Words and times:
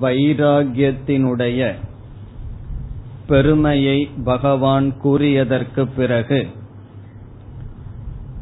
வைராகியத்தினுடைய 0.02 1.60
பெருமையை 3.28 4.10
பகவான் 4.24 4.88
கூறியதற்கு 5.04 5.88
பிறகு 5.96 6.40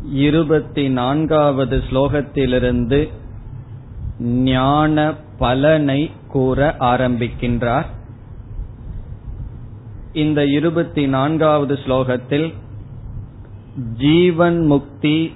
இருபத்தி 0.05 0.89
நான்காவது 0.89 1.83
ஸ்லோகத்திலிருந்து 1.91 3.09
ஞான 4.19 5.15
பலனை 5.39 6.11
கூற 6.29 6.77
ஆரம்பிக்கின்றார். 6.79 7.85
இந்த 10.13 10.47
இருபத்தி 10.47 11.07
நான்காவது 11.07 11.75
ஸ்லோகத்தில் 11.75 12.55
ஜீவன் 13.97 14.67
முக்தி 14.67 15.33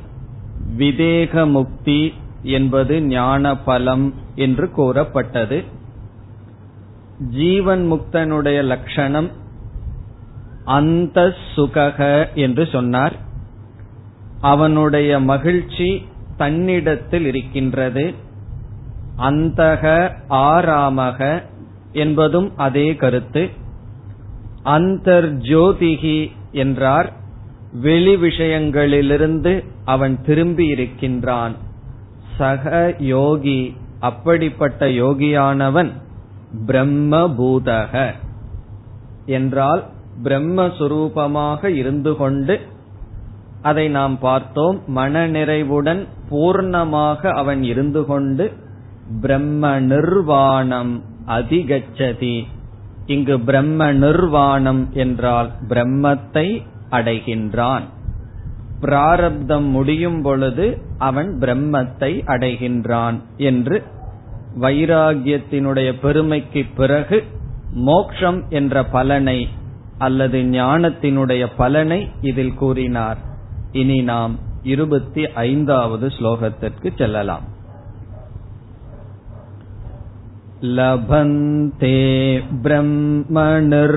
விதேக 0.79 1.51
முக்தி 1.51 2.15
என்பது 2.43 3.03
ஞான 3.03 3.57
பலம் 3.57 4.15
என்று 4.35 4.71
கூறப்பட்டது. 4.71 5.65
ஜீவன் 7.31 7.93
முக்தனுடைய 7.93 8.65
லட்சணம் 8.65 9.31
அந்த 10.65 11.35
சுகக 11.57 12.29
என்று 12.35 12.69
சொன்னார். 12.73 13.24
அவனுடைய 14.45 15.21
மகிழ்ச்சி 15.21 16.07
தன்னிடத்தில் 16.37 17.27
இருக்கின்றது. 17.27 18.15
அந்தக 19.19 19.83
ஆராமக 20.29 21.43
என்பதும் 21.93 22.57
அதே 22.57 22.95
கருத்து. 22.95 23.49
அந்தர்ஜோதிகி 24.65 26.31
என்றார். 26.53 27.13
வெளி 27.73 28.17
விஷயங்களிலிருந்து 28.17 29.65
அவன் 29.85 30.23
திரும்பி 30.25 30.67
இருக்கின்றான். 30.67 31.55
சக 32.37 32.95
யோகி 32.99 33.77
அப்படிப்பட்ட 34.01 34.87
யோகியானவன் 34.87 35.91
பிரம்மபூதக. 36.67 38.13
என்றால் 39.27 39.83
பிரம்மஸ்வரூபமாக 40.23 41.65
இருந்து 41.65 42.17
கொண்டு 42.17 42.61
அதை 43.65 43.87
நாம் 43.89 44.15
பார்த்தோம். 44.19 44.77
மன 44.89 45.25
நிறைவுடன் 45.27 46.03
பூர்ணமாக 46.31 47.31
அவன் 47.35 47.63
இருந்து 47.63 48.03
கொண்டு 48.05 48.45
பிரம்ம 49.21 49.73
நிர்வாணம் 49.93 50.95
அதிகச்சதி. 51.29 52.37
இங்கு 53.07 53.37
பிரம்ம 53.41 53.91
நிர்வாணம் 54.03 54.83
என்றால் 54.95 55.51
பிரம்மத்தை 55.69 56.47
அடைகின்றான். 56.91 57.85
பிராரப்தம் 58.81 59.67
முடியும் 59.71 60.21
பொழுது 60.23 60.67
அவன் 60.99 61.31
பிரம்மத்தை 61.41 62.13
அடைகின்றான் 62.35 63.19
என்று 63.51 63.77
வைராகியத்தினுடைய 64.61 65.91
பெருமைக்கு 66.03 66.63
பிறகு 66.77 67.19
மோக்ஷம் 67.89 68.41
என்ற 68.51 68.83
பலனை 68.97 69.39
அல்லது 69.99 70.39
ஞானத்தினுடைய 70.53 71.45
பலனை 71.57 72.01
இதில் 72.21 72.55
கூறினார். 72.55 73.21
இனி 73.74 73.98
நாம் 74.02 74.34
இருபத்தி 74.64 75.24
ஐந்தாவது 75.46 76.08
ஸ்லோகத்திற்கு 76.08 76.92
செல்லலாம் 76.98 77.48
லபந்தே 80.78 82.00
பிரம்மநிர்வாணம் 82.64 83.88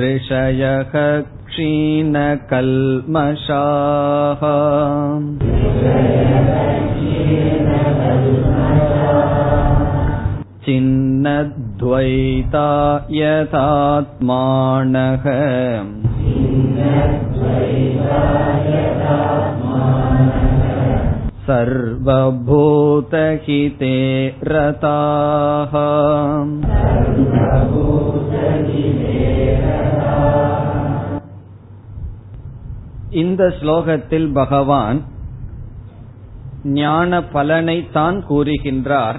ऋषयः 0.00 0.92
क्षीणकल्मषाः 1.44 2.80
चिन्नद्वैता 11.74 12.66
यथात्मानः 13.12 15.24
सर्वभूतहिते 22.62 23.96
रताः 24.44 25.74
இந்த 33.20 33.42
ஸ்லோகத்தில் 33.58 34.32
பகவான் 34.32 34.98
ஞான 36.74 37.22
பலனை 37.32 37.90
தான் 37.92 38.24
கூறுகின்றார் 38.28 39.18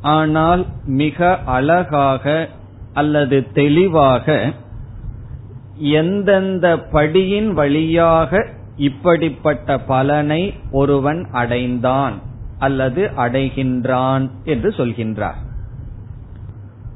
ஆனால் 0.00 0.66
மிக 0.86 1.38
அழகாக 1.44 2.48
அல்லது 2.92 3.52
தெளிவாக 3.52 4.52
எந்தெந்த 5.76 6.76
படியின் 6.76 7.52
வழியாக 7.52 8.46
இப்படிப்பட்ட 8.76 9.78
பலனை 9.78 10.54
ஒருவன் 10.70 11.26
அடைந்தான் 11.30 12.14
அல்லது 12.58 13.10
அடைகின்றான் 13.16 14.30
என்று 14.44 14.68
சொல்கின்றார். 14.68 15.38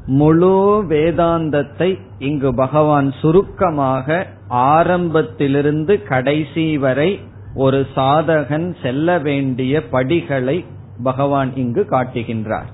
முழு 0.06 0.84
வேதாந்தத்தை 0.88 2.00
இங்கு 2.18 2.54
பகவான் 2.54 3.12
சுருக்கமாக 3.12 4.26
ஆரம்பத்திலிருந்து 4.48 6.02
கடைசி 6.02 6.78
வரை 6.78 7.20
ஒரு 7.54 7.86
சாதகன் 7.96 8.76
செல்ல 8.82 9.18
வேண்டிய 9.18 9.88
படிகளை 9.88 10.64
பகவான் 11.02 11.56
இங்கு 11.56 11.86
காட்டுகின்றார். 11.90 12.70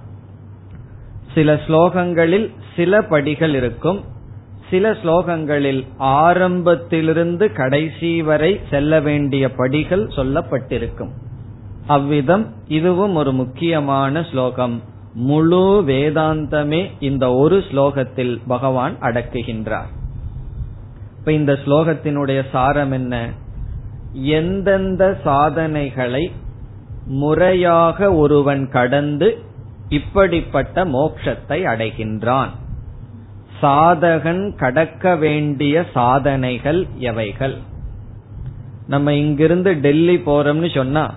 சில 1.35 1.55
ஸ்லோகங்களில் 1.55 2.55
சில 2.77 3.03
படிகள் 3.03 3.55
இருக்கும். 3.55 4.05
சில 4.71 4.91
ஸ்லோகங்களில் 4.91 5.87
ஆரம்பத்திலிருந்து 5.99 7.53
கடைசி 7.53 8.23
வரை 8.23 8.61
செல்ல 8.71 9.01
வேண்டிய 9.01 9.53
படிகள் 9.53 10.07
சொல்லப்பட்டிருக்கும். 10.07 11.11
அவ்விதம் 11.87 12.55
இதுவும் 12.69 13.15
ஒரு 13.15 13.33
முக்கியமான 13.33 14.23
ஸ்லோகம். 14.23 14.83
முழு 15.15 15.85
வேதாந்தமே 15.87 16.91
இந்த 17.01 17.33
ஒரு 17.33 17.59
ஸ்லோகத்தில் 17.59 18.41
பகவான் 18.47 18.99
அடக்குகின்றார். 19.01 19.91
இப்ப 21.19 21.33
இந்த 21.33 21.53
ஸ்லோகத்தினுடைய 21.53 22.43
சாரம் 22.53 22.93
என்ன? 22.93 23.29
எந்தெந்த 24.13 25.21
சாதனைகளை 25.25 26.33
முறையாக 27.07 28.15
ஒருவன் 28.15 28.69
கடந்து 28.69 29.39
இப்படிப்பட்ட 29.91 30.85
மோட்சத்தை 30.85 31.59
அடைகின்றான். 31.73 32.49
சாதகன் 33.63 34.57
கடக்க 34.57 35.17
வேண்டிய 35.17 35.85
சாதனைகள் 35.95 36.87
எவைகள்? 36.97 37.57
நம்ம 38.87 39.15
இங்கிருந்து 39.15 39.75
டெல்லி 39.75 40.17
போறோம்னு 40.17 40.75
சொன்னா 40.75 41.15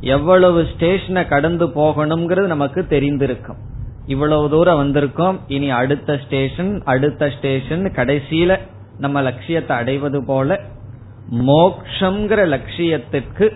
எவ்வளவு 0.00 0.66
ஸ்டேஷனை 0.74 1.28
கடந்து 1.28 1.66
போகணுங்கிறது 1.66 2.46
நமக்கு 2.46 2.86
தெரிந்திருக்கும். 2.88 3.58
இவ்வளவு 4.06 4.50
தூரம் 4.50 4.80
வந்திருக்கோம் 4.80 5.38
இனி 5.46 5.70
அடுத்த 5.70 6.18
ஸ்டேஷன் 6.26 6.82
அடுத்த 6.84 7.30
ஸ்டேஷன் 7.30 7.84
கடைசியில 7.96 8.60
நம்ம 8.98 9.22
லட்சியத்தை 9.22 9.76
அடைவது 9.76 10.24
போல 10.24 10.60
மோக்ஷங்கிற 11.30 12.40
லட்சியத்திற்கு 12.46 13.48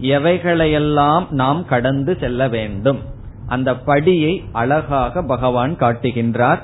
எவைகளையெல்லாம் 0.00 1.30
நாம் 1.30 1.64
கடந்து 1.64 2.16
செல்ல 2.20 2.48
வேண்டும்? 2.48 3.11
அந்த 3.52 3.72
படியை 3.72 4.34
அழகாக 4.52 5.22
பகவான் 5.22 5.74
காட்டுகின்றார். 5.76 6.60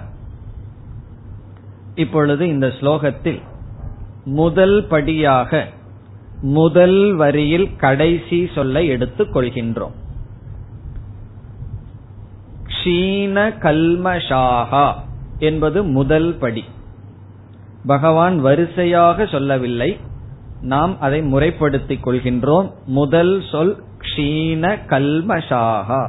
இப்பொழுது 1.95 2.49
இந்த 2.49 2.67
ஸ்லோகத்தில் 2.67 3.41
முதல் 4.25 4.87
படியாக 4.87 5.69
முதல் 6.41 7.15
வரியில் 7.15 7.77
கடைசி 7.77 8.39
சொல்லை 8.55 8.87
எடுத்துக் 8.87 9.37
கொள்கின்றோம். 9.37 9.97
க்ஷீண 12.67 13.37
கல்மஷாகா 13.61 14.87
என்பது 15.39 15.83
முதல் 15.83 16.31
படி. 16.35 16.65
பகவான் 17.87 18.41
வரிசையாக 18.41 19.27
சொல்லவில்லை. 19.27 19.97
நாம் 20.61 21.01
அதை 21.01 21.23
முறைப்படுத்திக் 21.23 22.07
கொள்கின்றோம். 22.07 22.71
முதல் 22.87 23.43
சொல் 23.51 23.75
க்ஷீண 23.99 24.79
கல்மஷாகா 24.87 26.01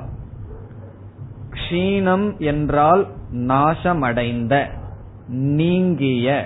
க்ஷீணம் 1.70 2.38
என்றால் 2.38 3.08
நாசமடைந்த 3.34 4.68
நீங்கிய. 5.28 6.46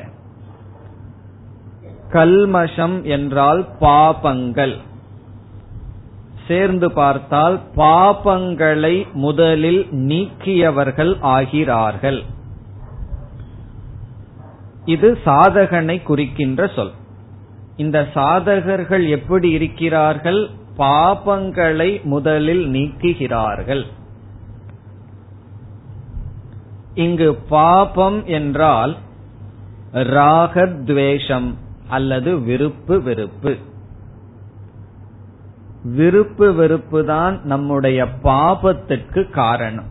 கல்மஷம் 2.09 3.03
என்றால் 3.03 3.67
பாபங்கள். 3.81 4.77
சேர்ந்து 6.47 6.91
பார்த்தால் 6.91 7.59
பாபங்களை 7.75 9.11
முதலில் 9.13 9.87
நீக்கியவர்கள் 9.91 11.17
ஆகிறார்கள். 11.21 12.23
இது 14.85 15.17
சாதகனை 15.25 16.03
குறிக்கின்ற 16.03 16.67
சொல். 16.67 16.91
இந்த 17.75 18.07
சாதகர்கள் 18.13 19.07
எப்படி 19.07 19.49
இருக்கிறார்கள்? 19.49 20.49
பாபங்களை 20.77 22.03
முதலில் 22.03 22.67
நீக்குகிறார்கள். 22.67 23.85
இங்கு 26.95 27.35
பாபம் 27.35 28.25
என்றால் 28.25 28.97
ராகத்வேஷம் 29.93 31.53
அல்லது 31.87 32.39
விருப்பு 32.39 33.01
வெறுப்பு. 33.01 33.57
விருப்பு 35.83 36.53
வெறுப்பு 36.53 37.05
தான் 37.05 37.39
நம்முடைய 37.43 38.05
பாபத்திற்கு 38.23 39.29
காரணம். 39.29 39.85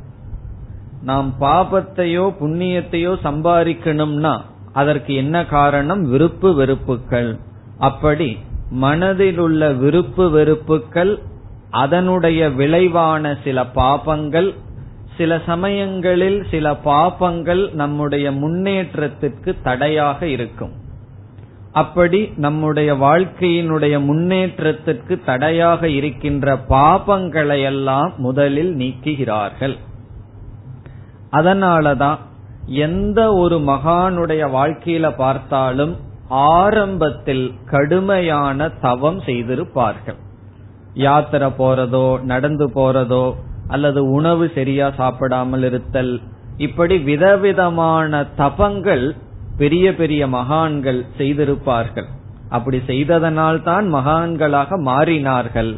நாம் 1.02 1.34
பாபத்தையோ 1.40 2.34
புண்ணியத்தையோ 2.40 3.16
சம்பாதிக்கணும்னா 3.24 4.40
அதற்கு 4.72 5.14
என்ன 5.14 5.46
காரணம்? 5.46 6.02
விருப்பு 6.02 6.54
வெறுப்புகள். 6.54 7.38
அப்படி 7.78 8.38
மனதில் 8.70 9.38
உள்ள 9.38 9.72
விருப்பு 9.72 10.30
வெறுப்புகள் 10.30 11.18
அதனுடைய 11.70 12.50
விளைவான 12.50 13.36
சில 13.44 13.64
பாபங்கள் 13.64 14.54
சில 15.16 15.40
சமயங்களில் 15.46 16.46
சில 16.50 16.72
பாபங்கள் 16.72 17.72
நம்முடைய 17.72 18.32
முன்னேற்றத்திற்கு 18.32 19.56
தடையாக 19.62 20.26
இருக்கும். 20.26 20.72
அப்படி 21.72 22.32
நம்முடைய 22.36 22.94
வாழ்க்கையினுடைய 22.94 24.04
முன்னேற்றத்திற்கு 24.04 25.20
தடையாக 25.24 25.88
இருக்கின்ற 25.88 26.56
பாபங்களையெல்லாம் 26.68 28.16
முதலில் 28.16 28.76
நீக்குகிறார்கள். 28.76 29.76
அதனாலதான் 31.32 32.18
எந்த 32.66 33.32
ஒரு 33.32 33.58
மகானுடைய 33.58 34.42
வாழ்க்கையில 34.50 35.16
பார்த்தாலும் 35.16 35.96
ஆரம்பத்தில் 36.28 37.54
கடுமையான 37.70 38.68
தவம் 38.68 39.20
செய்திருப்பார்கள். 39.20 40.20
யாத்திரை 40.94 41.48
போறதோ 41.58 42.22
நடந்து 42.22 42.68
போறதோ 42.68 43.34
அல்லது 43.74 44.00
உணவு 44.10 44.44
சரியா 44.54 44.86
சாப்பிடாமல் 45.00 45.64
இருத்தல். 45.68 46.14
இப்படி 46.66 46.96
விதவிதமான 47.10 48.22
தபங்கள் 48.38 49.06
பெரிய 49.60 49.86
பெரிய 50.00 50.22
மகான்கள் 50.36 51.00
செய்திருப்பார்கள். 51.18 52.08
அப்படி 52.56 52.78
செய்ததனால் 52.90 53.60
தான் 53.62 53.86
மகான்களாக 53.94 54.78
மாறினார்கள். 54.88 55.72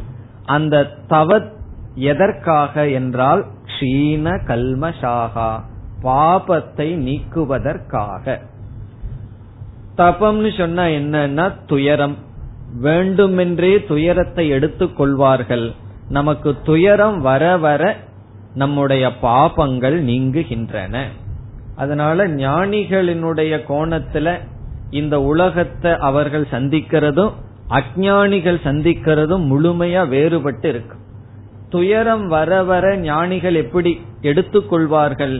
அந்த 0.54 0.84
தவ 1.08 1.38
எதற்காக 2.12 2.84
என்றால் 2.90 3.42
க்ஷீண 3.68 4.26
கல்மஷாகா 4.48 5.50
பாபத்தை 6.02 6.88
நீக்குவதற்காக. 7.06 8.36
தபம்னு 9.98 10.50
சொன்னா 10.58 10.84
என்னன்னா 10.98 11.46
துயரம். 11.66 12.16
வேண்டுமென்றே 12.80 13.72
துயரத்தை 13.90 14.44
எடுத்துக் 14.56 14.96
கொள்வார்கள் 14.96 15.66
நமக்கு 16.16 16.50
துயரம் 16.64 17.18
வர 17.20 17.42
வர 17.56 17.82
நம்முடைய 18.54 19.04
பாபங்கள் 19.22 19.96
நீங்குகின்றன. 20.10 20.96
அதனால 21.76 22.26
ஞானிகளினுடைய 22.42 23.54
கோணத்துல 23.70 24.28
இந்த 24.90 25.14
உலகத்தை 25.22 25.92
அவர்கள் 26.08 26.46
சந்திக்கிறதும் 26.50 27.32
அஜானிகள் 27.68 28.58
சந்திக்கிறதும் 28.66 29.44
முழுமையா 29.52 30.02
வேறுபட்டு 30.14 30.68
இருக்கு. 30.68 30.96
துயரம் 31.68 32.26
வர 32.28 32.50
வர 32.62 32.86
ஞானிகள் 32.96 33.56
எப்படி 33.62 33.92
எடுத்துக்கொள்வார்கள்? 34.22 35.36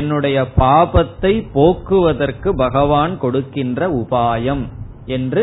என்னுடைய 0.00 0.38
பாபத்தை 0.56 1.32
போக்குவதற்கு 1.52 2.50
பகவான் 2.54 3.14
கொடுக்கின்ற 3.18 3.88
உபாயம் 4.00 4.64
என்று. 5.16 5.42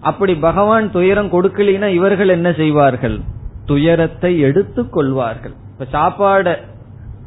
அப்படி 0.00 0.34
பகவான் 0.48 0.86
துயரம் 0.90 1.32
கொடுக்கலினா 1.32 1.88
இவர்கள் 1.98 2.34
என்ன 2.36 2.48
செய்வார்கள்? 2.52 3.18
துயரத்தை 3.66 4.38
எடுத்துக் 4.38 4.92
கொள்வார்கள் 4.92 5.54
இப்ப 5.72 5.86
சாப்பாட 5.98 6.56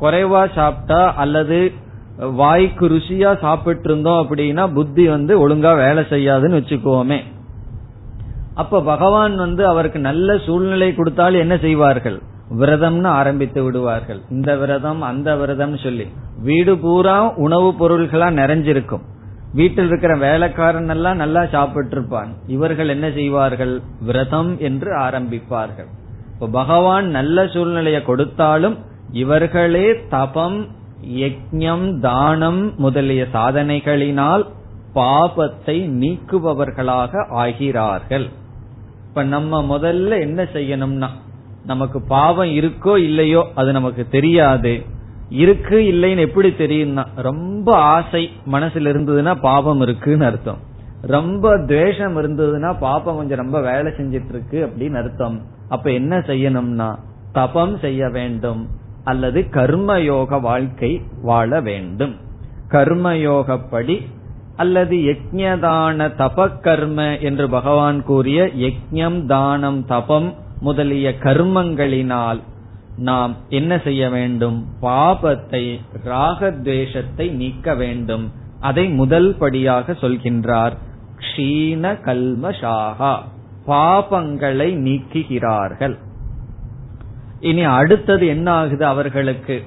குறைவா 0.01 0.47
சாப்பிட்டா 0.55 1.13
அல்லது 1.13 1.71
வாய்க்கு 2.17 2.89
ருசியா 2.89 3.39
சாப்பிட்டு 3.39 3.83
இருந்தோம் 3.83 4.19
அப்படின்னா 4.21 4.73
புத்தி 4.73 5.07
வந்து 5.07 5.33
ஒழுங்கா 5.39 5.75
வேலை 5.75 6.03
செய்யாதுன்னு 6.09 6.59
வச்சுக்கோமே. 6.59 7.23
அப்ப 8.53 8.81
பகவான் 8.81 9.35
வந்து 9.35 9.67
அவருக்கு 9.67 9.99
நல்ல 9.99 10.37
சூழ்நிலை 10.37 10.95
கொடுத்தாலும் 10.95 11.39
என்ன 11.39 11.57
செய்வார்கள்? 11.57 12.21
விரதம்னு 12.59 13.05
ஆரம்பித்து 13.05 13.63
விடுவார்கள். 13.63 14.21
இந்த 14.29 14.55
விரதம் 14.55 15.01
அந்த 15.01 15.35
விரதம் 15.35 15.77
சொல்லி. 15.77 16.07
வீடு 16.43 16.77
பூரா 16.77 17.33
உணவுப் 17.35 17.83
பொருள்களா 17.83 18.29
நிறைஞ்சிருக்கும். 18.41 19.03
வீட்டில் 19.53 19.87
இருக்கிற 19.87 20.15
வேலைக்காரன் 20.15 20.89
எல்லாம் 20.89 21.15
நல்லா 21.15 21.45
சாப்பிட்டு 21.45 21.95
இருப்பான் 21.97 22.33
இவர்கள் 22.47 22.89
என்ன 22.89 23.11
செய்வார்கள்? 23.11 23.81
விரதம் 23.99 24.59
என்று 24.59 24.97
ஆரம்பிப்பார்கள். 24.97 25.91
இப்ப 26.35 26.47
பகவான் 26.47 27.05
நல்ல 27.07 27.47
சூழ்நிலையை 27.47 28.03
கொடுத்தாலும் 28.03 28.77
இவர்களே 29.11 29.87
தபம் 30.09 30.67
யஜ்யம் 31.19 31.99
தானம் 31.99 32.61
முதலிய 32.77 33.27
சாதனைகளினால் 33.33 34.43
பாபத்தை 34.95 35.75
நீக்குபவர்களாக 36.01 37.23
ஆகிறார்கள். 37.35 38.25
இப்ப 39.07 39.23
நம்ம 39.23 39.61
முதல்ல 39.77 40.19
என்ன 40.19 40.43
செய்யணும்னா 40.43 41.09
நமக்கு 41.65 42.01
பாவம் 42.01 42.47
இருக்கோ 42.47 42.97
இல்லையோ 42.97 43.41
அது 43.55 43.71
நமக்கு 43.71 44.07
தெரியாது. 44.09 44.73
இருக்கு 45.29 45.77
இல்லைன்னு 45.93 46.19
எப்படி 46.19 46.49
தெரியும்னா 46.49 47.03
ரொம்ப 47.15 47.77
ஆசை 47.77 48.23
மனசுல 48.51 48.91
இருந்ததுன்னா 48.93 49.35
பாவம் 49.41 49.81
இருக்குன்னு 49.81 50.25
அர்த்தம். 50.25 50.59
ரொம்ப 51.01 51.57
துவேஷம் 51.65 52.17
இருந்ததுன்னா 52.17 52.71
பாப்பம் 52.79 53.15
கொஞ்சம் 53.15 53.37
ரொம்ப 53.37 53.61
வேலை 53.61 53.91
செஞ்சிட்டு 53.91 54.33
இருக்கு 54.35 54.59
அப்படின்னு 54.67 54.99
அர்த்தம். 55.03 55.37
அப்ப 55.69 55.91
என்ன 55.91 56.17
செய்யணும்னா 56.17 56.95
தபம் 57.31 57.77
செய்ய 57.77 58.09
வேண்டும் 58.09 58.69
அல்லது 59.03 59.47
கர்மயோக 59.51 60.41
வாழ்க்கை 60.41 61.01
வாழ 61.21 61.61
வேண்டும். 61.61 62.15
கர்மயோகப்படி 62.69 64.01
அல்லது 64.55 64.95
யஜ்யதான 64.97 66.07
தப 66.17 66.59
கர்ம 66.59 67.17
என்று 67.17 67.49
பகவான் 67.49 68.03
கூறிய 68.03 68.51
யஜ்யம் 68.57 69.25
தானம் 69.25 69.85
தபம் 69.85 70.33
முதலிய 70.59 71.15
கர்மங்களினால் 71.19 72.39
நாம் 72.97 73.35
என்ன 73.49 73.77
செய்ய 73.83 74.09
வேண்டும்? 74.09 74.67
பாபத்தை 74.81 75.79
ராகத்வேஷத்தை 76.05 77.31
நீக்க 77.31 77.75
வேண்டும். 77.75 78.31
அதை 78.59 78.89
முதல் 78.89 79.35
படியாக 79.37 79.93
சொல்கின்றார். 79.93 80.71
க்ஷீண 81.17 81.99
கல்மஷாகா 82.05 83.21
பாபங்களை 83.67 84.75
நீக்குகிறார்கள். 84.77 85.97
இனி 87.39 87.63
அடுத்தது 87.63 88.27
என்ன 88.27 88.51
ஆகுது 88.51 88.85
அவர்களுக்கு? 88.85 89.63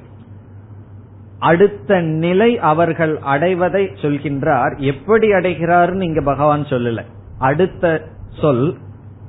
அடுத்த 1.38 2.00
நிலை 2.00 2.58
அவர்கள் 2.58 3.18
அடைவதை 3.18 3.84
சொல்கின்றார். 3.84 4.78
எப்படி 4.78 5.32
அடைகிறார்னு 5.32 6.02
இங்க 6.02 6.20
பகவான் 6.20 6.62
சொல்லல. 6.62 7.04
அடுத்த 7.38 8.08
சொல் 8.40 8.78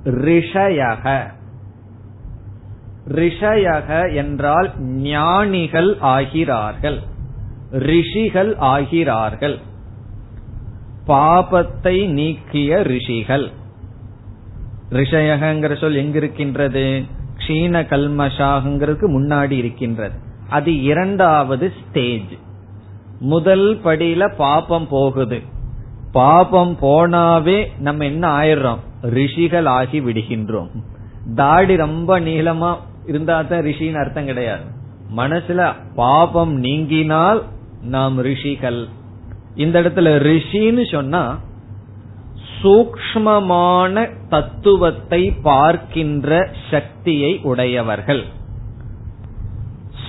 ரிஷயக. 0.03 1.21
ரிஷயக 3.07 4.15
என்றால் 4.15 4.81
ஞானிகள் 4.81 5.95
ஆகிறார்கள். 5.95 6.99
ரிஷிகள் 7.71 8.55
ஆகிறார்கள். 8.55 9.59
பாபத்தை 11.07 12.09
நீக்கிய 12.09 12.83
ரிஷிகள். 12.83 13.49
ரிஷயகங்கிற 14.91 15.77
சொல் 15.77 15.95
எங்க 15.95 16.17
இருக்கின்றது 16.17 17.03
க்ஷீண 17.37 17.81
கல்மஷாகங்கிறதுக்கு 17.81 19.07
முன்னாடி 19.17 19.51
இருக்கின்றது. 19.51 20.15
அது 20.49 20.81
இரண்டாவது 20.81 21.73
ஸ்டேஜ் 21.79 22.33
முதல் 23.19 23.79
படியில 23.83 24.35
பாப்பம் 24.37 24.87
போகுது. 24.87 25.41
பாபம் 26.11 26.77
போனாவே 26.81 27.65
நம்ம 27.79 28.05
என்ன 28.05 28.37
ஆயிடுறோம்? 28.37 28.77
ரிஷிகள் 29.01 29.65
ஆகி 29.65 29.99
விடுகின்றோம். 29.99 30.69
தாடி 31.35 31.75
ரொம்ப 31.75 32.19
நீளமா 32.19 32.77
இருந்தா 33.05 33.41
தான் 33.41 33.61
ரிஷின்னு 33.61 33.99
அர்த்தம் 33.99 34.25
கிடையாது. 34.25 34.63
மனசுல 35.17 35.73
பாபம் 35.95 36.63
நீங்கினால் 36.63 37.41
நாம் 37.81 38.17
ரிஷிகள். 38.17 38.87
இந்த 39.55 39.81
இடத்துல 39.81 40.09
ரிஷின்னு 40.29 40.91
சொன்னா 40.91 41.39
சூக்மமான 42.61 44.09
தத்துவத்தை 44.29 45.31
பார்க்கின்ற 45.31 46.49
சக்தியை 46.71 47.39
உடையவர்கள். 47.43 48.23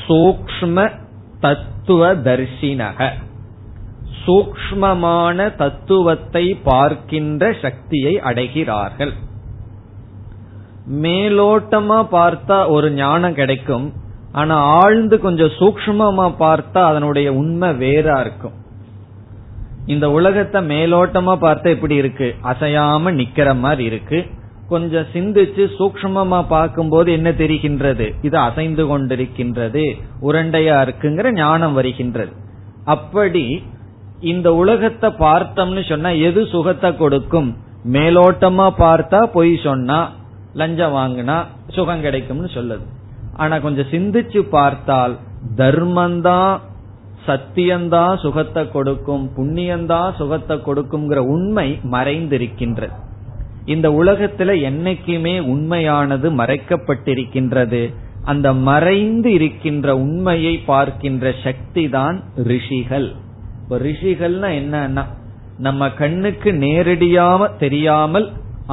சூக்ம 0.06 0.90
தத்துவ 1.40 2.14
தரிசினக 2.14 3.08
சூக்மமான 4.26 5.56
தத்துவத்தை 5.56 6.54
பார்க்கின்ற 6.64 7.52
சக்தியை 7.62 8.20
அடைகிறார்கள். 8.20 9.12
மேலோட்டமா 11.02 11.98
பார்த்தா 12.12 12.68
ஒரு 12.68 12.92
ஞானம் 12.92 13.34
கிடைக்கும். 13.34 13.92
ஆனா 14.32 14.56
ஆழ்ந்து 14.56 15.20
கொஞ்சம் 15.20 15.54
சூக்மமா 15.58 16.26
பார்த்தா 16.38 16.80
அதனுடைய 16.82 17.32
உண்மை 17.32 17.68
வேறா 17.70 18.20
இருக்கும். 18.20 18.58
இந்த 19.90 20.06
உலகத்தை 20.10 20.60
மேலோட்டமா 20.68 21.32
பார்த்தா 21.40 21.68
எப்படி 21.68 21.94
இருக்கு? 21.94 22.28
அசையாம 22.44 23.12
நிக்கிற 23.20 23.48
மாதிரி 23.58 23.84
இருக்கு. 23.84 24.18
கொஞ்சம் 24.68 25.06
சிந்திச்சு 25.12 25.64
சூக்மமா 25.78 26.40
பார்க்கும்போது 26.48 27.08
என்ன 27.12 27.30
தெரிகின்றது? 27.30 28.06
இது 28.22 28.36
அசைந்து 28.38 28.84
கொண்டிருக்கின்றது. 28.90 29.84
உரண்டையா 30.22 30.76
இருக்குங்கிற 30.82 31.32
ஞானம் 31.32 31.72
வருகின்றது. 31.72 32.32
அப்படி 32.84 33.44
இந்த 34.20 34.48
உலகத்தை 34.54 35.10
பார்த்தோம்னு 35.18 35.82
சொன்னா 35.88 36.10
எது 36.28 36.46
சுகத்தை 36.46 36.96
கொடுக்கும்? 36.96 37.50
மேலோட்டமா 37.92 38.66
பார்த்தா 38.78 39.20
பொய் 39.32 39.52
சொன்னா 39.64 39.98
லஞ்சம் 40.54 40.94
வாங்கினா 40.94 41.36
சுகம் 41.68 42.00
கிடைக்கும்னு 42.00 42.48
சொல்லுது. 42.54 42.86
ஆனா 43.36 43.58
கொஞ்சம் 43.58 43.90
சிந்திச்சு 43.90 44.40
பார்த்தால் 44.56 45.14
தர்மந்தான் 45.56 46.58
சத்தியந்தா 47.30 48.04
சுகத்தை 48.24 48.62
கொடுக்கும் 48.70 49.24
புண்ணியந்தா 49.36 50.02
சுகத்தை 50.16 50.56
கொடுக்கும்ங்கிற 50.66 51.20
உண்மை 51.34 51.68
மறைந்திருக்கின்றது. 51.92 52.94
இந்த 53.64 53.88
உலகத்துல 54.00 54.50
என்னைக்குமே 54.68 55.34
உண்மையானது 55.54 56.28
மறைக்கப்பட்டிருக்கின்றது. 56.30 57.82
அந்த 58.24 58.48
மறைந்து 58.68 59.30
இருக்கின்ற 59.32 59.96
உண்மையை 59.96 60.54
பார்க்கின்ற 60.70 61.32
சக்தி 61.44 61.84
தான் 61.88 62.16
ரிஷிகள் 62.50 63.08
ரிஷிகள்னா 63.84 64.48
என்னன்னா 64.60 65.04
நம்ம 65.58 65.88
கண்ணுக்கு 65.90 66.50
நேரடியாக 66.54 67.48
தெரியாமல் 67.58 68.26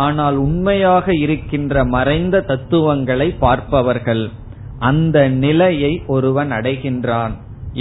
ஆனால் 0.06 0.38
உண்மையாக 0.38 1.06
இருக்கின்ற 1.16 1.84
மறைந்த 1.86 2.42
தத்துவங்களை 2.42 3.28
பார்ப்பவர்கள். 3.40 4.24
அந்த 4.90 5.18
நிலையை 5.44 5.92
ஒருவன் 6.08 6.52
அடைகின்றான். 6.52 7.36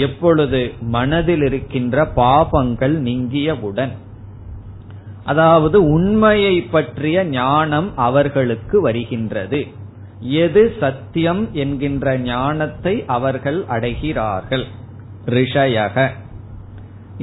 எப்பொழுது 0.05 0.59
மனதில் 0.95 1.41
இருக்கின்ற 1.41 2.03
பாபங்கள் 2.15 2.95
நீங்கியவுடன் 3.07 3.93
அதாவது 5.23 5.77
உண்மையை 5.89 6.55
பற்றிய 6.73 7.23
ஞானம் 7.25 7.89
அவர்களுக்கு 7.97 8.81
வருகின்றது. 8.81 9.59
எது 10.19 10.61
சத்தியம் 10.79 11.43
என்கின்ற 11.53 12.17
ஞானத்தை 12.27 12.93
அவர்கள் 13.07 13.59
அடைகிறார்கள். 13.69 14.65
ரிஷயக. 15.25 16.07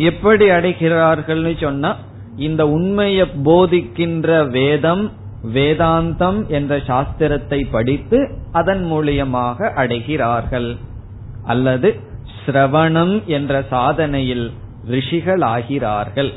எப்படி 0.08 0.46
அடைகிறார்கள் 0.56 1.44
சொன்னா 1.60 1.90
இந்த 2.36 2.62
உண்மையை 2.68 3.26
போதிக்கின்ற 3.44 4.28
வேதம் 4.50 5.04
வேதாந்தம் 5.54 6.40
என்ற 6.48 6.76
சாஸ்திரத்தை 6.90 7.60
படித்து 7.70 8.18
அதன் 8.52 8.84
மூலியமாக 8.92 9.70
அடைகிறார்கள். 9.82 10.70
அல்லது 11.44 11.88
சிரவணம் 12.46 13.24
என்ற 13.24 13.60
சாதனையில் 13.70 14.52
ரிஷிகள் 14.86 15.40
ஆகிறார்கள் 15.40 16.32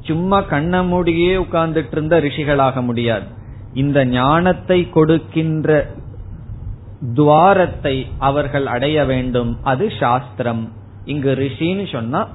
சும்மா 0.00 0.40
கண்ண 0.40 0.82
மூடியே 0.82 1.36
உட்கார்ந்துட்டு 1.36 1.92
இருந்த 1.92 2.20
ரிஷிகளாக 2.20 2.82
முடியாது. 2.82 3.24
இந்த 3.74 4.04
ஞானத்தை 4.04 4.90
கொடுக்கின்ற 4.90 5.90
துவாரத்தை 7.14 8.06
அவர்கள் 8.18 8.66
அடைய 8.66 9.04
வேண்டும். 9.04 9.58
அது 9.62 9.92
சாஸ்திரம். 10.00 10.72
இங்கு 11.04 11.34
ரிஷின்னு 11.34 11.92
சொன்னா 11.92 12.28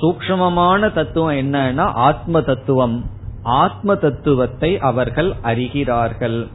சூக்மமான 0.00 0.92
தத்துவம் 0.92 1.36
என்னன்னா 1.36 1.90
ஆத்ம 1.94 2.40
தத்துவம். 2.40 3.10
ஆத்ம 3.42 3.94
தத்துவத்தை 3.94 4.78
அவர்கள் 4.78 5.32
அறிகிறார்கள். 5.42 6.46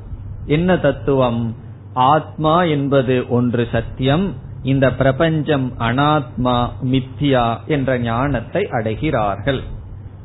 என்ன 0.46 0.78
தத்துவம்? 0.78 1.56
ஆத்மா 1.94 2.64
என்பது 2.64 3.26
ஒன்று 3.30 3.68
சத்தியம். 3.72 4.34
இந்த 4.64 4.94
பிரபஞ்சம் 4.94 5.74
அனாத்மா 5.80 6.70
மித்யா 6.84 7.58
என்ற 7.66 8.00
ஞானத்தை 8.00 8.68
அடைகிறார்கள். 8.72 9.60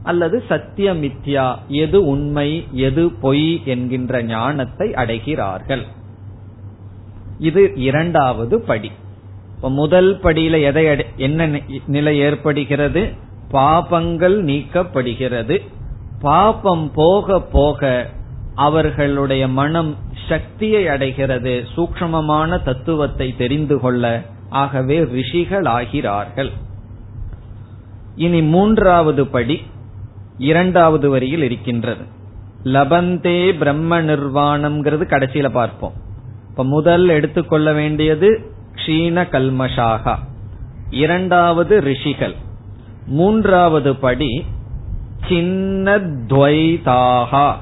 அல்லது 0.02 0.42
சத்திய 0.48 0.94
மித்யா 0.94 1.58
எது 1.68 2.06
உண்மை 2.06 2.66
எது 2.72 3.10
பொய் 3.10 3.62
என்கின்ற 3.64 4.22
ஞானத்தை 4.22 4.90
அடைகிறார்கள். 4.90 5.82
இது 7.38 7.72
இரண்டாவது 7.74 8.60
படி. 8.60 8.92
இப்ப 9.56 9.70
முதல் 9.70 10.18
படியில 10.18 10.62
எதை 10.62 11.06
என்ன 11.16 11.60
நிலை 11.86 12.18
ஏற்படுகிறது? 12.18 13.12
பாபங்கள் 13.52 14.36
நீக்கப்படுகிறது. 14.42 15.60
பாபம் 16.20 16.90
போக 16.94 17.40
போக 17.40 18.10
அவர்களுடைய 18.56 19.48
மனம் 19.48 19.96
சக்தியை 20.28 20.88
அடைகிறது 20.88 21.64
சூக்மமான 21.76 22.62
தத்துவத்தை 22.62 23.36
தெரிந்து 23.36 23.80
கொள்ள 23.80 24.22
ஆகவே 24.48 25.04
ரிஷிகள் 25.04 25.62
ஆகிறார்கள் 25.62 26.50
இனி 28.16 28.42
மூன்றாவது 28.42 29.26
படி 29.26 29.62
இரண்டாவது 30.38 31.10
வரியில் 31.10 31.42
இருக்கின்றது. 31.42 32.04
லபந்தே 32.64 33.58
பிரம்ம 33.58 34.02
நிர்வாணம்ங்கிறது 34.02 35.04
கடைசியில 35.04 35.48
பார்ப்போம். 35.48 35.92
இப்ப 36.50 36.64
முதல் 36.64 37.08
எடுத்துக்கொள்ள 37.08 37.72
வேண்டியது 37.72 38.54
க்ஷீண 38.74 39.28
கல்மஷாகா. 39.32 40.18
இரண்டாவது 40.90 41.80
ரிஷிகள். 41.80 42.34
மூன்றாவது 43.06 43.96
படி 43.96 44.44
சின்னத்வைதாகா. 45.28 47.56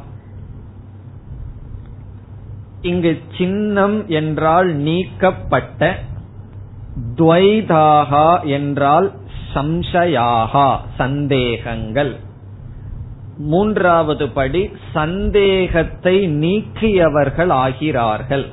இங்கு 2.85 3.23
சின்னம் 3.39 4.09
என்றால் 4.09 4.71
நீக்கப்பட்ட 4.77 5.99
துவைதாகா 7.17 8.29
என்றால் 8.45 9.13
சம்சயாகா 9.55 10.77
சந்தேகங்கள். 10.97 12.13
மூன்றாவது 13.39 14.29
படி 14.29 14.63
சந்தேகத்தை 14.93 16.15
நீக்கியவர்கள் 16.29 17.53
ஆகிறார்கள். 17.65 18.47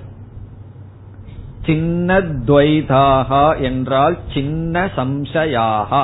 சின்ன 1.65 2.19
துவைதாகா 2.19 3.45
என்றால் 3.61 4.17
சின்ன 4.33 4.85
சம்சயாகா. 4.97 6.03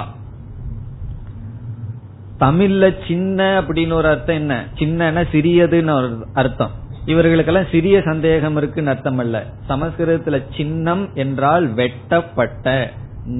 தமிழ்ல 2.40 2.84
சின்ன 3.08 3.62
அப்படின்னு 3.62 3.94
ஒரு 3.94 4.08
அர்த்தம் 4.08 4.36
என்ன? 4.36 4.56
சின்ன 4.76 5.12
சிறியதுன்னு 5.32 5.96
அர்த்தம். 6.34 6.76
இவர்களுக்கெல்லாம் 7.08 7.72
சிறிய 7.72 7.98
சந்தேகம் 8.02 8.56
இருக்குன்னு 8.56 8.90
அர்த்தம் 8.90 9.18
அல்ல 9.18 9.38
சமஸ்கிருதத்துல 9.70 10.38
சின்னம் 10.58 11.04
என்றால் 11.14 11.68
வெட்டப்பட்ட 11.74 12.74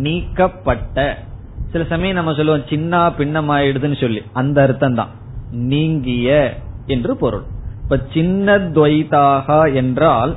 நீக்கப்பட்ட. 0.04 0.98
சில 1.72 1.84
சமயம் 1.84 2.16
நம்ம 2.16 2.34
சொல்லுவோம் 2.34 2.70
சின்ன 2.70 3.10
பின்னமாயிடுதுன்னு 3.18 4.00
சொல்லி. 4.00 4.22
அந்த 4.34 4.58
அர்த்தம் 4.62 4.96
தான் 4.96 5.12
நீங்கிய 5.52 6.30
என்று 6.86 7.14
பொருள். 7.18 7.46
இப்ப 7.84 8.00
சின்ன 8.14 8.58
துவைதாகா 8.76 9.60
என்றால் 9.74 10.34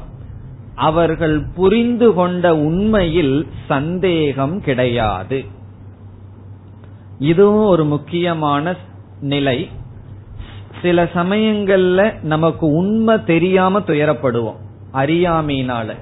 அவர்கள் 0.75 1.37
புரிந்து 1.54 2.08
கொண்ட 2.14 2.44
உண்மையில் 2.56 3.37
சந்தேகம் 3.68 4.56
கிடையாது. 4.60 5.38
இதுவும் 7.18 7.66
ஒரு 7.66 7.84
முக்கியமான 7.84 8.75
நிலை. 9.32 9.58
சில 10.82 11.04
சமயங்கள்ல 11.04 12.22
நமக்கு 12.22 12.66
உண்மை 12.66 13.24
தெரியாம 13.24 13.80
துயரப்படுவோம் 13.80 14.56
அறியாமையினால. 14.92 15.94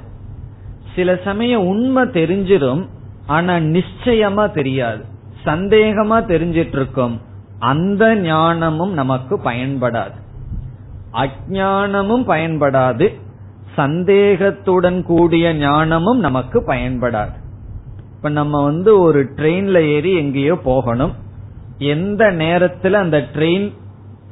சில 0.94 1.18
சமயம் 1.24 1.66
உண்மை 1.66 2.02
தெரிஞ்சிடும் 2.02 2.88
ஆனா 3.26 3.54
நிச்சயமா 3.54 4.50
தெரியாது. 4.50 5.04
சந்தேகமா 5.44 6.20
தெரிஞ்சிட்டு 6.24 6.76
இருக்கும் 6.76 7.20
அந்த 7.58 8.14
ஞானமும் 8.14 8.92
நமக்கு 8.92 9.40
பயன்படாது. 9.44 10.16
அஜானமும் 11.12 12.24
பயன்படாது 12.26 13.14
சந்தேகத்துடன் 13.76 15.02
கூடிய 15.02 15.54
ஞானமும் 15.54 16.18
நமக்கு 16.18 16.62
பயன்படாது. 16.66 17.34
இப்ப 18.16 18.28
நம்ம 18.28 18.64
வந்து 18.64 18.98
ஒரு 18.98 19.24
ட்ரெயின்ல 19.36 19.78
ஏறி 19.86 20.16
எங்கேயோ 20.16 20.54
போகணும். 20.54 21.12
எந்த 21.78 22.24
நேரத்துல 22.24 22.92
அந்த 22.92 23.18
ட்ரெயின் 23.18 23.72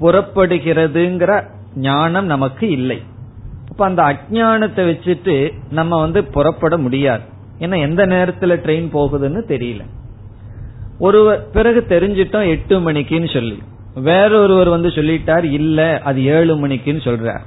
புறப்படுகிறதுங்கிற 0.01 1.47
ஞானம் 1.77 2.27
நமக்கு 2.27 2.71
இல்லை. 2.71 3.03
அப்ப 3.71 3.85
அந்த 3.85 4.03
அஜானத்தை 4.03 4.83
வச்சுட்டு 4.85 5.51
நம்ம 5.71 6.01
வந்து 6.01 6.25
புறப்பட 6.25 6.79
முடியாது. 6.79 7.23
ஏன்னா 7.59 7.81
எந்த 7.81 8.07
நேரத்துல 8.07 8.43
ட்ரெயின் 8.43 8.89
போகுதுன்னு 8.93 9.41
தெரியல. 9.49 9.81
ஒரு 10.99 11.49
பிறகு 11.53 11.85
தெரிஞ்சிட்டோம் 11.89 12.49
எட்டு 12.49 12.81
மணிக்குன்னு 12.81 13.33
சொல்லி. 13.33 13.63
வேறொருவர் 13.95 14.69
வந்து 14.69 14.89
சொல்லிட்டார் 14.89 15.45
இல்ல 15.45 16.01
அது 16.05 16.25
ஏழு 16.25 16.67
மணிக்குன்னு 16.67 17.01
சொல்றார். 17.05 17.45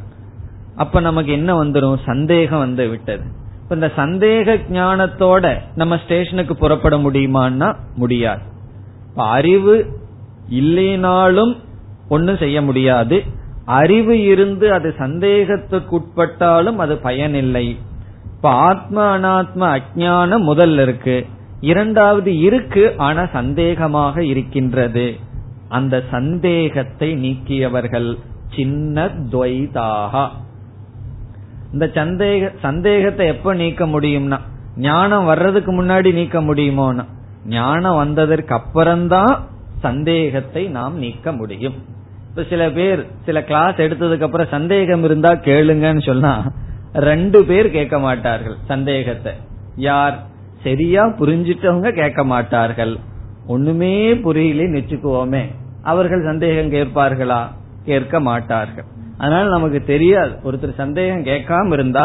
அப்ப 0.75 0.99
நமக்கு 0.99 1.31
என்ன 1.31 1.63
வந்துடும் 1.63 1.97
சந்தேகம் 2.05 2.59
வந்து 2.59 2.87
விட்டது. 2.87 3.23
இப்ப 3.63 3.75
இந்த 3.75 3.91
சந்தேக 3.95 4.59
ஞானத்தோட 4.71 5.59
நம்ம 5.75 5.97
ஸ்டேஷனுக்கு 5.97 6.55
புறப்பட 6.55 6.97
முடியுமான்னா 6.97 7.75
முடியாது. 7.95 8.41
அறிவு 9.15 9.99
இல்லைனாலும் 10.49 11.57
ஒன்னும் 12.09 12.37
செய்ய 12.37 12.61
முடியாது. 12.61 13.17
அறிவு 13.65 14.15
இருந்து 14.23 14.73
அது 14.73 14.89
சந்தேகத்துக்குட்பட்டாலும் 14.97 16.75
அது 16.75 16.97
பயனில்லை. 16.97 17.77
இப்ப 18.35 18.49
ஆத்ம 18.49 19.17
அனாத்ம 19.17 19.61
அஜானம் 19.75 20.45
முதல்ல 20.47 20.81
இருக்கு. 20.81 21.17
இரண்டாவது 21.61 22.31
இருக்கு 22.39 22.93
ஆனா 22.97 23.23
சந்தேகமாக 23.33 24.17
இருக்கின்றது. 24.23 25.07
அந்த 25.69 26.03
சந்தேகத்தை 26.11 27.09
நீக்கியவர்கள் 27.15 28.17
சின்ன 28.55 29.05
துவைதாக. 29.31 30.27
இந்த 31.73 31.85
சந்தேக 31.93 32.51
சந்தேகத்தை 32.61 33.27
எப்ப 33.27 33.53
நீக்க 33.53 33.85
முடியும்னா 33.85 34.39
ஞானம் 34.77 35.25
வர்றதுக்கு 35.25 35.71
முன்னாடி 35.81 36.13
நீக்க 36.13 36.41
முடியுமோனா 36.41 37.05
ஞானம் 37.45 37.95
வந்ததற்கு 37.95 38.53
அப்புறம்தான் 38.53 39.33
சந்தேகத்தை 39.79 40.63
நாம் 40.67 40.97
நீக்க 40.97 41.31
முடியும். 41.31 41.77
இப்ப 42.29 42.43
சில 42.49 42.69
பேர் 42.69 43.07
சில 43.25 43.43
கிளாஸ் 43.43 43.75
எடுத்ததுக்கு 43.75 44.21
அப்புறம் 44.21 44.51
சந்தேகம் 44.51 45.03
இருந்தா 45.03 45.31
கேளுங்கன்னு 45.31 46.01
சொன்னா 46.01 46.51
ரெண்டு 46.93 47.43
பேர் 47.43 47.71
கேட்க 47.71 47.99
மாட்டார்கள் 47.99 48.55
சந்தேகத்தை. 48.67 49.33
யார்? 49.75 50.15
சரியா 50.63 51.03
புரிஞ்சிட்டவங்க 51.05 51.89
கேட்க 51.91 52.23
மாட்டார்கள். 52.23 52.97
ஒண்ணுமே 53.47 54.15
புரியல 54.15 54.61
நிச்சுக்குவோமே 54.61 55.43
அவர்கள் 55.83 56.23
சந்தேகம் 56.23 56.71
கேட்பார்களா? 56.71 57.41
கேட்க 57.85 58.19
மாட்டார்கள். 58.19 58.83
அதனால 59.17 59.49
நமக்கு 59.49 59.83
தெரியாது. 59.83 60.33
ஒருத்தர் 60.43 60.73
சந்தேகம் 60.73 61.23
கேட்காம 61.23 61.73
இருந்தா 61.73 62.03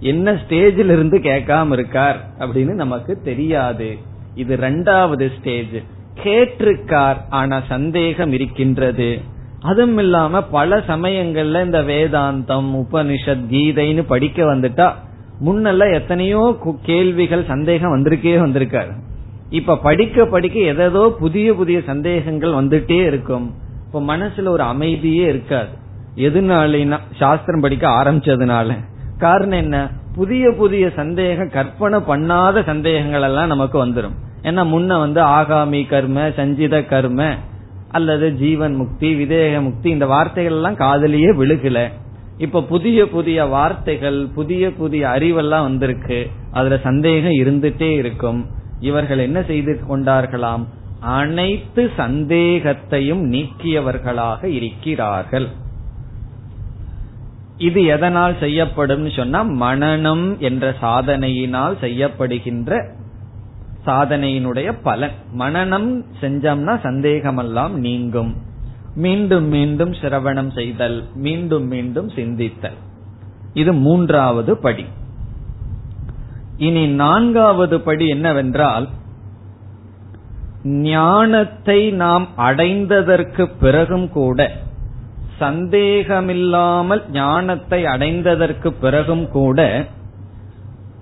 என்ன 0.00 0.32
ஸ்டேஜில் 0.32 0.92
இருந்து 0.94 1.18
கேட்காம 1.18 1.72
இருக்கார் 1.72 2.20
அப்படின்னு 2.38 2.74
நமக்கு 2.74 3.20
தெரியாது. 3.24 3.98
இது 4.34 4.56
ரெண்டாவது 4.56 5.26
ஸ்டேஜ் 5.38 5.76
கேட்டிருக்கார் 6.24 7.16
ஆனா 7.30 7.62
சந்தேகம் 7.68 8.32
இருக்கின்றது. 8.32 9.20
அதுவும் 9.60 9.98
இல்லாம 9.98 10.42
பல 10.42 10.76
சமயங்கள்ல 10.78 11.64
இந்த 11.64 11.82
வேதாந்தம் 11.82 12.70
உபனிஷத் 12.82 13.46
கீதைன்னு 13.50 14.02
படிக்க 14.02 14.54
வந்துட்டா 14.54 14.92
முன்னெல்லாம் 15.46 15.94
எத்தனையோ 15.94 16.56
கேள்விகள் 16.82 17.44
சந்தேகம் 17.44 17.94
வந்திருக்கே 17.96 18.34
வந்திருக்காரு. 18.44 18.92
இப்ப 19.50 19.76
படிக்க 19.76 20.26
படிக்க 20.26 20.60
எதோ 20.60 21.16
புதிய 21.18 21.54
புதிய 21.54 21.80
சந்தேகங்கள் 21.80 22.52
வந்துட்டே 22.52 23.06
இருக்கும். 23.06 23.54
இப்ப 23.86 24.16
மனசுல 24.16 24.48
ஒரு 24.48 24.62
அமைதியே 24.62 25.26
இருக்காது. 25.28 25.68
எதுனாலினா 26.16 26.98
சாஸ்திரம் 27.16 27.60
படிக்க 27.60 27.88
ஆரம்பிச்சதுனால. 27.88 28.76
காரணம் 29.18 29.58
என்ன? 29.58 29.90
புதிய 30.14 30.52
புதிய 30.52 30.90
சந்தேகம் 30.90 31.50
கற்பனை 31.50 31.98
பண்ணாத 31.98 32.64
சந்தேகங்கள் 32.64 33.22
எல்லாம் 33.22 33.46
நமக்கு 33.46 33.86
வந்துடும் 33.86 34.16
ஏன்னா 34.42 34.62
முன்ன 34.66 34.98
வந்து 34.98 35.22
ஆகாமி 35.22 35.88
கர்ம 35.88 36.30
சஞ்சித 36.30 36.82
கர்ம 36.82 37.34
அல்லது 37.90 38.26
ஜீவன் 38.34 38.74
முக்தி 38.74 39.08
விதேக 39.14 39.62
முக்தி 39.62 39.90
இந்த 39.90 40.06
வார்த்தைகள் 40.06 40.52
எல்லாம் 40.52 40.76
காதலியே 40.76 41.30
விழுகல. 41.40 41.78
இப்ப 42.38 42.62
புதிய 42.62 43.08
புதிய 43.08 43.44
வார்த்தைகள் 43.44 44.26
புதிய 44.34 44.72
புதிய 44.72 45.06
அறிவெல்லாம் 45.08 45.66
வந்திருக்கு. 45.68 46.30
அதுல 46.50 46.78
சந்தேகம் 46.78 47.38
இருந்துட்டே 47.42 47.90
இருக்கும். 47.96 48.40
இவர்கள் 48.80 49.18
என்ன 49.18 49.42
செய்து 49.42 49.72
கொண்டார்களாம்? 49.88 50.64
அனைத்து 51.00 51.82
சந்தேகத்தையும் 51.96 53.22
நீக்கியவர்களாக 53.32 54.44
இருக்கிறார்கள். 54.44 55.48
இது 57.60 57.84
எதனால் 57.84 58.34
செய்யப்படும் 58.40 59.10
சொன்னா 59.10 59.40
மனநம் 59.64 60.26
என்ற 60.38 60.74
சாதனையினால் 60.82 61.74
செய்யப்படுகின்ற 61.80 62.78
சாதனையினுடைய 63.86 64.74
பலன். 64.82 65.16
மனநம் 65.38 65.90
செஞ்சோம்னா 66.20 66.80
சந்தேகமெல்லாம் 66.80 67.74
நீங்கும். 67.78 68.32
மீண்டும் 68.94 69.44
மீண்டும் 69.44 69.92
சிரவணம் 69.92 70.52
செய்தல் 70.52 71.04
மீண்டும் 71.14 71.66
மீண்டும் 71.66 72.08
சிந்தித்தல். 72.08 72.78
இது 73.54 73.72
மூன்றாவது 73.72 74.56
படி. 74.56 74.84
இனி 76.56 76.86
நான்காவது 76.86 77.80
படி 77.80 78.08
என்னவென்றால் 78.08 78.88
ஞானத்தை 80.64 81.90
நாம் 81.90 82.28
அடைந்ததற்கு 82.36 83.50
பிறகும் 83.60 84.08
கூட 84.10 84.50
சந்தேகமில்லாமல் 85.38 87.10
ஞானத்தை 87.10 87.84
அடைந்ததற்கு 87.84 88.70
பிறகும் 88.80 89.30
கூட 89.30 89.60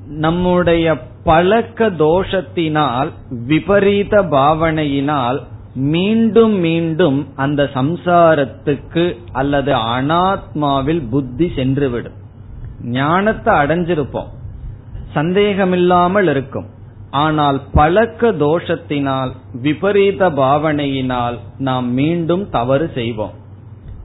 நம்முடைய 0.08 0.96
பழக்க 1.24 1.90
தோஷத்தினால் 1.90 3.08
விபரீத 3.46 4.22
பாவனையினால் 4.22 5.42
மீண்டும் 5.74 6.52
மீண்டும் 6.52 7.26
அந்த 7.36 7.62
சம்சாரத்துக்கு 7.74 9.16
அல்லது 9.32 9.72
அனாத்மாவில் 9.72 11.08
புத்தி 11.10 11.52
சென்றுவிடும். 11.56 12.16
ஞானத்தை 12.82 13.54
அடைஞ்சிருப்போம். 13.54 14.26
சந்தேகமில்லாமல் 15.14 16.26
இருக்கும். 16.26 16.66
ஆனால் 17.10 17.60
பழக்க 17.72 18.32
தோஷத்தினால் 18.32 19.30
விபரீத 19.62 20.30
பாவனையினால் 20.30 21.38
நாம் 21.58 21.92
மீண்டும் 21.92 22.50
தவறு 22.50 22.90
செய்வோம். 22.94 23.32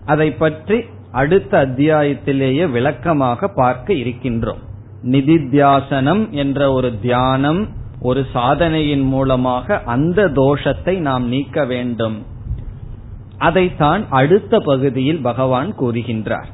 அதை 0.06 0.32
பற்றி 0.32 0.84
அடுத்த 1.12 1.66
அத்தியாயத்திலேயே 1.66 2.72
விளக்கமாக 2.72 3.48
பார்க்க 3.48 3.94
இருக்கின்றோம். 3.94 4.72
நிதித்தியாசனம் 5.04 6.30
என்ற 6.30 6.72
ஒரு 6.72 7.00
தியானம் 7.00 7.68
ஒரு 8.00 8.26
சாதனையின் 8.34 9.02
மூலமாக 9.02 9.82
அந்த 9.86 10.28
தோஷத்தை 10.28 10.98
நாம் 10.98 11.28
நீக்க 11.28 11.66
வேண்டும். 11.66 12.26
அதைத்தான் 13.38 14.06
அடுத்த 14.10 14.60
பகுதியில் 14.60 15.22
பகவான் 15.22 15.74
கூறுகின்றார். 15.80 16.46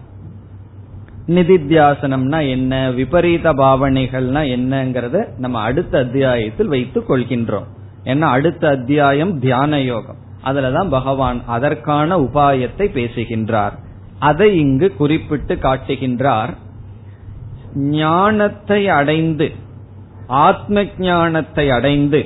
நிதித்தியாசனம்னா 1.27 2.49
என்ன 2.49 2.91
விபரீத 2.91 3.53
பாவனைகள்னா 3.53 4.41
என்னங்கறத 4.47 5.38
நம்ம 5.38 5.59
அடுத்த 5.59 5.99
அத்தியாயத்தில் 5.99 6.67
வைத்துக் 6.67 7.12
கொள்கின்றோம். 7.12 7.67
ஏன்னா 8.03 8.21
அடுத்த 8.21 8.67
அத்தியாயம் 8.67 9.39
தியான 9.39 9.81
யோகம். 9.81 10.15
அதுலதான் 10.45 10.89
பகவான் 10.89 11.41
அதற்கான 11.45 12.17
உபாயத்தை 12.17 12.91
பேசுகின்றார். 12.91 13.79
அதை 14.19 14.57
இங்கு 14.57 14.93
குறிப்பிட்டு 14.93 15.55
காட்டுகின்றார். 15.55 16.53
ஞானத்தை 17.75 18.88
அடைந்து 18.89 19.51
ஆத்ம 20.27 20.84
ஞானத்தை 20.97 21.69
அடைந்து 21.69 22.25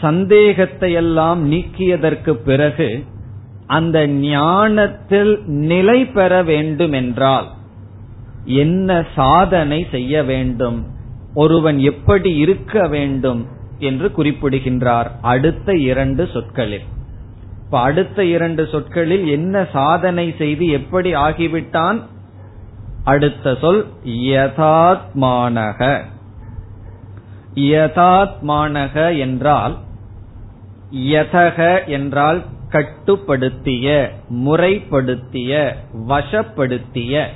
சந்தேகத்தை 0.00 0.92
எல்லாம் 0.92 1.52
நீக்கியதற்கு 1.52 2.32
பிறகு 2.32 3.04
அந்த 3.66 4.06
ஞானத்தில் 4.06 5.42
நிலை 5.46 6.06
பெற 6.06 6.42
வேண்டும் 6.42 6.92
என்றால் 6.92 7.48
என்ன 8.44 9.06
சாதனை 9.14 9.86
செய்ய 9.90 10.22
வேண்டும் 10.22 10.86
ஒருவன் 11.34 11.78
எப்படி 11.78 12.34
இருக்க 12.34 12.86
வேண்டும் 12.86 13.46
என்று 13.78 14.12
குறிப்பிடுகின்றார் 14.12 15.10
அடுத்த 15.20 15.74
இரண்டு 15.74 16.26
சொற்களில். 16.26 16.86
இப்ப 17.64 17.80
அடுத்த 17.80 18.24
இரண்டு 18.24 18.66
சொற்களில் 18.66 19.26
என்ன 19.26 19.64
சாதனை 19.72 20.34
செய்து 20.38 20.66
எப்படி 20.66 21.14
ஆகிவிட்டான்? 21.14 22.00
அடுத்த 23.08 23.54
சொல் 23.54 23.86
யதாத்மானக. 24.04 26.00
யதாத்மானக 27.54 29.18
என்றால் 29.18 29.76
யதக 30.94 31.86
என்றால் 31.86 32.44
கட்டுப்படுத்திய 32.70 34.10
முறைப்படுத்திய 34.28 35.76
வசப்படுத்திய. 36.08 37.26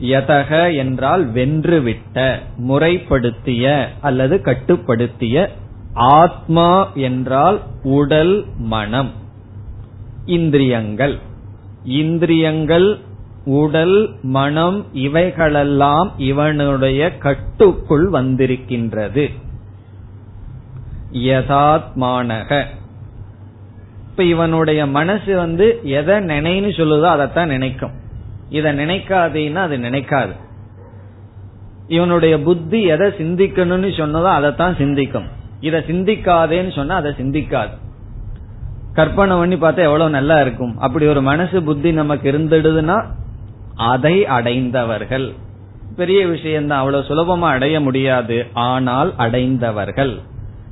யதக 0.00 0.76
என்றால் 0.76 1.32
வென்றுவிட்ட 1.32 2.38
முறைப்படுத்திய 2.56 3.88
அல்லது 4.00 4.40
கட்டுப்படுத்திய. 4.44 5.48
ஆத்மா 5.94 6.92
என்றால் 6.94 7.62
உடல் 7.82 8.44
மனம். 8.56 9.10
இந்திரியங்கள். 10.26 11.18
இந்திரியங்கள் 11.84 12.98
உடல் 13.44 14.14
மனம் 14.22 14.86
இவைகளெல்லாம் 14.92 16.12
இவனுடைய 16.16 17.18
கட்டுக்குள் 17.18 18.10
வந்திருக்கின்றது. 18.10 19.30
யதாத்மானக. 21.12 22.64
இப்ப 24.10 24.22
இவனுடைய 24.24 24.86
மனசு 24.86 25.36
வந்து 25.36 25.80
எதை 25.82 26.16
நினைன்னு 26.16 26.68
சொல்லுதோ 26.68 27.02
அதைத்தான் 27.02 27.48
நினைக்கும். 27.48 27.90
இதை 28.48 28.72
நினைக்காதேன்னா 28.72 29.54
அது 29.54 29.76
நினைக்காது. 29.76 30.32
இவனுடைய 31.86 32.42
புத்தி 32.42 32.82
எதை 32.82 33.08
சிந்திக்கணும்னு 33.08 33.90
சொன்னதோ 33.98 34.24
அதைத்தான் 34.24 34.76
சிந்திக்கும். 34.76 35.26
இதை 35.60 35.80
சிந்திக்காதேன்னு 35.80 36.72
சொன்னா 36.72 36.94
அதை 36.94 37.12
சிந்திக்காது. 37.12 37.70
கற்பனை 38.92 39.36
பண்ணி 39.36 39.54
பார்த்தா 39.54 39.84
எவ்வளவு 39.84 40.10
நல்லா 40.10 40.40
இருக்கும். 40.40 40.78
அப்படி 40.78 41.06
ஒரு 41.06 41.22
மனசு 41.22 41.62
புத்தி 41.62 41.92
நமக்கு 41.92 42.32
இருந்துடுதுன்னா 42.32 43.04
அதை 43.74 44.26
அடைந்தவர்கள். 44.26 45.32
பெரிய 45.96 46.26
விஷயம்தான் 46.26 46.78
அவ்வளவு 46.78 47.08
சுலபமா 47.08 47.40
அடைய 47.40 47.80
முடியாது. 47.80 48.46
ஆனால் 48.52 49.14
அடைந்தவர்கள். 49.16 50.20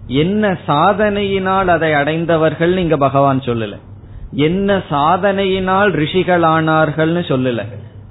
என்ன 0.06 0.58
சாதனையினால் 0.66 1.66
அதை 1.66 1.92
அடைந்தவர்கள் 1.92 2.76
இங்க 2.76 2.96
பகவான் 2.96 3.40
சொல்லல. 3.40 3.76
என்ன 4.32 4.78
சாதனையினால் 4.90 5.90
ரிஷிகள் 5.90 6.42
ஆனார்கள்னு 6.42 7.22
சொல்லல. 7.28 7.64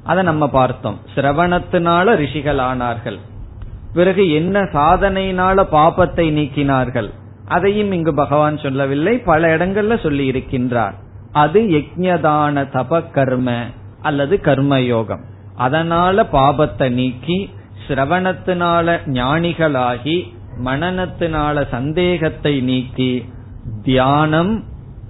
அதை 0.03 0.23
நம்ம 0.23 0.47
பார்த்தோம். 0.49 0.99
சிரவணத்தினால 1.15 2.15
ரிஷிகள் 2.15 2.57
ஆனார்கள் 2.57 3.19
பிறகு 3.93 4.31
என்ன 4.31 4.59
சாதனையினால 4.61 5.63
பாபத்தை 5.71 6.25
நீக்கினார்கள்? 6.31 7.09
அதையும் 7.47 7.91
இங்கு 7.91 8.13
பகவான் 8.13 8.57
சொல்லவில்லை. 8.57 9.17
பல 9.17 9.57
இடங்கள்ல 9.57 9.99
சொல்லி 9.99 10.31
இருக்கின்றார் 10.31 10.93
அது 11.31 11.61
யஜ்யதான 11.61 12.65
தப 12.73 13.11
கர்ம. 13.11 13.63
அல்லது 14.01 14.39
கர்மயோகம். 14.43 15.23
அதனால 15.55 16.23
பாபத்தை 16.23 16.91
நீக்கி 16.91 17.49
சிரவணத்தினால 17.87 18.99
ஞானிகளாகி 19.05 20.17
மனநத்தினால 20.65 21.69
சந்தேகத்தை 21.69 22.61
நீக்கி 22.61 23.25
தியானம் 23.83 24.63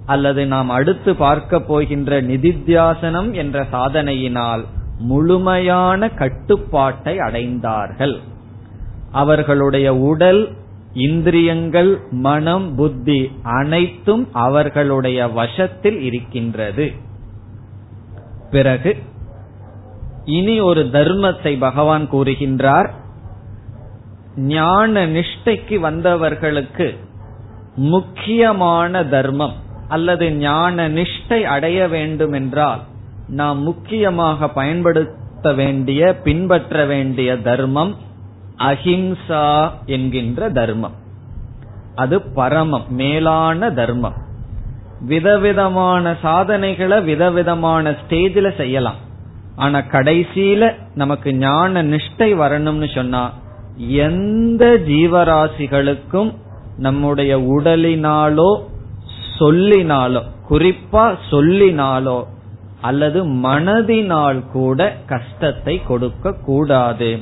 அல்லது 0.06 0.46
நாம் 0.46 0.68
அடுத்து 0.68 1.14
பார்க்க 1.14 1.60
போகின்ற 1.60 2.22
நிதித்தியாசனம் 2.22 3.32
என்ற 3.32 3.66
சாதனையினால் 3.72 4.64
முழுமையான 4.98 6.08
கட்டுப்பாட்டை 6.08 7.18
அடைந்தார்கள். 7.18 8.16
அவர்களுடைய 9.12 9.96
உடல் 9.96 10.52
இந்திரியங்கள் 10.92 12.00
மனம் 12.10 12.74
புத்தி 12.74 13.30
அனைத்தும் 13.42 14.28
அவர்களுடைய 14.32 15.28
வசத்தில் 15.28 16.00
இருக்கின்றது. 16.00 16.92
பிறகு 18.50 18.96
இனி 20.24 20.60
ஒரு 20.60 20.82
தர்மத்தை 20.92 21.58
பகவான் 21.58 22.10
கூறுகின்றார். 22.12 22.90
ஞான 24.36 25.06
நிஷ்டைக்கு 25.06 25.76
வந்தவர்களுக்கு 25.80 26.96
முக்கியமான 27.74 29.04
தர்மம் 29.04 29.52
அல்லது 29.88 30.32
ஞான 30.32 30.88
நிஷ்டை 30.88 31.42
அடைய 31.42 31.88
வேண்டும் 31.88 32.32
என்றால் 32.32 32.80
நாம் 33.28 33.62
முக்கியமாக 33.62 34.48
பயன்படுத்த 34.48 35.52
வேண்டிய 35.52 36.16
பின்பற்ற 36.24 36.84
வேண்டிய 36.84 37.36
தர்மம் 37.36 37.96
அஹிம்சா 38.58 39.70
என்கின்ற 39.86 40.50
தர்மம். 40.50 40.94
அது 41.94 42.22
பரமம் 42.22 42.84
மேலான 42.88 43.70
தர்மம். 43.70 44.28
விதவிதமான 45.00 46.16
சாதனைகளை 46.22 47.00
விதவிதமான 47.02 47.90
ஸ்டேஜில் 47.90 48.56
செய்யலாம். 48.56 48.98
ஆனா 49.56 49.78
கடைசியில 49.78 50.74
நமக்கு 50.94 51.34
ஞான 51.34 51.82
நிஷ்டை 51.82 52.30
வரணும்னு 52.42 52.94
சொன்னா 52.94 53.32
எந்த 53.78 54.76
ஜீவராசிகளுக்கும் 54.76 56.34
நம்முடைய 56.76 57.38
உடலினாலோ 57.38 58.50
சொல்லினாலோ 59.38 60.22
குறிப்பா 60.48 61.16
சொல்லினாலோ 61.30 62.24
அல்லது 62.80 63.24
மனதினால் 63.24 64.50
கூட 64.52 64.96
கஷ்டத்தை 65.06 65.82
கொடுக்க 65.82 66.32
கூடாது 66.32 67.18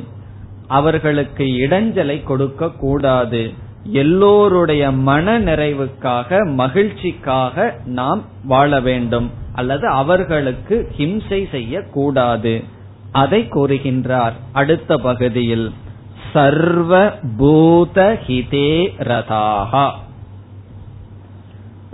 அவர்களுக்கு 0.66 1.44
இடைஞ்சலை 1.44 2.22
கொடுக்க 2.22 2.70
கூடாது 2.70 3.52
எல்லோருடைய 3.90 4.90
மன 4.90 5.40
நிறைவுக்காக 5.40 6.46
மகிழ்ச்சிக்காக 6.46 7.72
நாம் 7.84 8.22
வாழ 8.44 8.80
வேண்டும். 8.80 9.30
அல்லது 9.54 9.86
அவர்களுக்கு 9.86 10.90
ஹிம்சை 10.98 11.50
செய்யக்கூடாது. 11.50 12.64
அதை 13.12 13.48
கூறுகின்றார் 13.50 14.32
அடுத்த 14.52 14.96
பகுதியில். 14.96 15.72
சர்வ 16.32 17.12
பூத 17.38 18.18
ஹிதே 18.26 18.88
ரதாகா 18.98 19.90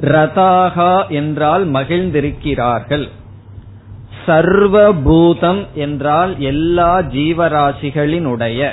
ரதாகா 0.00 1.08
என்றால் 1.08 1.70
மகிழ்ந்திருக்கிறார்கள். 1.70 3.08
சர்வபூதம் 4.26 5.66
என்றால் 5.74 6.38
எல்லா 6.38 6.98
ஜீவராசிகளினுடைய 6.98 8.70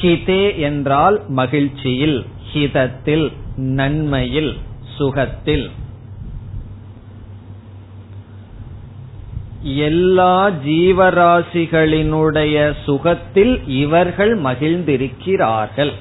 ஹிதே 0.00 0.58
என்றால் 0.58 1.22
மகிழ்ச்சியில் 1.28 2.26
ஹிதத்தில் 2.52 3.32
நன்மையில் 3.56 4.56
சுகத்தில். 4.98 5.70
எல்லா 9.62 10.50
ஜீவராசிகளினுடைய 10.50 12.74
சுகத்தில் 12.84 13.68
இவர்கள் 13.68 14.42
மகிழ்ந்திருக்கிறார்கள். 14.42 15.92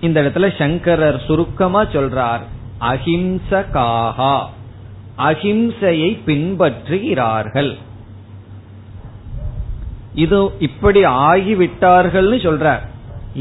இந்த 0.00 0.22
இடத்துல 0.22 0.58
சங்கரர் 0.58 1.22
சுருக்கமா 1.26 1.84
சொல்றார் 1.84 2.40
அஹிம்சகாகா. 2.80 4.46
அஹிம்சையை 5.18 6.18
பின்பற்றுகிறார்கள். 6.26 7.76
இது 10.24 10.38
இப்படி 10.58 11.00
ஆகிவிட்டார்கள்னு 11.04 12.38
சொல்றார் 12.46 12.84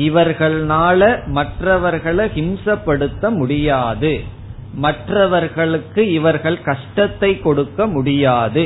இவர்களால 0.05 1.01
மற்றவர்களை 1.37 2.25
ஹிம்சப்படுத்த 2.37 3.29
முடியாது. 3.39 4.13
மற்றவர்களுக்கு 4.85 6.01
இவர்கள் 6.11 6.57
கஷ்டத்தை 6.61 7.29
கொடுக்க 7.39 7.87
முடியாது. 7.87 8.63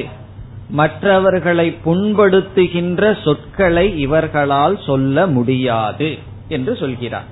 மற்றவர்களை 0.80 1.68
புண்படுத்துகின்ற 1.86 3.04
சொற்களை 3.26 3.86
இவர்களால் 4.00 4.78
சொல்ல 4.86 5.26
முடியாது 5.36 6.10
என்று 6.56 6.74
சொல்கிறார். 6.76 7.30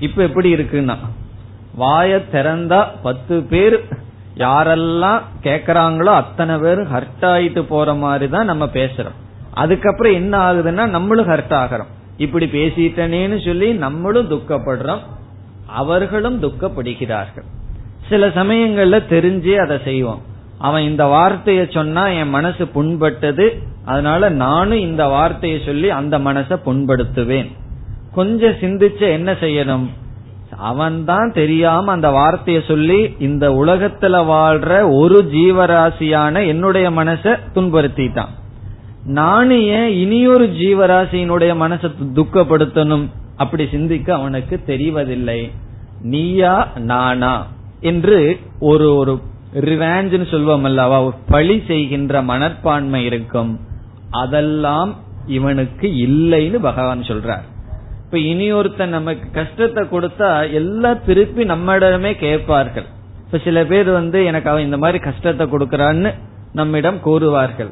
இப்ப 0.00 0.22
எப்படி 0.22 0.48
இருக்குன்னா 0.54 0.96
வாய 1.78 2.12
திறந்தா 2.34 2.80
பத்து 3.02 3.36
பேர் 3.50 3.76
யாரெல்லாம் 4.44 5.20
கேக்குறாங்களோ 5.42 6.12
அத்தனை 6.22 6.56
பேர் 6.58 6.80
ஹர்ட் 6.92 7.26
ஆயிட்டு 7.32 7.62
போற 7.72 7.94
மாதிரி 8.04 8.28
தான் 8.34 8.50
நம்ம 8.52 8.64
பேசுறோம். 8.78 9.18
அதுக்கப்புறம் 9.54 10.12
என்ன 10.12 10.52
ஆகுதுன்னா 10.52 10.86
நம்மளும் 10.86 11.28
ஹர்ட் 11.28 11.52
ஆகிறோம். 11.52 11.86
இப்படி 12.16 12.46
பேசிட்டனேன்னு 12.46 13.44
சொல்லி 13.44 13.72
நம்மளும் 13.72 14.30
துக்கப்படுறோம். 14.30 14.98
அவர்களும் 15.66 16.42
துக்கப்படுகிறார்கள். 16.42 17.44
சில 18.08 18.28
சமயங்கள்ல 18.28 19.02
தெரிஞ்சே 19.10 19.54
அதை 19.54 19.78
செய்வோம். 19.84 20.22
அவன் 20.58 20.82
இந்த 20.82 21.04
வார்த்தைய 21.04 21.72
சொன்னா 21.72 22.08
என் 22.08 22.28
மனசு 22.28 22.64
புண்பட்டது. 22.64 23.48
அதனால 23.84 24.28
நானும் 24.28 24.78
இந்த 24.78 25.06
வார்த்தையை 25.06 25.62
சொல்லி 25.64 25.90
அந்த 25.90 26.18
மனசை 26.18 26.58
புண்படுத்துவேன். 26.66 27.50
கொஞ்சம் 28.14 28.52
சிந்திச்ச 28.52 28.98
என்ன 28.98 29.32
செய்யணும்? 29.32 29.86
அவன்தான் 30.56 31.32
தெரியாம 31.32 31.92
அந்த 31.92 32.10
வார்த்தையை 32.10 32.62
சொல்லி 32.66 33.16
இந்த 33.18 33.50
உலகத்துல 33.50 34.24
வாழ்ற 34.24 34.92
ஒரு 34.94 35.30
ஜீவராசியான 35.32 36.46
என்னுடைய 36.46 36.90
மனசை 36.90 37.38
துன்புறுத்திட்டான். 37.54 38.38
நானும் 39.04 39.60
ஏன் 39.60 39.88
இனியொரு 39.88 40.46
ஜீவராசியினுடைய 40.46 41.54
மனசை 41.54 41.92
துக்கப்படுத்தணும்? 42.14 43.08
அப்படி 43.36 43.68
சிந்திக்க 43.70 44.14
அவனுக்கு 44.14 44.60
தெரிவதில்லை. 44.66 45.50
நீயா 46.02 46.68
நானா? 46.76 47.46
என்று 47.80 48.38
ஒரு 48.58 48.96
ஒரு 48.96 49.20
ரிவாஞ்சுன்னு 49.54 50.26
சொல்வோம் 50.30 50.62
அல்லவா 50.62 51.14
பழி 51.28 51.62
செய்கின்ற 51.66 52.22
மனப்பான்மை 52.22 53.04
இருக்கும். 53.04 53.60
அதெல்லாம் 54.10 54.96
இவனுக்கு 55.26 55.88
இல்லைன்னு 55.88 56.54
பகவான் 56.54 57.00
சொல்றார். 57.00 57.42
இப்ப 58.04 58.18
இனி 58.18 58.52
ஒருத்தன் 58.52 58.88
நமக்கு 58.88 59.30
கஷ்டத்தை 59.30 59.84
கொடுத்தா 59.84 60.52
எல்லாம் 60.52 61.04
திருப்பி 61.04 61.44
நம்மிடமே 61.44 62.16
கேட்பார்கள். 62.16 62.84
இப்ப 63.26 63.38
சில 63.38 63.64
பேர் 63.64 63.90
வந்து 63.90 64.24
எனக்கு 64.24 64.50
அவன் 64.50 64.64
இந்த 64.64 64.78
மாதிரி 64.78 64.98
கஷ்டத்தை 64.98 65.46
கொடுக்கறான்னு 65.46 66.14
நம்மிடம் 66.52 66.98
கூறுவார்கள். 67.04 67.70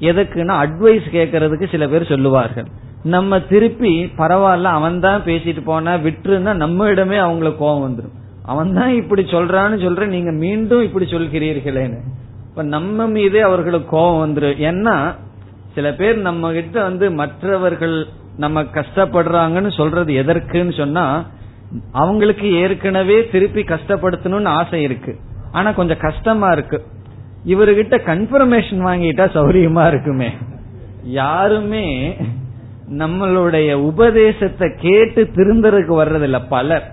எதுக்குன்னா 0.00 0.54
அட்வைஸ் 0.64 1.06
கேட்கறதுக்கு 1.12 1.70
சில 1.70 1.88
பேர் 1.88 2.04
சொல்லுவார்கள். 2.04 2.66
நம்ம 3.02 3.40
திருப்பி 3.40 4.04
பரவாயில்ல 4.18 4.62
அவன் 4.62 5.00
தான் 5.00 5.22
பேசிட்டு 5.22 5.62
போன 5.64 5.96
விட்டுருந்தா 5.96 6.54
நம்ம 6.54 6.88
இடமே 6.88 7.16
அவங்களுக்கு 7.16 7.58
கோபம் 7.58 7.84
வந்துடும் 7.86 8.14
அவன் 8.42 8.72
தான் 8.72 8.92
இப்படி 8.94 9.22
சொல்றான்னு 9.22 9.76
சொல்ற 9.84 10.06
நீங்க 10.06 10.30
மீண்டும் 10.30 10.82
இப்படி 10.82 11.04
சொல்கிறீர்களேன்னு. 11.04 12.00
இப்ப 12.48 12.62
நம்ம 12.62 13.06
மீதே 13.06 13.40
அவர்களுக்கு 13.40 13.88
கோபம் 13.88 14.20
வந்துடும் 14.24 14.60
ஏன்னா 14.70 15.14
சில 15.74 15.92
பேர் 15.92 16.16
நம்ம 16.16 16.52
கிட்ட 16.52 16.82
வந்து 16.82 17.10
மற்றவர்கள் 17.10 18.06
நம்ம 18.36 18.62
கஷ்டப்படுறாங்கன்னு 18.62 19.72
சொல்றது 19.76 20.12
எதற்குன்னு 20.12 20.76
சொன்னா 20.76 21.26
அவங்களுக்கு 21.92 22.52
ஏற்கனவே 22.52 23.28
திருப்பி 23.28 23.62
கஷ்டப்படுத்தணும்னு 23.62 24.44
ஆசை 24.44 24.82
இருக்கு. 24.82 25.18
ஆனா 25.52 25.70
கொஞ்சம் 25.70 25.98
கஷ்டமா 25.98 26.50
இருக்கு. 26.50 26.84
இவர்கிட்ட 27.46 27.94
கன்ஃபர்மேஷன் 28.06 28.82
வாங்கிட்டா 28.86 29.24
சௌரியமா 29.36 29.86
இருக்குமே. 29.86 30.30
யாருமே 31.04 32.16
நம்மளுடைய 32.98 33.72
உபதேசத்தை 33.72 34.72
கேட்டு 34.76 35.30
திருந்தறதுக்கு 35.34 36.04
வர்றதில்ல 36.04 36.42
பலர். 36.48 36.86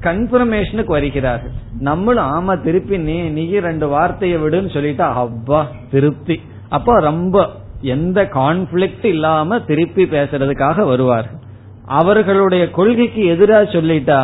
கன்ஃபர்மேஷனுக்கு 0.00 0.94
வருகிறார்கள். 0.96 1.54
நம்மளும் 1.78 2.32
ஆமா 2.36 2.62
திருப்பி 2.62 2.98
நீ 2.98 3.20
நீ 3.20 3.58
ரெண்டு 3.58 3.88
வார்த்தையை 3.88 4.38
விடுன்னு 4.38 4.74
சொல்லிட்டா 4.76 5.06
அவ்வா 5.22 5.60
திருப்தி. 5.90 6.40
அப்போ 6.68 7.00
ரொம்ப 7.00 7.46
எந்த 7.80 8.28
கான்ஃபிளிக்ட் 8.34 9.04
இல்லாம 9.04 9.58
திருப்பி 9.60 10.04
பேசுறதுக்காக 10.04 10.86
வருவார்கள் 10.86 11.40
அவர்களுடைய 11.86 12.70
கொள்கைக்கு 12.70 13.24
எதிராக 13.24 13.72
சொல்லிட்டா 13.72 14.20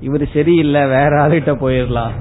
இவர் 0.00 0.24
சரியில்லை 0.32 0.82
வேற 0.86 1.10
ஆளுகிட்ட 1.26 1.52
போயிடலாம். 1.64 2.16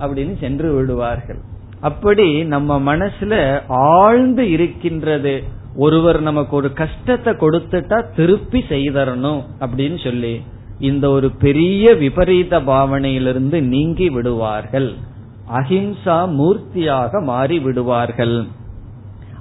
அப்படின்னு 0.00 0.34
சென்று 0.38 0.74
விடுவார்கள். 0.74 1.38
அப்படி 1.80 2.44
நம்ம 2.44 2.96
மனசுல 2.96 3.62
ஆழ்ந்து 3.68 4.50
இருக்கின்றது. 4.50 5.42
ஒருவர் 5.76 6.20
நமக்கு 6.20 6.56
ஒரு 6.56 6.72
கஷ்டத்தை 6.72 7.32
கொடுத்துட்டா 7.32 8.04
திருப்பி 8.16 8.64
செய்தரணும் 8.68 9.42
அப்படின்னு 9.60 10.04
சொல்லி 10.04 10.42
இந்த 10.78 11.10
ஒரு 11.10 11.30
பெரிய 11.30 11.94
விபரீத 11.94 12.60
பாவனையிலிருந்து 12.60 13.62
நீங்கி 13.62 14.10
விடுவார்கள். 14.10 14.94
அஹிம்சா 15.54 16.16
மூர்த்தியாக 16.38 17.22
மாறி 17.22 17.58
விடுவார்கள். 17.58 18.46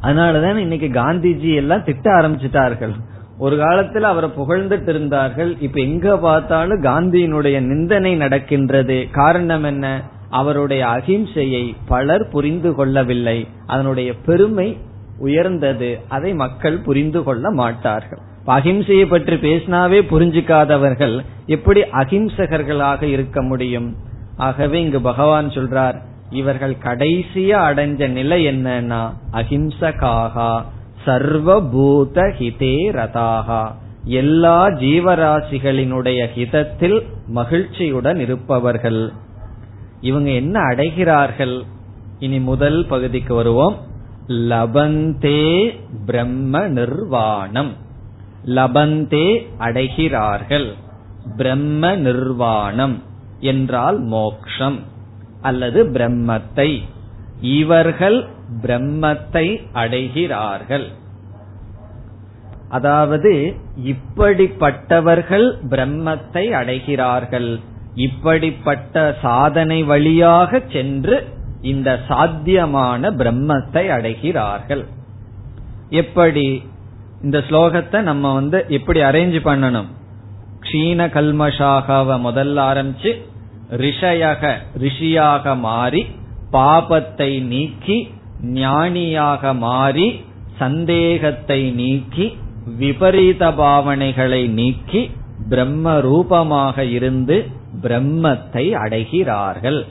அதனாலதான் 0.02 0.56
இன்னைக்கு 0.56 0.88
காந்திஜி 0.88 1.56
எல்லாம் 1.56 1.84
திட்ட 1.84 2.12
ஆரம்பிச்சிட்டார்கள். 2.12 2.94
ஒரு 3.38 3.56
காலத்துல 3.56 4.00
அவரை 4.00 4.30
புகழ்ந்துட்டு 4.38 4.88
இருந்தார்கள். 4.88 5.58
இப்ப 5.60 5.80
எங்க 5.80 6.18
பார்த்தாலும் 6.18 6.84
காந்தியினுடைய 6.84 7.60
நிந்தனை 7.60 8.16
நடக்கின்றது. 8.16 9.08
காரணம் 9.12 9.64
என்ன? 9.64 10.04
அவருடைய 10.30 10.86
அகிம்சையை 10.86 11.76
பலர் 11.88 12.28
புரிந்து 12.28 12.76
கொள்ளவில்லை. 12.76 13.48
அதனுடைய 13.68 14.14
பெருமை 14.16 14.78
உயர்ந்தது. 15.20 16.00
அதை 16.08 16.34
மக்கள் 16.34 16.78
புரிந்து 16.78 17.24
கொள்ள 17.24 17.52
மாட்டார்கள். 17.52 18.20
அகிம்சையை 18.46 19.06
பற்றி 19.06 19.36
பேசினாவே 19.36 20.00
புரிஞ்சுக்காதவர்கள் 20.12 21.26
எப்படி 21.46 21.82
அகிம்சகர்களாக 21.82 23.04
இருக்க 23.04 23.42
முடியும்? 23.42 23.96
ஆகவே 24.38 24.82
இங்கு 24.82 25.02
பகவான் 25.02 25.50
சொல்றார் 25.50 26.02
இவர்கள் 26.30 26.76
கடைசியா 26.84 27.60
அடைஞ்ச 27.70 28.08
நிலை 28.08 28.48
என்னன்னா 28.48 29.14
அஹிம்சகாகா 29.34 30.62
சர்வபூத 31.06 32.34
ஹிதே 32.40 32.76
ரதாகா. 32.92 33.72
எல்லா 34.04 34.68
ஜீவராசிகளினுடைய 34.68 36.28
ஹிதத்தில் 36.34 37.04
மகிழ்ச்சியுடன் 37.28 38.20
இருப்பவர்கள். 38.20 39.12
இவங்க 40.02 40.30
என்ன 40.30 40.60
அடைகிறார்கள்? 40.60 41.64
இனி 42.20 42.40
முதல் 42.40 42.86
பகுதிக்கு 42.86 43.34
வருவோம். 43.34 43.76
லபந்தே 44.28 45.76
பிரம்ம 46.06 46.68
நிர்வாணம். 46.68 47.74
லபந்தே 48.46 49.48
அடைகிறார்கள். 49.60 50.74
பிரம்ம 51.38 51.96
நிர்வாணம் 51.96 53.04
என்றால் 53.40 54.00
மோக்ஷம் 54.00 54.80
அல்லது 55.42 55.84
பிரம்மத்தை. 55.84 56.84
இவர்கள் 57.42 58.26
பிரம்மத்தை 58.62 59.62
அடைகிறார்கள். 59.74 60.88
அதாவது 62.70 63.56
இப்படிப்பட்டவர்கள் 63.86 65.58
பிரம்மத்தை 65.70 66.52
அடைகிறார்கள். 66.52 67.60
இப்படிப்பட்ட 68.06 68.96
சாதனை 69.22 69.84
வழியாக 69.84 70.60
சென்று 70.72 71.16
இந்த 71.62 71.90
சாத்தியமான 72.08 73.10
பிரம்மத்தை 73.12 73.84
அடைகிறார்கள். 73.98 74.84
எப்படி 76.02 76.48
இந்த 77.24 77.38
ஸ்லோகத்தை 77.50 78.00
நம்ம 78.02 78.34
வந்து 78.34 78.66
எப்படி 78.70 79.00
அரேஞ்ச் 79.02 79.38
பண்ணணும்? 79.48 79.90
க்ஷீண 80.62 81.00
கல்மஷாகவ 81.16 82.10
முதல்ல 82.28 82.58
ஆரம்பிச்சு 82.72 83.12
ரிஷயக 83.84 84.44
ரிஷியாக 84.84 85.56
மாறி 85.60 86.02
பாபத்தை 86.52 87.32
நீக்கி 87.54 87.98
ஞானியாக 88.62 89.54
மாறி 89.66 90.08
சந்தேகத்தை 90.58 91.62
நீக்கி 91.72 92.26
விபரீத 92.80 93.44
பாவனைகளை 93.60 94.42
நீக்கி 94.60 95.02
பிரம்ம 95.50 95.86
ரூபமாக 96.00 96.86
இருந்து 96.98 97.38
பிரம்மத்தை 97.82 98.66
அடைகிறார்கள். 98.84 99.82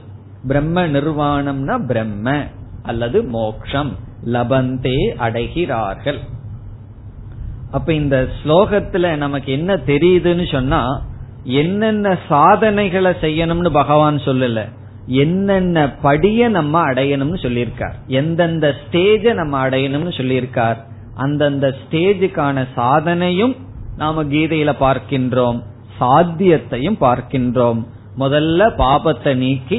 பிரம்ம 0.47 0.87
நிர்வாணம்னா 0.87 1.87
பிரம்ம 1.87 2.45
அல்லது 2.83 3.23
மோக்ஷம். 3.23 3.93
லபந்தே 4.25 4.99
அடைகிறார்கள். 5.19 6.19
அப்ப 7.71 7.93
இந்த 7.93 8.29
ஸ்லோகத்துல 8.43 9.17
நமக்கு 9.17 9.53
என்ன 9.53 9.75
தெரியுதுன்னு 9.77 10.53
சொன்னா 10.53 11.03
என்னென்ன 11.45 12.19
சாதனைகளை 12.29 13.13
செய்யணும்னு 13.21 13.71
பகவான் 13.71 14.17
சொல்லல. 14.17 14.69
என்னென்ன 15.07 15.93
படிய 15.93 16.49
நம்ம 16.49 16.93
அடையணும்னு 16.93 17.39
சொல்லியிருக்கார். 17.43 17.97
எந்தெந்த 18.07 18.75
ஸ்டேஜ 18.83 19.35
நம்ம 19.35 19.69
அடையணும்னு 19.69 20.13
சொல்லியிருக்கார். 20.21 20.77
அந்தந்த 21.15 21.75
ஸ்டேஜுக்கான 21.83 22.65
சாதனையும் 22.77 23.57
நாம 23.97 24.25
கீதையில 24.25 24.73
பார்க்கின்றோம். 24.81 25.61
சாத்தியத்தையும் 26.01 26.99
பார்க்கின்றோம். 27.01 27.81
முதல்ல 28.19 28.61
பாபத்தை 28.79 29.33
நீக்கி 29.35 29.79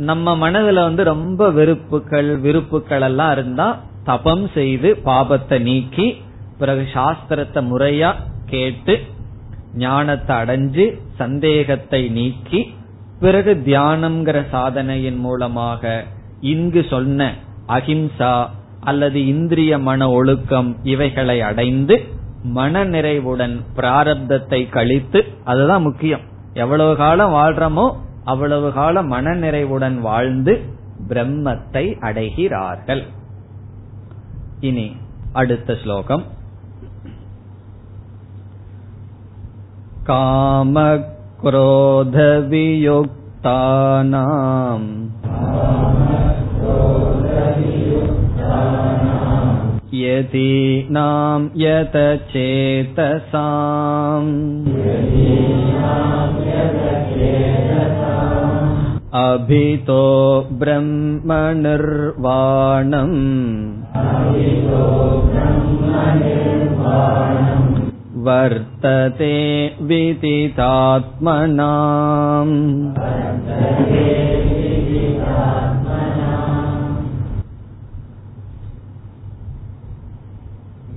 நம்ம 0.00 0.34
மனதுல 0.36 0.82
வந்து 0.82 1.02
ரொம்ப 1.04 1.50
வெறுப்புகள் 1.50 2.30
விருப்புகள் 2.36 3.00
எல்லாம் 3.00 3.32
இருந்தா 3.32 3.68
தபம் 4.04 4.44
செய்து 4.54 4.88
பாபத்தை 5.04 5.58
நீக்கி 5.62 6.06
பிறகு 6.58 6.84
சாஸ்திரத்தை 6.94 7.60
முறையா 7.70 8.10
கேட்டு 8.46 8.94
ஞானத்தை 9.76 10.36
அடைஞ்சு 10.36 10.84
சந்தேகத்தை 11.16 12.02
நீக்கி 12.08 12.60
பிறகு 13.20 13.52
தியானம்ங்கிற 13.66 14.38
சாதனையின் 14.50 15.18
மூலமாக 15.18 15.82
இங்கு 16.40 16.82
சொன்ன 16.90 17.30
அகிம்சா 17.68 18.34
அல்லது 18.80 19.26
இந்திரிய 19.26 19.78
மன 19.78 20.10
ஒழுக்கம் 20.10 20.70
இவைகளை 20.82 21.40
அடைந்து 21.40 21.96
மன 22.42 22.84
நிறைவுடன் 22.84 23.64
பிராரப்தத்தை 23.76 24.68
கழித்து 24.68 25.24
அதுதான் 25.44 25.82
முக்கியம். 25.82 26.20
எவ்வளவு 26.52 26.96
காலம் 26.96 27.32
வாழ்றமோ 27.32 27.96
அவ்வளவு 28.24 28.72
காலம் 28.72 29.06
மன 29.06 29.34
நிறைவுடன் 29.34 30.00
வாழ்ந்து 30.00 30.60
பிரம்மத்தை 31.08 31.96
அடைகிறார்கள். 32.00 33.02
இனி 34.60 34.96
அடுத்த 35.32 35.76
ஸ்லோகம். 35.82 36.24
कामक्रोधवियुक्तानाम् 49.97 49.97
यतीनां 49.97 51.41
यतचेतसाम् 51.61 52.21
अभितो 59.23 60.05
ब्रह्मनिर्वाणम् 60.61 61.33
वर्तते 68.25 69.35
विदितात्मनाम् 69.89 70.53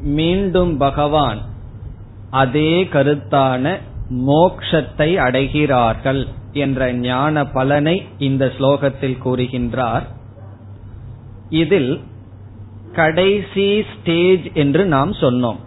மீண்டும் 0.01 0.77
பகவான் 0.77 1.37
அதே 2.29 2.83
கருத்தான 2.83 3.79
மோக்ஷத்தை 4.09 5.15
அடைகிறார்கள் 5.17 6.27
என்ற 6.51 6.93
ஞான 6.93 7.45
பலனை 7.45 8.03
இந்த 8.17 8.51
ஸ்லோகத்தில் 8.59 9.17
கூறுகின்றார். 9.25 10.03
இதில் 11.49 12.03
கடைசி 12.93 13.83
ஸ்டேஜ் 13.83 14.47
என்று 14.53 14.85
நாம் 14.85 15.11
சொன்னோம். 15.11 15.57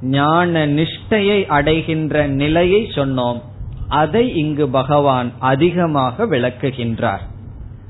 ஞான 0.00 0.66
நிஷ்டையை 0.66 1.46
அடைகின்ற 1.46 2.26
நிலையை 2.26 2.90
சொன்னோம். 2.94 3.40
அதை 3.88 4.36
இங்கு 4.36 4.68
பகவான் 4.68 5.32
அதிகமாக 5.38 6.24
விளக்குகின்றார். 6.24 7.20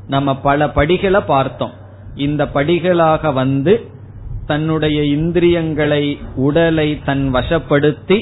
நம்ம 0.07 0.37
பல 0.37 0.71
படிகளை 0.71 1.21
பார்த்தோம். 1.21 1.73
இந்த 2.15 2.45
படிகளாக 2.45 3.33
வந்து 3.33 3.91
தன்னுடைய 4.51 4.99
இந்திரியங்களை 5.17 6.05
உடலை 6.47 6.89
தன் 7.09 7.25
வசப்படுத்தி 7.35 8.19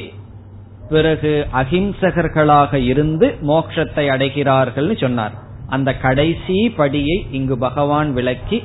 பிறகு 0.93 1.33
அகிம்சகர்களாக 1.61 2.73
இருந்து 2.91 3.27
மோட்சத்தை 3.51 4.05
அடைகிறார்கள் 4.15 4.91
சொன்னார். 5.03 5.35
அந்த 5.75 5.91
கடைசி 6.05 6.59
படியை 6.79 7.17
இங்கு 7.39 7.57
பகவான் 7.67 8.11
விளக்கி 8.19 8.59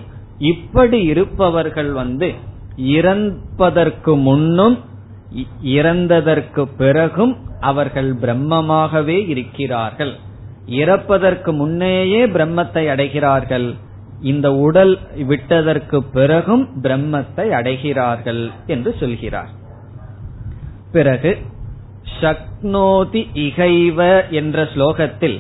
இப்படி 0.52 1.00
இருப்பவர்கள் 1.12 1.92
வந்து 2.02 2.30
இறப்பதற்கு 2.98 4.14
முன்னும் 4.28 4.78
இறந்ததற்கு 5.78 6.64
பிறகும் 6.78 7.34
அவர்கள் 7.70 8.12
பிரம்மமாகவே 8.24 9.18
இருக்கிறார்கள். 9.34 10.14
இறப்பதற்கு 10.82 11.52
முன்னேயே 11.62 12.22
பிரம்மத்தை 12.36 12.84
அடைகிறார்கள். 12.94 13.68
இந்த 14.22 14.54
உடல் 14.54 15.00
விட்டதற்கு 15.26 16.04
பிறகும் 16.04 16.70
பிரம்மத்தை 16.82 17.50
அடைகிறார்கள் 17.50 18.52
என்று 18.68 18.96
சொல்கிறார். 19.00 19.50
பிறகு 20.92 21.38
சக்னோதி 22.22 23.30
இகைவ 23.34 24.28
என்ற 24.28 24.64
ஸ்லோகத்தில் 24.64 25.40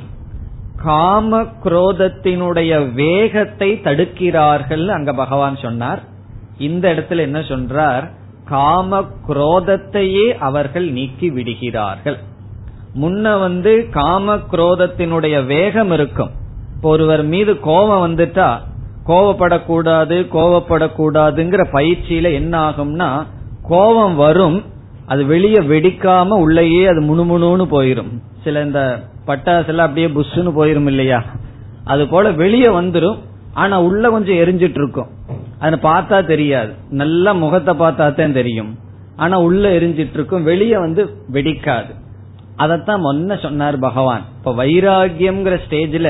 காம 0.75 1.41
குரோதத்தினுடைய 1.41 2.93
வேகத்தை 2.93 3.79
தடுக்கிறார்கள் 3.83 4.87
அங்க 4.87 5.13
பகவான் 5.13 5.55
சொன்னார். 5.55 6.03
இந்த 6.57 6.93
இடத்துல 6.93 7.17
என்ன 7.17 7.39
சொல்றார்? 7.39 8.11
காம 8.45 9.01
குரோதத்தையே 9.27 10.33
அவர்கள் 10.33 10.91
நீக்கி 10.91 11.29
விடுகிறார்கள். 11.29 12.17
முன்ன 12.95 13.39
வந்து 13.39 13.87
காம 13.91 14.35
குரோதத்தினுடைய 14.35 15.45
வேகம் 15.45 15.91
இருக்கும். 15.91 16.29
இப்போ 16.83 16.93
ஒருவர் 16.95 17.21
மீது 17.23 17.51
கோபம் 17.59 18.01
வந்துட்டா 18.05 18.47
கோவப்படக்கூடாது 19.07 20.15
கோவப்படக்கூடாதுங்கிற 20.33 21.61
பயிற்சியில 21.73 22.31
என்ன 22.33 22.53
ஆகும்னா 22.69 23.07
கோபம் 23.69 24.15
வரும் 24.15 24.57
அது 25.05 25.25
வெளியே 25.25 25.59
வெடிக்காம 25.59 26.37
உள்ளேயே 26.45 26.81
அது 26.87 27.01
முணுமுணுன்னு 27.01 27.65
போயிரும். 27.75 28.09
சில 28.43 28.63
இந்த 28.63 28.81
பட்டாசுல 29.27 29.85
அப்படியே 29.85 30.07
புஷ்ஷுன்னு 30.07 30.53
போயிரும் 30.57 30.89
இல்லையா? 30.93 31.19
அது 31.85 32.07
போல 32.07 32.31
வெளியே 32.31 32.67
வந்துடும் 32.79 33.17
ஆனா 33.53 33.81
உள்ள 33.81 34.09
கொஞ்சம் 34.09 34.41
எரிஞ்சிட்டு 34.43 34.81
இருக்கும் 34.81 35.09
அதை 35.59 35.79
பார்த்தா 35.83 36.25
தெரியாது. 36.25 36.73
நல்ல 36.89 37.33
முகத்தை 37.33 37.75
பார்த்தா 37.75 38.09
தான் 38.13 38.37
தெரியும். 38.41 38.77
ஆனா 39.15 39.39
உள்ள 39.39 39.63
எரிஞ்சிட்டு 39.69 40.19
இருக்கும் 40.19 40.43
வெளியே 40.43 40.77
வந்து 40.77 41.05
வெடிக்காது. 41.31 41.93
அதத்தான் 42.57 43.05
முன்ன 43.07 43.39
சொன்னார் 43.41 43.79
பகவான். 43.79 44.25
இப்ப 44.37 44.51
வைராகியம்ங்கிற 44.63 45.57
ஸ்டேஜ்ல 45.67 46.09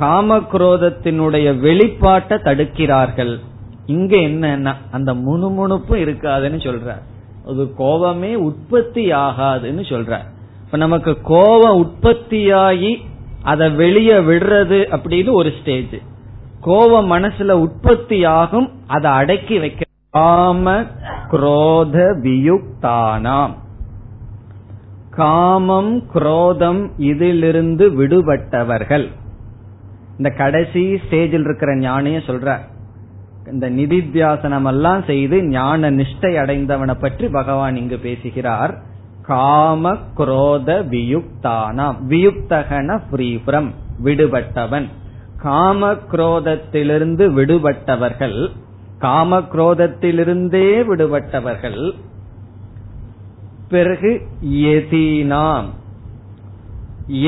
காமக்ரோதத்தினுடைய 0.00 1.46
வெளிப்பாட்டை 1.58 2.36
தடுக்கிறார்கள். 2.42 3.38
இங்க 3.86 4.16
என்னன்னா 4.16 4.74
அந்த 4.90 5.14
முணுமுணுப்பு 5.14 5.96
இருக்காதுன்னு 5.96 6.60
சொல்றார். 6.66 7.02
அது 7.48 7.74
கோபமே 7.74 8.34
உற்பத்தி 8.34 9.12
ஆகாதுன்னு 9.12 9.84
சொல்றார். 9.88 10.26
இப்ப 10.64 10.76
நமக்கு 10.76 11.20
கோபம் 11.20 11.78
உற்பத்தியாகி 11.84 12.96
அதை 13.42 13.70
வெளியே 13.70 14.14
விடுறது 14.14 14.98
அப்படின்னு 14.98 15.32
ஒரு 15.32 15.52
ஸ்டேஜ் 15.60 15.96
கோபம் 16.60 17.12
மனசுல 17.12 17.50
உற்பத்தி 17.50 18.24
ஆகும் 18.24 18.70
அதை 18.86 19.10
அடக்கி 19.10 19.58
வைக்க 19.58 19.84
காம 20.10 20.82
குரோத 21.30 21.96
வியுக்தானாம். 22.22 23.54
காமம் 25.10 26.06
குரோதம் 26.06 26.90
இதிலிருந்து 26.98 27.90
விடுபட்டவர்கள். 27.90 29.08
இந்த 30.18 30.30
கடைசி 30.30 30.82
ஸ்டேஜில் 30.94 31.46
இருக்கிற 31.46 31.72
ஞானிய 31.76 32.18
சொல்ற 32.28 32.58
இந்த 33.52 33.66
நிதித்தியாசனம் 33.70 34.66
எல்லாம் 34.66 35.02
செய்து 35.04 35.36
ஞான 35.48 35.90
நிஷ்டை 35.90 36.32
அடைந்தவனை 36.42 36.94
பற்றி 36.94 37.26
பகவான் 37.28 37.76
இங்கு 37.76 37.98
பேசுகிறார். 37.98 38.72
காம 39.22 39.92
குரோத 40.16 40.68
வியுக்தானாம். 40.92 41.98
வியுக்தகன 42.08 42.98
ஃப்ரீபுரம் 43.06 43.70
விடுபட்டவன். 44.04 44.88
காம 45.36 45.90
குரோதத்திலிருந்து 46.12 47.24
விடுபட்டவர்கள் 47.38 48.38
காம 48.98 49.38
குரோதத்திலிருந்தே 49.54 50.68
விடுபட்டவர்கள் 50.90 51.82
பிறகு 53.68 54.10
எதீனாம். 54.74 55.68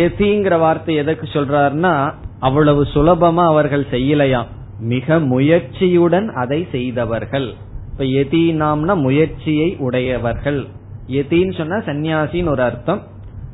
எதிங்கிற 0.05 0.55
வார்த்தை 0.59 0.94
எதற்கு 0.94 1.26
சொல்றாருன்னா 1.33 1.94
அவ்வளவு 2.40 2.83
சுலபமா 2.83 3.44
அவர்கள் 3.44 3.87
செய்யலையாம். 3.90 4.50
மிக 4.79 5.16
முயற்சியுடன் 5.16 6.29
அதை 6.33 6.66
செய்தவர்கள். 6.70 7.55
இப்ப 7.90 8.05
எதீனாம்னா 8.05 8.94
முயற்சியை 8.96 9.76
உடையவர்கள். 9.76 10.66
எதின்னு 11.07 11.57
சொன்னா 11.57 11.76
சன்னியாசின்னு 11.76 12.48
ஒரு 12.48 12.62
அர்த்தம். 12.62 13.03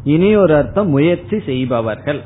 இனி 0.05 0.37
ஒரு 0.37 0.55
அர்த்தம் 0.55 0.89
முயற்சி 0.89 1.41
செய்பவர்கள். 1.41 2.21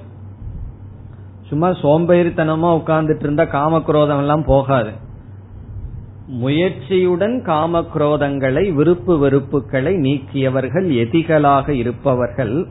சும்மா 1.46 1.70
சோம்பேறித்தனமா 1.70 2.70
உட்கார்ந்துட்டு 2.80 3.22
இருந்தா 3.22 3.44
காமக்ரோதம் 3.44 4.18
எல்லாம் 4.18 4.44
போகாது. 4.44 4.90
முயற்சியுடன் 6.44 7.36
காமக்ரோதங்களை 7.46 8.74
விருப்பு 8.74 9.28
வெறுப்புகளை 9.28 9.94
நீக்கியவர்கள் 9.96 10.86
எதிகளாக 10.90 11.68
இருப்பவர்கள். 11.72 12.66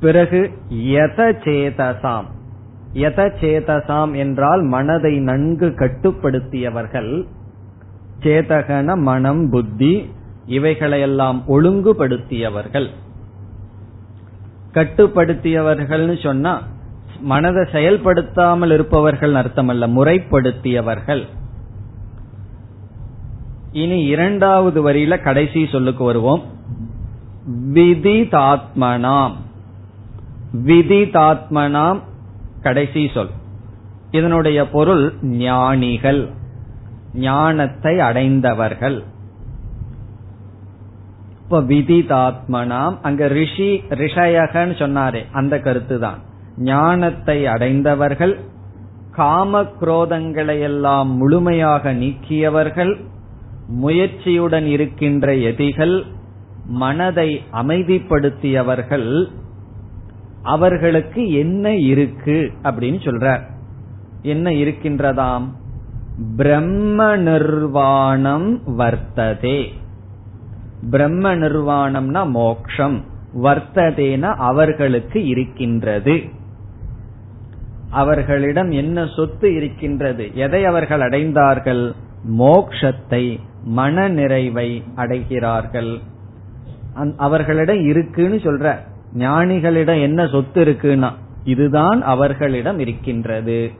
பிறகு 0.00 0.50
எத 0.68 1.38
சேதசாம் 1.44 2.28
சேதசாம் 2.94 4.16
என்றால் 4.16 4.62
மனதை 4.62 5.18
நன்கு 5.18 5.66
கட்டுப்படுத்தியவர்கள். 5.66 7.26
சேதகன 8.22 8.96
மனம் 8.96 9.50
புத்தி 9.50 10.10
இவைகளையெல்லாம் 10.46 11.42
ஒழுங்குபடுத்தியவர்கள். 11.48 12.88
கட்டுப்படுத்தியவர்கள்னு 14.74 16.22
சொன்னா 16.22 16.62
மனதை 17.20 17.62
செயல்படுத்தாமல் 17.62 18.72
இருப்பவர்கள் 18.72 19.32
அர்த்தமல்ல 19.32 19.88
முறைப்படுத்தியவர்கள். 19.88 21.26
இனி 23.72 24.02
இரண்டாவது 24.02 24.92
வரியில 24.92 25.22
கடைசி 25.22 25.66
சொல்லுக்கு 25.66 26.04
வருவோம். 26.04 26.42
விதிதாத்மனாம். 27.72 29.32
விதிதாத்மனாம் 30.66 32.00
கடைசி 32.62 33.10
சொல். 33.14 33.30
இதனுடைய 34.10 34.68
பொருள் 34.68 35.14
ஞானிகள். 35.22 36.28
ஞானத்தை 37.14 38.00
அடைந்தவர்கள். 38.00 39.02
இப்ப 41.42 41.60
விதிதாத்மனாம். 41.60 42.96
அங்க 43.02 43.28
ரிஷி 43.28 43.82
ரிஷயகன்னு 43.88 44.74
சொன்னாரே 44.82 45.24
அந்த 45.32 45.58
கருத்து 45.58 45.98
தான் 45.98 46.18
ஞானத்தை 46.56 47.46
அடைந்தவர்கள் 47.46 48.40
காம 49.10 49.62
குரோதங்களை 49.62 50.60
எல்லாம் 50.60 51.08
முழுமையாக 51.10 51.92
நீக்கியவர்கள் 51.92 53.00
முயற்சியுடன் 53.82 54.64
இருக்கின்ற 54.64 55.34
எதிகள் 55.34 56.04
மனதை 56.66 57.42
அமைதிப்படுத்தியவர்கள் 57.52 59.30
அவர்களுக்கு 60.42 61.32
என்ன 61.32 61.76
இருக்கு 61.76 62.52
அப்படின்னு 62.62 63.06
சொல்றார். 63.06 63.40
என்ன 64.22 64.50
இருக்கின்றதாம்? 64.50 65.48
பிரம்ம 66.36 67.16
நிர்வாணம் 67.16 68.62
வர்த்ததே. 68.66 69.66
பிரம்ம 70.90 71.36
நிர்வாணம்னா 71.36 72.30
மோக்ஷம். 72.30 73.04
வர்த்ததேன 73.42 74.34
அவர்களுக்கு 74.34 75.26
இருக்கின்றது. 75.26 76.22
அவர்களிடம் 77.90 78.70
என்ன 78.70 79.06
சொத்து 79.16 79.54
இருக்கின்றது? 79.54 80.30
எதை 80.34 80.64
அவர்கள் 80.64 81.00
அடைந்தார்கள்? 81.00 81.92
மோக்ஷத்தை 82.38 83.40
மன 83.64 84.08
நிறைவை 84.08 84.82
அடைகிறார்கள் 84.96 86.00
அவர்களிடம் 87.16 87.84
இருக்குன்னு 87.84 88.36
சொல்ற 88.36 88.88
ஞானிகளிடம் 89.14 90.00
என்ன 90.00 90.26
சொத்து 90.26 90.64
இருக்குன்னா 90.64 91.12
இதுதான் 91.44 92.02
அவர்களிடம் 92.02 92.78
இருக்கின்றது. 92.78 93.70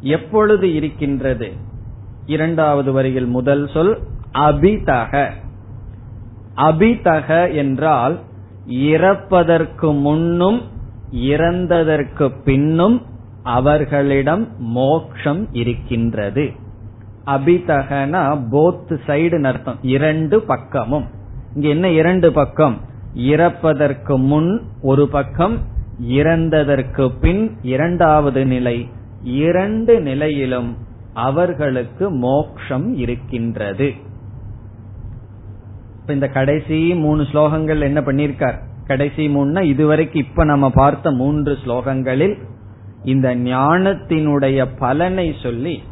எப்பொழுது 0.00 0.74
இருக்கின்றது? 0.74 1.52
இரண்டாவது 2.26 2.92
வரியில் 2.92 3.26
முதல் 3.26 3.68
சொல் 3.68 3.98
அபிதக. 4.32 5.30
அபிதக 6.56 7.54
என்றால் 7.54 8.20
இறப்பதற்கு 8.68 10.00
முன்னும் 10.00 10.62
இறந்ததற்கு 11.12 12.32
பின்னும் 12.44 13.02
அவர்களிடம் 13.42 14.48
மோக்ஷம் 14.58 15.48
இருக்கின்றது. 15.52 16.50
அபிதகனா 17.26 18.48
போத் 18.50 18.98
சைடு 19.06 19.42
அர்த்தம். 19.42 19.78
இரண்டு 19.82 20.40
பக்கமும். 20.40 21.04
இங்க 21.54 21.68
என்ன 21.68 21.90
இரண்டு 21.90 22.32
பக்கம்? 22.32 22.92
இறப்பதற்கு 23.14 24.18
முன் 24.18 24.62
ஒரு 24.82 25.08
பக்கம் 25.08 25.58
இறந்ததற்கு 26.08 27.12
பின் 27.20 27.56
இரண்டாவது 27.62 28.46
நிலை. 28.46 28.88
இரண்டு 29.22 30.00
நிலையிலும் 30.00 30.76
அவர்களுக்கு 31.12 32.10
மோக்ஷம் 32.10 32.94
இருக்கின்றது. 32.94 33.92
இந்த 36.06 36.28
கடைசி 36.28 36.94
மூணு 36.94 37.22
ஸ்லோகங்கள் 37.22 37.80
என்ன 37.80 38.00
பண்ணிருக்கார் 38.00 38.58
கடைசி 38.86 39.28
மூணுனா 39.28 39.60
இதுவரைக்கும் 39.60 40.22
இப்ப 40.22 40.44
நம்ம 40.44 40.70
பார்த்த 40.70 41.10
மூன்று 41.10 41.58
ஸ்லோகங்களில் 41.66 42.38
இந்த 43.04 43.36
ஞானத்தினுடைய 43.36 44.66
பலனை 44.78 45.34
சொல்லி 45.42 45.82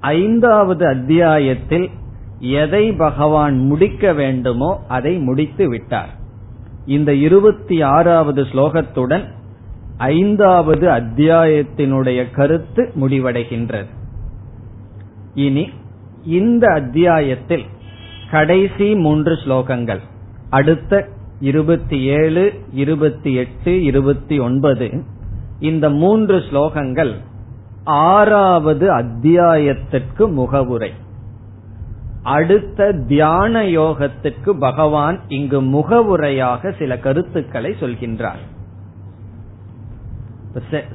ஐந்தாவது 0.00 0.86
அத்தியாயத்தில் 0.86 1.90
எதை 2.38 2.92
பகவான் 2.92 3.58
முடிக்க 3.58 4.12
வேண்டுமோ 4.12 4.84
அதை 4.88 5.18
முடித்து 5.18 5.68
விட்டார். 5.68 6.22
இந்த 6.86 7.14
இருபத்தி 7.14 7.82
ஆறாவது 7.82 8.42
ஸ்லோகத்துடன் 8.42 9.24
ஐந்தாவது 9.98 10.88
அத்தியாயத்தினுடைய 10.88 12.30
கருத்து 12.30 12.92
முடிவடைகின்றது. 13.00 13.86
இனி 15.34 15.70
இந்த 16.24 16.72
அத்தியாயத்தில் 16.72 17.64
கடைசி 18.30 18.94
மூன்று 18.94 19.34
ஸ்லோகங்கள் 19.34 20.00
அடுத்த 20.50 21.08
இருபத்தி 21.40 22.02
ஏழு 22.02 22.52
இருபத்தி 22.72 23.34
எட்டு 23.34 23.84
இருபத்தி 23.84 24.38
ஒன்பது 24.38 25.02
இந்த 25.60 25.90
மூன்று 25.90 26.38
ஸ்லோகங்கள் 26.38 27.14
ஆறாவது 27.84 28.92
அத்தியாயத்திற்கு 28.92 30.28
முகவுரை. 30.28 30.92
அடுத்த 32.24 32.92
தியான 32.92 33.62
யோகத்துக்கு 33.62 34.50
பகவான் 34.58 35.20
இங்கு 35.28 35.62
முகவுரையாக 35.62 36.74
சில 36.78 36.98
கருத்துக்களை 36.98 37.74
சொல்கின்றார். 37.80 38.42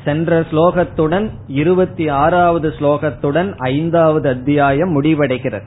சென்ற 0.06 0.40
ஸ்லோகத்துடன் 0.42 1.30
இருபத்தி 1.48 2.10
ஆறாவது 2.10 2.70
ஸ்லோகத்துடன் 2.70 3.54
ஐந்தாவது 3.58 4.30
அத்தியாயம் 4.30 5.02
முடிவடைகிறது. 5.02 5.64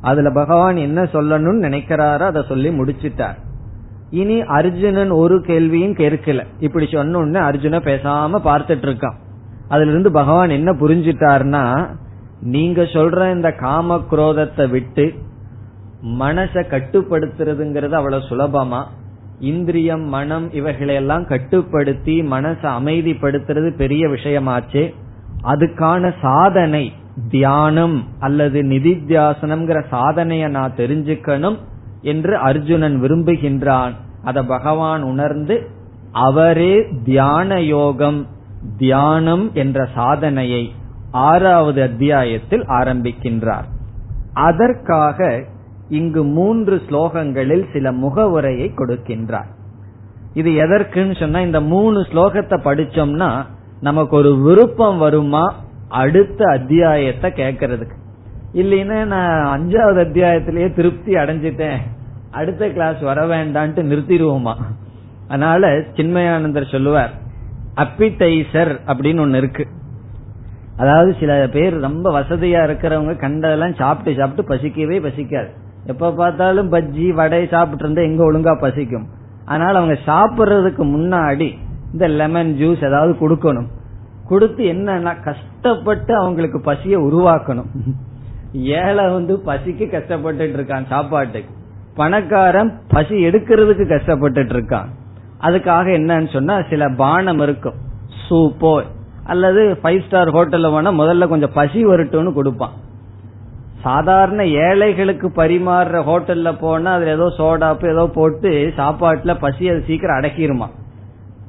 அதுல 0.00 0.30
பகவான் 0.30 0.76
என்ன 0.76 1.02
சொல்லணும்னு 1.02 1.64
நினைக்கிறாரோ 1.66 2.20
அதை 2.20 2.44
சொல்லி 2.48 2.70
முடிச்சிட்டார். 2.70 3.38
இனி 4.10 4.40
அர்ஜுனன் 4.40 5.10
ஒரு 5.10 5.42
கேள்வியும் 5.42 5.94
கேட்கல. 5.94 6.46
இப்படி 6.58 6.88
சொன்ன 6.92 7.40
அர்ஜுன 7.40 7.80
பேசாம 7.80 8.40
பார்த்துட்டு 8.44 8.86
இருக்கான். 8.88 9.16
அதுல 9.68 9.90
இருந்து 9.90 10.12
பகவான் 10.12 10.50
என்ன 10.50 10.72
புரிஞ்சிட்டார்னா 10.72 11.88
நீங்க 12.40 12.82
சொல்ற 12.82 13.34
இந்த 13.34 13.52
காம 13.52 14.04
குரோதத்தை 14.10 14.70
விட்டு 14.70 15.14
மனசை 16.18 16.62
கட்டுப்படுத்துறதுங்கிறது 16.68 17.90
அவ்வளவு 17.90 18.24
சுலபமா? 18.30 18.82
இந்திரியம் 19.40 20.02
மனம் 20.02 20.52
இவைகளையெல்லாம் 20.52 21.26
கட்டுப்படுத்தி 21.26 22.22
மனசை 22.22 22.66
அமைதிப்படுத்துறது 22.80 23.76
பெரிய 23.76 24.08
விஷயமாச்சு. 24.08 24.94
அதுக்கான 25.42 26.12
சாதனை 26.20 26.92
தியானம் 27.30 28.04
அல்லது 28.18 28.62
நிதித்தியாசனம்ங்கிற 28.62 29.84
சாதனைய 29.90 30.48
நான் 30.48 30.72
தெரிஞ்சுக்கணும் 30.76 31.56
என்று 32.02 32.36
அர்ஜுனன் 32.36 33.02
விரும்புகின்றான். 33.02 33.92
அத 34.24 34.44
பகவான் 34.44 35.02
உணர்ந்து 35.02 35.68
அவரே 36.12 36.86
தியான 37.04 37.60
யோகம் 37.60 38.26
தியானம் 38.76 39.50
என்ற 39.54 39.88
சாதனையை 39.94 40.72
ஆறாவது 41.14 41.82
அத்தியாயத்தில் 41.82 42.62
ஆரம்பிக்கின்றார். 42.62 43.64
அதற்காக 44.32 45.44
இங்கு 45.88 46.24
மூன்று 46.24 46.82
ஸ்லோகங்களில் 46.88 47.72
சில 47.72 47.92
முகவுரையை 47.92 48.72
கொடுக்கின்றார். 48.76 49.50
இது 50.32 50.50
எதற்குன்னு 50.50 51.20
சொன்னா 51.20 51.40
இந்த 51.40 51.60
மூணு 51.60 52.00
ஸ்லோகத்தை 52.00 52.56
படிச்சோம்னா 52.64 53.46
நமக்கு 53.80 54.16
ஒரு 54.16 54.36
விருப்பம் 54.36 54.98
வருமா? 54.98 55.54
அடுத்த 55.88 56.44
அத்தியாயத்தை 56.50 57.30
கேட்கறதுக்கு. 57.30 57.96
இல்லைன்னா 58.54 59.04
நான் 59.04 59.60
அஞ்சாவது 59.60 60.00
அத்தியாயத்திலேயே 60.06 60.74
திருப்தி 60.74 61.14
அடைஞ்சிட்டேன். 61.14 61.76
அடுத்த 62.30 62.68
கிளாஸ் 62.68 63.00
வர 63.00 63.26
வேண்டான்ட்டு 63.26 63.84
நிறுத்திடுவோமா? 63.92 64.54
அதனால 65.28 65.82
சின்மயானந்தர் 65.94 66.70
சொல்லுவார் 66.70 67.10
அப்பிடைசர் 67.76 68.78
அப்படின்னு 68.86 69.20
ஒன்னு 69.20 69.36
இருக்கு. 69.36 69.66
அதாவது 70.76 71.16
சில 71.20 71.48
பேர் 71.52 71.74
ரொம்ப 71.80 72.20
வசதியா 72.20 72.60
இருக்கிறவங்க 72.68 73.16
கண்டதெல்லாம் 73.16 73.74
சாப்பிட்டு 73.74 74.20
சாப்பிட்டு 74.20 74.54
பசிக்கவே 74.54 74.96
பசிக்காது. 75.06 75.50
எப்ப 75.86 76.12
பார்த்தாலும் 76.12 76.72
பஜ்ஜி 76.72 77.08
வடை 77.14 77.46
சாப்பிட்டு 77.46 77.84
இருந்தா 77.84 78.02
எங்க 78.02 78.22
ஒழுங்கா 78.32 78.54
பசிக்கும். 78.60 79.06
அதனால 79.44 79.78
அவங்க 79.80 79.96
சாப்பிடுறதுக்கு 80.06 80.84
முன்னாடி 80.96 81.48
இந்த 81.92 82.08
லெமன் 82.08 82.52
ஜூஸ் 82.60 82.84
ஏதாவது 82.86 83.12
கொடுக்கணும். 83.12 83.68
கொடுத்து 84.28 84.64
என்னன்னா 84.64 85.12
கஷ்டப்பட்டு 85.22 86.12
அவங்களுக்கு 86.16 86.58
பசிய 86.72 86.98
உருவாக்கணும். 87.08 87.70
ஏழை 88.52 89.04
வந்து 89.10 89.42
பசிக்கு 89.46 89.90
கஷ்டப்பட்டு 89.90 90.44
இருக்கான் 90.44 90.88
சாப்பாட்டுக்கு. 90.88 91.52
பணக்காரன் 91.94 92.72
பசி 92.88 93.26
எடுக்கிறதுக்கு 93.26 93.86
கஷ்டப்பட்டு 93.88 94.42
இருக்கான். 94.42 94.88
அதுக்காக 95.40 95.86
என்னன்னு 95.98 96.32
சொன்னா 96.32 96.62
சில 96.70 96.88
பானம் 96.88 97.38
இருக்கும். 97.38 97.78
சூப்போ 98.28 98.74
அல்லது 99.26 99.62
ஃபைவ் 99.82 100.04
ஸ்டார் 100.06 100.34
ஹோட்டல்ல 100.36 100.70
போனா 100.70 100.90
முதல்ல 101.00 101.28
கொஞ்சம் 101.28 101.54
பசி 101.54 101.86
வரட்டும்னு 101.86 102.32
கொடுப்பான். 102.32 102.74
சாதாரண 103.82 104.42
ஏழைகளுக்கு 104.44 105.28
பரிமாறுற 105.36 105.96
ஹோட்டல்ல 106.08 106.50
போனா 106.60 106.92
அதுல 106.92 107.10
ஏதோ 107.10 107.26
சோடாப்பு 107.38 107.86
ஏதோ 107.92 108.04
போட்டு 108.14 108.50
சாப்பாட்டுல 108.76 109.32
பசி 109.40 109.68
அது 109.68 109.82
சீக்கிரம் 109.86 110.18
அடக்கிருமா. 110.20 110.68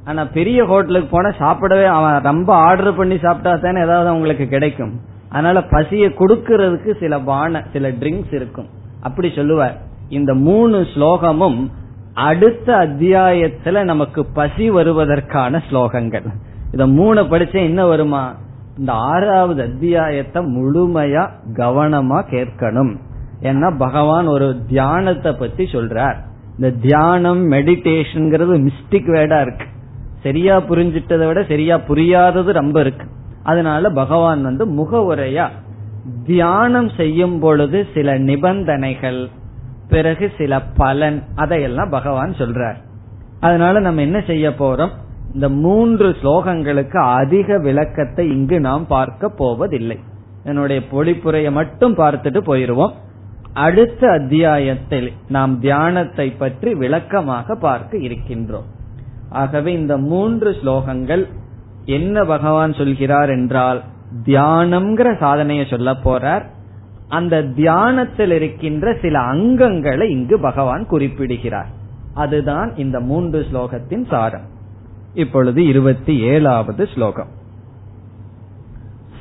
ஆனா 0.06 0.26
பெரிய 0.38 0.66
ஹோட்டலுக்கு 0.66 1.10
போனா 1.12 1.30
சாப்பிடவே 1.44 1.86
அவன் 1.98 2.18
ரொம்ப 2.24 2.54
ஆர்டர் 2.54 2.96
பண்ணி 2.96 3.18
சாப்பிட்டா 3.18 3.54
தானே 3.56 3.82
ஏதாவது 3.82 4.10
அவங்களுக்கு 4.10 4.48
கிடைக்கும். 4.48 4.94
அதனால 5.30 5.62
பசியை 5.64 6.10
கொடுக்கறதுக்கு 6.10 6.92
சில 7.00 7.20
பான 7.20 7.64
சில 7.74 7.90
ட்ரிங்க்ஸ் 8.02 8.34
இருக்கும். 8.34 8.68
அப்படி 9.02 9.32
சொல்லுவார். 9.36 9.78
இந்த 10.10 10.34
மூணு 10.48 10.78
ஸ்லோகமும் 10.94 11.60
அடுத்த 12.14 12.68
அத்தியாயத்துல 12.78 13.84
நமக்கு 13.84 14.26
பசி 14.26 14.72
வருவதற்கான 14.72 15.62
ஸ்லோகங்கள். 15.70 16.28
இத 16.76 16.88
மூணு 16.88 17.24
படிச்ச 17.24 17.54
என்ன 17.54 17.86
வருமா? 17.86 18.36
இந்த 18.78 18.92
ஆறாவது 18.92 19.62
அத்தியாயத்தை 19.62 20.44
முழுமையா 20.44 21.30
கவனமா 21.54 22.24
கேட்கணும். 22.30 22.98
ஏன்னா 23.42 23.78
பகவான் 23.78 24.28
ஒரு 24.28 24.58
தியானத்தை 24.68 25.32
பத்தி 25.32 25.64
சொல்றார். 25.64 26.16
இந்த 26.56 26.72
தியானம் 26.82 27.52
மெடிடேஷன் 27.52 28.68
மிஸ்டிக் 28.68 29.10
வேடா 29.14 29.42
இருக்கு. 29.42 29.66
சரியா 30.24 30.60
புரிஞ்சிட்டதை 30.60 31.28
விட 31.28 31.44
சரியா 31.44 31.78
புரியாதது 31.78 32.52
ரொம்ப 32.52 32.80
இருக்கு. 32.80 33.08
அதனால 33.44 33.90
பகவான் 33.90 34.44
வந்து 34.44 34.66
முகவுரையா 34.68 35.48
தியானம் 36.26 36.90
செய்யும் 36.90 37.40
பொழுது 37.40 37.88
சில 37.94 38.18
நிபந்தனைகள் 38.18 39.30
பிறகு 39.90 40.32
சில 40.38 40.62
பலன் 40.62 41.24
அதையெல்லாம் 41.36 41.90
பகவான் 41.90 42.32
சொல்றார். 42.32 42.76
அதனால 43.40 43.80
நம்ம 43.80 44.02
என்ன 44.02 44.24
செய்ய 44.28 44.50
போறோம்? 44.50 44.90
இந்த 45.36 45.50
மூன்று 45.50 46.10
ஸ்லோகங்களுக்கு 46.10 46.98
அதிக 46.98 47.58
விளக்கத்தை 47.58 48.30
இங்கு 48.30 48.60
நாம் 48.60 48.88
பார்க்க 48.88 49.30
போவதில்லை. 49.30 49.98
என்னுடைய 50.44 50.82
பொழிப்புரையை 50.92 51.52
மட்டும் 51.52 51.98
பார்த்துட்டு 51.98 52.42
போயிருவோம். 52.46 52.94
அடுத்த 53.54 54.12
அத்தியாயத்தில் 54.12 55.12
நாம் 55.28 55.60
தியானத்தை 55.60 56.28
பற்றி 56.32 56.74
விளக்கமாக 56.74 57.56
பார்க்க 57.56 57.98
இருக்கின்றோம். 57.98 58.70
ஆகவே 59.30 59.74
இந்த 59.74 59.98
மூன்று 59.98 60.52
ஸ்லோகங்கள் 60.52 61.26
என்ன 61.86 62.24
பகவான் 62.24 62.74
சொல்கிறார் 62.74 63.30
என்றால் 63.30 63.84
தியானம்ங்கிற 64.26 65.20
சாதனையை 65.20 65.68
சொல்ல 65.70 65.92
போறார். 65.92 66.46
அந்த 67.08 67.44
தியானத்தில் 67.44 68.32
இருக்கின்ற 68.32 68.98
சில 69.02 69.20
அங்கங்களை 69.20 70.10
இங்கு 70.10 70.40
பகவான் 70.40 70.86
குறிப்பிடுகிறார். 70.88 71.72
அதுதான் 72.14 72.76
இந்த 72.76 73.00
மூன்று 73.00 73.46
ஸ்லோகத்தின் 73.52 74.06
சாரம். 74.10 74.54
இப்பொழுது 75.15 75.67
இருபத்தி 75.67 76.33
ஏழாவது 76.33 76.87
ஸ்லோகம் 76.87 77.31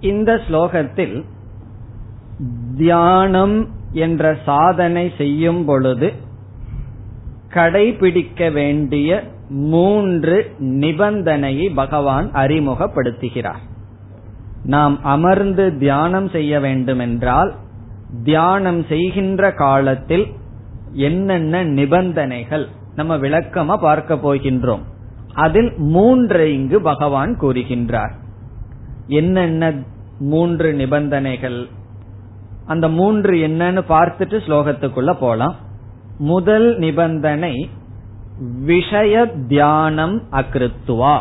இந்த 0.00 0.30
ஸ்லோகத்தில் 0.46 1.16
தியானம் 2.76 3.56
என்ற 3.92 4.32
சாதனை 4.44 5.12
செய்யும் 5.18 5.64
பொழுது 5.64 6.08
கடைபிடிக்க 7.52 8.50
வேண்டிய 8.52 9.10
மூன்று 9.55 10.51
நிபந்தனையை 10.59 11.73
பகவான் 11.73 12.31
அறிமுகப்படுத்துகிறார். 12.31 13.61
நாம் 14.63 15.03
அமர்ந்து 15.03 15.77
தியானம் 15.77 16.29
செய்ய 16.29 16.59
வேண்டுமென்றால் 16.59 17.55
தியானம் 18.23 18.83
செய்கின்ற 18.83 19.51
காலத்தில் 19.51 20.25
என்னென்ன 20.91 21.63
நிபந்தனைகள் 21.63 22.67
நம்ம 22.95 23.17
விளக்கமா 23.17 23.75
பார்க்க 23.75 24.15
போகின்றோம். 24.15 24.83
அதில் 25.33 25.73
மூன்றை 25.77 26.53
இங்கு 26.53 26.81
பகவான் 26.81 27.39
கூறுகின்றார். 27.39 28.11
என்னென்ன 29.07 29.73
மூன்று 30.19 30.73
நிபந்தனைகள்? 30.73 31.67
அந்த 32.65 32.89
மூன்று 32.89 33.33
என்னன்னு 33.33 33.81
பார்த்துட்டு 33.89 34.37
ஸ்லோகத்துக்குள்ள 34.47 35.13
போலாம். 35.19 35.55
முதல் 36.17 36.77
நிபந்தனை 36.77 37.69
விஷய 38.39 39.31
தியானம் 39.47 40.23
அகிருத்துவா. 40.31 41.19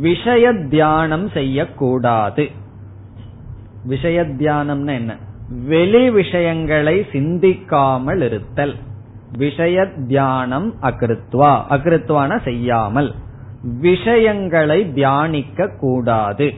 விஷய 0.00 0.52
தியானம் 0.52 1.28
செய்யக்கூடாது. 1.28 2.50
விஷய 3.84 4.22
தியானம்னு 4.22 4.94
என்ன? 4.94 5.16
வெளி 5.64 6.10
விஷயங்களை 6.10 7.06
சிந்திக்காமல் 7.12 8.22
இருத்தல். 8.22 8.74
விஷய 9.32 9.86
தியானம் 10.06 10.74
அகிருத்வா 10.82 11.62
அகிருத்வான 11.70 12.42
செய்யாமல். 12.42 13.14
விஷயங்களை 13.62 14.92
தியானிக்க 14.92 15.68
கூடாது 15.68 16.54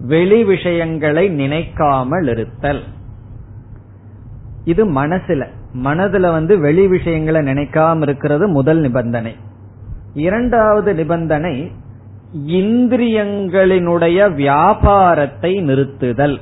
வெளி 0.00 0.44
விஷயங்களை 0.44 1.28
நினைக்காமல் 1.28 2.28
இருத்தல். 2.28 2.82
இது 4.64 4.86
மனசுல. 4.86 5.46
மனதுல 5.82 6.20
வந்து 6.20 6.58
வெளி 6.58 6.86
விஷயங்களை 6.86 7.40
நினைக்காம 7.40 8.02
இருக்கிறது 8.02 8.48
முதல் 8.48 8.78
நிபந்தனை. 8.78 9.36
இரண்டாவது 10.14 10.94
நிபந்தனை 10.94 11.72
இந்திரியங்களினுடைய 12.48 14.34
வியாபாரத்தை 14.34 15.54
நிறுத்துதல். 15.54 16.40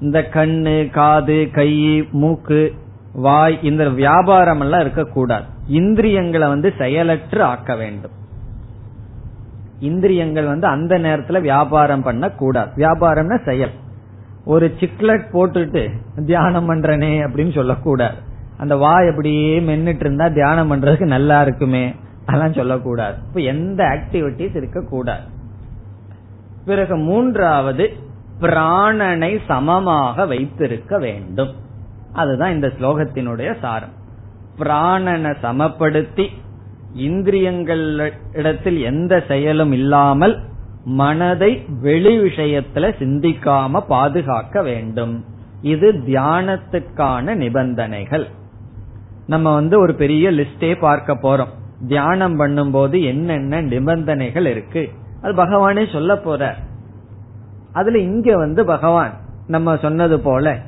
இந்த 0.00 0.28
கண்ணு 0.32 0.90
காது 0.90 1.48
கை 1.52 2.02
மூக்கு 2.12 2.74
வாய் 3.12 3.58
இந்த 3.62 3.88
வியாபாரம் 3.88 4.60
எல்லாம் 4.60 4.80
இருக்கக்கூடாது. 4.80 5.44
இந்திரியங்களை 5.68 6.48
வந்து 6.48 6.74
செயலற்று 6.78 7.42
ஆக்க 7.42 7.76
வேண்டும். 7.76 8.10
இந்திரியங்கள் 9.78 10.46
வந்து 10.46 10.66
அந்த 10.66 10.98
நேரத்துல 10.98 11.40
வியாபாரம் 11.40 12.02
பண்ண 12.02 12.30
கூடாது 12.30 12.70
வியாபாரம்னா 12.76 13.44
செயல். 13.44 13.70
ஒரு 14.48 14.66
சிக்லெட் 14.80 15.28
போட்டுட்டு 15.32 15.82
தியானம் 16.26 16.68
பண்றனே 16.70 17.12
அப்படின்னு 17.26 17.54
சொல்லக்கூடாது. 17.54 18.16
அந்த 18.56 18.76
வாய் 18.76 19.08
அப்படியே 19.08 19.60
மென்னுட்டு 19.60 20.00
இருந்தா 20.00 20.28
தியானம் 20.28 20.70
பண்றதுக்கு 20.72 21.06
நல்லா 21.06 21.42
இருக்குமே 21.42 21.94
அதெல்லாம் 22.26 22.52
சொல்லக்கூடாது. 22.52 23.16
இப்ப 23.28 23.40
எந்த 23.40 23.84
ஆக்டிவிட்டிஸ் 23.84 24.56
இருக்கக்கூடாது. 24.56 25.22
பிறகு 26.64 26.96
மூன்றாவது 26.96 27.92
பிராணனை 28.40 29.38
சமமாக 29.46 30.26
வைத்திருக்க 30.26 30.98
வேண்டும். 30.98 31.52
அதுதான் 32.12 32.52
இந்த 32.52 32.72
ஸ்லோகத்தினுடைய 32.80 33.50
சாரம். 33.60 33.94
பிராணனை 34.58 35.34
சமப்படுத்தி 35.42 36.26
இந்திரியங்கள் 36.94 38.12
இடத்தில் 38.32 38.80
எந்த 38.82 39.22
செயலும் 39.28 39.72
இல்லாமல் 39.72 40.34
மனதை 40.88 41.64
வெளி 41.80 42.18
விஷயத்துல 42.18 42.92
சிந்திக்காம 42.98 43.80
பாதுகாக்க 43.80 44.62
வேண்டும். 44.62 45.24
இது 45.62 45.92
தியானத்துக்கான 45.92 47.34
நிபந்தனைகள். 47.34 48.26
நம்ம 49.26 49.54
வந்து 49.54 49.80
ஒரு 49.80 49.94
பெரிய 49.94 50.30
லிஸ்டே 50.30 50.78
பார்க்க 50.78 51.14
போறோம். 51.14 51.48
தியானம் 51.86 52.40
பண்ணும்போது 52.40 53.04
என்னென்ன 53.04 53.60
நிபந்தனைகள் 53.60 54.46
இருக்கு? 54.46 54.88
அது 55.22 55.34
பகவானே 55.34 55.92
சொல்ல 55.92 56.16
போற. 56.16 56.54
அதுல 57.72 57.98
இங்க 57.98 58.36
வந்து 58.36 58.64
பகவான் 58.64 59.12
நம்ம 59.46 59.76
சொன்னது 59.76 60.20
போல 60.20 60.58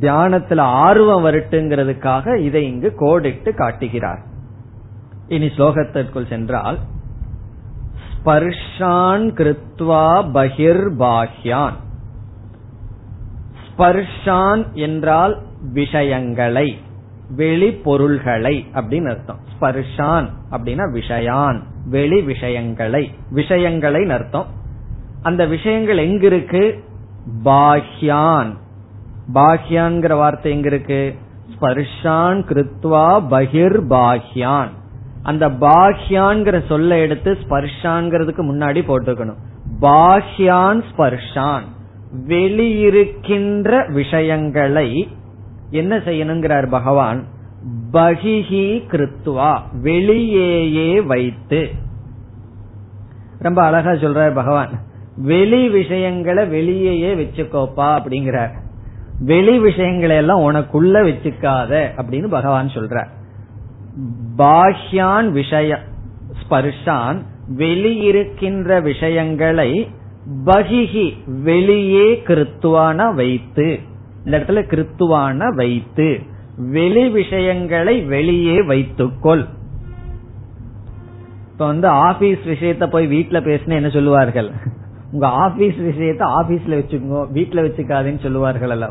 தியானத்துல 0.00 0.58
ஆர்வம் 0.60 1.24
வரட்டுங்கிறதுக்காக 1.24 2.36
இதை 2.36 2.66
இங்கு 2.66 2.92
கோடிட்டு 3.00 3.54
காட்டுகிறார். 3.54 4.18
இனி 5.28 5.46
ஸ்லோகத்திற்குள் 5.46 6.28
சென்றால் 6.28 6.78
ஸ்பர்ஷான் 8.24 9.24
கிருத்வா 9.38 10.06
பகிர் 10.32 10.84
பாஹ்யான் 10.98 11.76
ஸ்பர்ஷான் 13.66 14.72
என்றால் 14.72 15.42
விஷயங்களை 15.72 16.78
வெளி 17.36 17.72
பொருள்களை 17.72 18.66
அப்படின்னு 18.74 19.08
அர்த்தம். 19.08 19.38
ஸ்பர்ஷான் 19.54 20.28
அப்படின்னா 20.50 20.86
விஷயான் 20.98 21.58
வெளி 21.86 22.22
விஷயங்களை 22.22 23.14
விஷயங்களை 23.30 24.10
அர்த்தம். 24.10 24.46
அந்த 25.22 25.46
விஷயங்கள் 25.46 25.96
எங்க 25.96 26.26
இருக்கு 26.26 26.84
பாஹ்யான். 27.44 28.50
பாஹ்யான்ங்கிற 29.34 30.16
வார்த்தை 30.16 30.52
எங்க 30.52 30.66
இருக்கு 30.66 31.14
ஸ்பர்ஷான் 31.54 32.40
கிருத்வா 32.50 33.08
பகிர் 33.30 33.78
பாஹ்யான் 33.88 34.70
அந்த 35.22 35.48
பாஹ்யான்கிற 35.48 36.66
சொல்ல 36.66 36.98
எடுத்து 36.98 37.38
ஸ்பர்ஷான்கிறதுக்கு 37.48 38.42
முன்னாடி 38.42 38.80
போட்டுக்கணும். 38.88 39.36
பாஹ்யான் 39.80 40.82
ஸ்பர்ஷான். 40.96 41.62
வெளியிருக்கின்ற 42.28 43.92
விஷயங்களை 43.92 45.08
என்ன 45.70 45.96
செய்யணுங்கிறார் 45.96 46.66
பகவான்? 46.66 47.24
பகிஹி 47.92 48.82
கிருத்துவா 48.90 49.60
வெளியேயே 49.82 51.00
வைத்து. 51.00 51.70
ரொம்ப 53.38 53.62
அழகா 53.62 53.90
சொல்றார் 53.90 54.34
பகவான். 54.34 54.70
வெளி 55.16 55.68
விஷயங்களை 55.68 56.46
வெளியேயே 56.46 57.14
வச்சுக்கோப்பா 57.14 57.98
அப்படிங்கிறார். 57.98 58.50
வெளி 59.18 59.58
விஷயங்களை 59.58 60.16
எல்லாம் 60.16 60.52
உனக்குள்ள 60.52 60.94
வச்சுக்காத 60.94 61.86
அப்படின்னு 61.96 62.28
பகவான் 62.28 62.66
சொல்றார். 62.66 63.08
பாஹ்யான் 64.38 65.30
விஷய 65.30 65.78
ஸ்பர்ஷான் 66.42 67.18
வெளியிருக்கின்ற 67.56 68.82
விஷயங்களை 68.82 69.88
பகிஹி 70.44 71.06
வெளியே 71.42 72.22
கிருத்துவான 72.26 73.14
வைத்து. 73.14 73.78
இந்த 74.24 74.38
இடத்துல 74.38 74.60
கிருத்துவான 74.72 75.54
வைத்து. 75.54 76.20
வெளி 76.56 77.08
விஷயங்களை 77.08 78.00
வெளியே 78.02 78.62
வைத்துக்கொள். 78.62 79.44
இப்ப 81.52 81.66
வந்து 81.66 81.88
ஆபீஸ் 81.88 82.38
விஷயத்த 82.44 82.86
போய் 82.86 83.06
வீட்டுல 83.06 83.40
பேசின 83.48 83.68
என்ன 83.68 83.88
சொல்லுவார்கள்? 83.88 84.50
உங்க 85.12 85.26
ஆபீஸ் 85.26 85.74
விஷயத்த 85.74 86.22
ஆபீஸ்ல 86.40 86.78
வச்சுக்கோ 86.80 87.20
வீட்டுல 87.34 87.64
வச்சுக்காதுன்னு 87.66 88.20
சொல்லுவார்கள் 88.20 88.70
அல்ல 88.70 88.88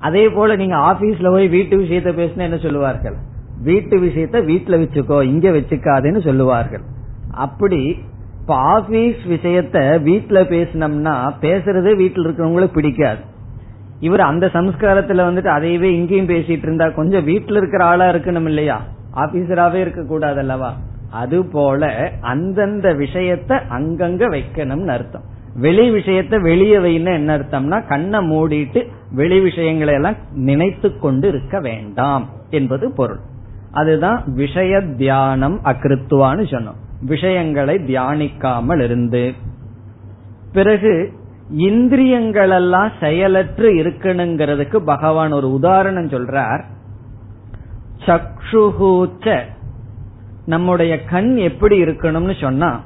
அதே 0.00 0.28
போல 0.28 0.56
நீங்க 0.56 0.76
ஆபீஸ்ல 0.76 1.30
போய் 1.30 1.48
வீட்டு 1.48 1.76
விஷயத்த 1.78 2.12
பேசினா 2.20 2.36
என்ன 2.36 2.56
சொல்லுவார்கள்? 2.56 3.16
வீட்டு 3.62 3.96
விஷயத்த 4.00 4.36
வீட்டுல 4.50 4.74
வச்சுக்கோ 4.82 5.22
இங்க 5.22 5.48
வச்சுக்காதுன்னு 5.50 6.20
சொல்லுவார்கள். 6.20 6.84
அப்படி 7.30 7.80
இப்ப 8.40 8.54
ஆபீஸ் 8.54 9.20
விஷயத்த 9.28 9.78
வீட்டுல 10.08 10.38
பேசினோம்னா 10.52 11.14
பேசுறதே 11.40 11.92
வீட்டுல 12.02 12.26
இருக்கிறவங்களுக்கு 12.26 12.72
பிடிக்காது. 12.72 13.20
இவர் 14.00 14.20
அந்த 14.20 14.46
சம்ஸ்காரத்துல 14.46 15.24
வந்துட்டு 15.28 15.50
அதையவே 15.56 15.90
இங்கேயும் 15.98 16.28
பேசிட்டு 16.28 16.66
இருந்தா 16.68 16.88
கொஞ்சம் 16.88 17.26
வீட்டுல 17.26 17.56
இருக்கிற 17.56 17.84
ஆளா 17.84 18.06
இருக்கணும் 18.10 18.44
இல்லையா? 18.44 18.78
ஆபீசராவே 19.14 19.74
இருக்க 19.74 20.02
கூடாது 20.02 20.38
அல்லவா 20.38 20.70
அது 21.10 21.38
போல 21.44 22.12
அந்தந்த 22.20 22.88
விஷயத்த 22.94 23.60
அங்கங்க 23.70 24.24
வைக்கணும்னு 24.34 24.86
அர்த்தம். 24.86 25.22
வெளி 25.54 25.90
விஷயத்த 25.90 26.40
வெளியே 26.40 26.76
வைன்னு 26.76 27.12
என்ன 27.14 27.38
அர்த்தம்னா 27.38 27.78
கண்ணை 27.88 28.20
மூடிட்டு 28.30 28.82
வெளி 29.12 29.40
விஷயங்களை 29.40 29.94
எல்லாம் 29.94 30.16
நினைத்து 30.34 30.98
கொண்டு 30.98 31.28
இருக்க 31.28 31.60
வேண்டாம் 31.60 32.28
என்பது 32.50 32.92
பொருள். 32.92 33.20
அதுதான் 33.72 34.22
விஷய 34.26 34.80
தியானம் 34.80 35.60
அகிருத்துவான்னு 35.64 36.44
சொன்னோம். 36.44 36.80
விஷயங்களை 37.00 37.74
தியானிக்காமல் 37.74 38.82
இருந்து. 38.82 39.32
பிறகு 40.52 41.12
இந்திரியங்கள் 41.50 42.50
எல்லாம் 42.50 42.90
செயலற்று 43.00 43.74
இருக்கணுங்கிறதுக்கு 43.74 44.76
பகவான் 44.76 45.32
ஒரு 45.32 45.52
உதாரணம் 45.52 46.08
சொல்றார். 46.08 46.62
சக்ஷுகூச்ச 48.06 49.38
நம்முடைய 50.46 51.04
கண் 51.04 51.36
எப்படி 51.36 51.82
இருக்கணும்னு 51.82 52.40
சொன்னா 52.40 52.80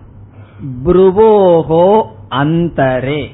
புருவோகோ 0.85 2.03
அந்தரே 2.29 3.27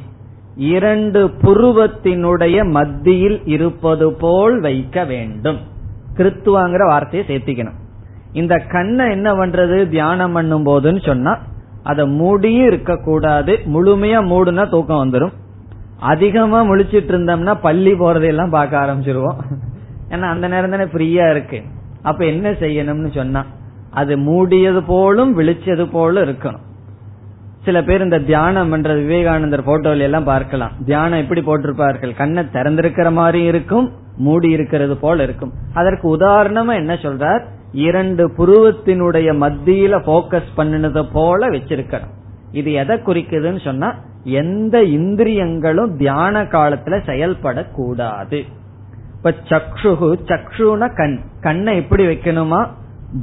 இரண்டு 0.57 1.29
புருவத்தினுடைய 1.29 2.71
மத்தியில் 2.71 3.47
இருப்பது 3.47 4.13
போல் 4.13 4.61
வைக்க 4.61 5.05
வேண்டும். 5.05 5.59
கிருத்துவாங்கிற 6.19 6.83
வார்த்தையை 6.93 7.23
சேர்த்திக்கணும். 7.29 7.79
இந்த 8.41 8.55
கண்ணை 8.73 9.05
என்ன 9.11 9.29
பண்றது? 9.33 9.77
தியானம் 9.89 10.33
பண்ணும் 10.33 10.67
போதுன்னு 10.67 11.03
சொன்னா 11.07 11.33
அதை 11.91 12.05
மூடியும் 12.21 12.67
இருக்க 12.67 12.93
கூடாது 13.05 13.53
முழுமையா 13.75 14.19
மூடுனா 14.33 14.65
தூக்கம் 14.69 15.03
வந்துடும் 15.03 15.35
அதிகமா 16.13 16.59
முழிச்சிட்டு 16.69 17.13
இருந்தோம்னா 17.15 17.55
பள்ளி 17.67 17.93
போறதையெல்லாம் 17.93 18.55
பார்க்க 18.57 18.83
ஆரம்பிச்சிருவோம். 18.83 19.41
ஏன்னா 20.13 20.27
அந்த 20.35 20.47
நேரம் 20.49 20.75
தானே 20.75 20.87
ஃப்ரீயா 20.93 21.25
இருக்கு. 21.31 21.59
அப்ப 22.03 22.21
என்ன 22.25 22.51
செய்யணும்னு 22.63 23.11
சொன்னா 23.19 23.43
அது 24.01 24.13
மூடியது 24.29 24.81
போலும் 24.87 25.33
விழிச்சது 25.39 25.85
போலும் 25.93 26.25
இருக்கணும். 26.27 26.65
சில 27.65 27.83
பேர் 27.85 28.03
இந்த 28.03 28.19
தியானம் 28.19 28.73
என்ற 28.73 28.95
விவேகானந்தர் 28.95 29.67
போட்டோல 29.67 29.99
எல்லாம் 29.99 30.25
பார்க்கலாம். 30.25 30.71
தியானம் 30.85 31.19
எப்படி 31.19 31.41
போட்டிருப்பார்கள்? 31.41 32.17
கண்ணை 32.17 32.43
திறந்திருக்கிற 32.53 33.13
மாதிரி 33.13 33.43
இருக்கும் 33.43 33.91
மூடி 34.17 34.51
இருக்கிறது 34.51 34.97
போல 34.97 35.23
இருக்கும். 35.23 35.53
அதற்கு 35.75 36.17
உதாரணமா 36.17 36.75
என்ன 36.75 36.95
சொல்றார்? 36.95 37.43
இரண்டு 37.73 38.29
புருவத்தினுடைய 38.29 39.29
மத்தியில 39.43 39.99
போக்கஸ் 40.07 40.51
பண்ணினது 40.57 41.09
போல 41.13 41.49
வச்சிருக்கணும். 41.49 42.15
இது 42.53 42.73
எதை 42.73 42.97
குறிக்குதுன்னு 42.97 43.65
சொன்னா 43.65 43.95
எந்த 44.25 44.83
இந்திரியங்களும் 44.83 45.97
தியான 45.97 46.43
காலத்துல 46.43 46.99
செயல்படக்கூடாது. 47.07 48.47
இப்ப 49.17 49.35
சக்ஷுகு 49.49 50.11
சக்ஷுன 50.25 50.97
கண். 50.97 51.21
கண்ணை 51.41 51.77
எப்படி 51.77 52.07
வைக்கணுமா? 52.07 52.67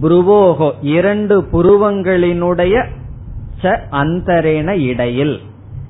புருவோகோ 0.01 0.71
இரண்டு 0.81 1.41
புருவங்களினுடைய 1.51 2.85
ச 3.61 3.75
அந்தரேன 3.91 4.69
இடையில். 4.87 5.35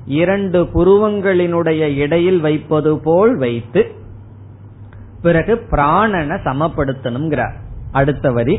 இரண்டு 0.06 0.60
புருவங்களினுடைய 0.74 1.82
இடையில் 1.96 2.40
வைப்பது 2.40 2.98
போல் 2.98 3.36
வைத்து 3.36 3.82
பிறகு 5.22 5.54
பிராணனை 5.70 6.36
சமப்படுத்தணுங்கிறார் 6.44 7.56
அடுத்த 7.92 8.30
வரி 8.30 8.56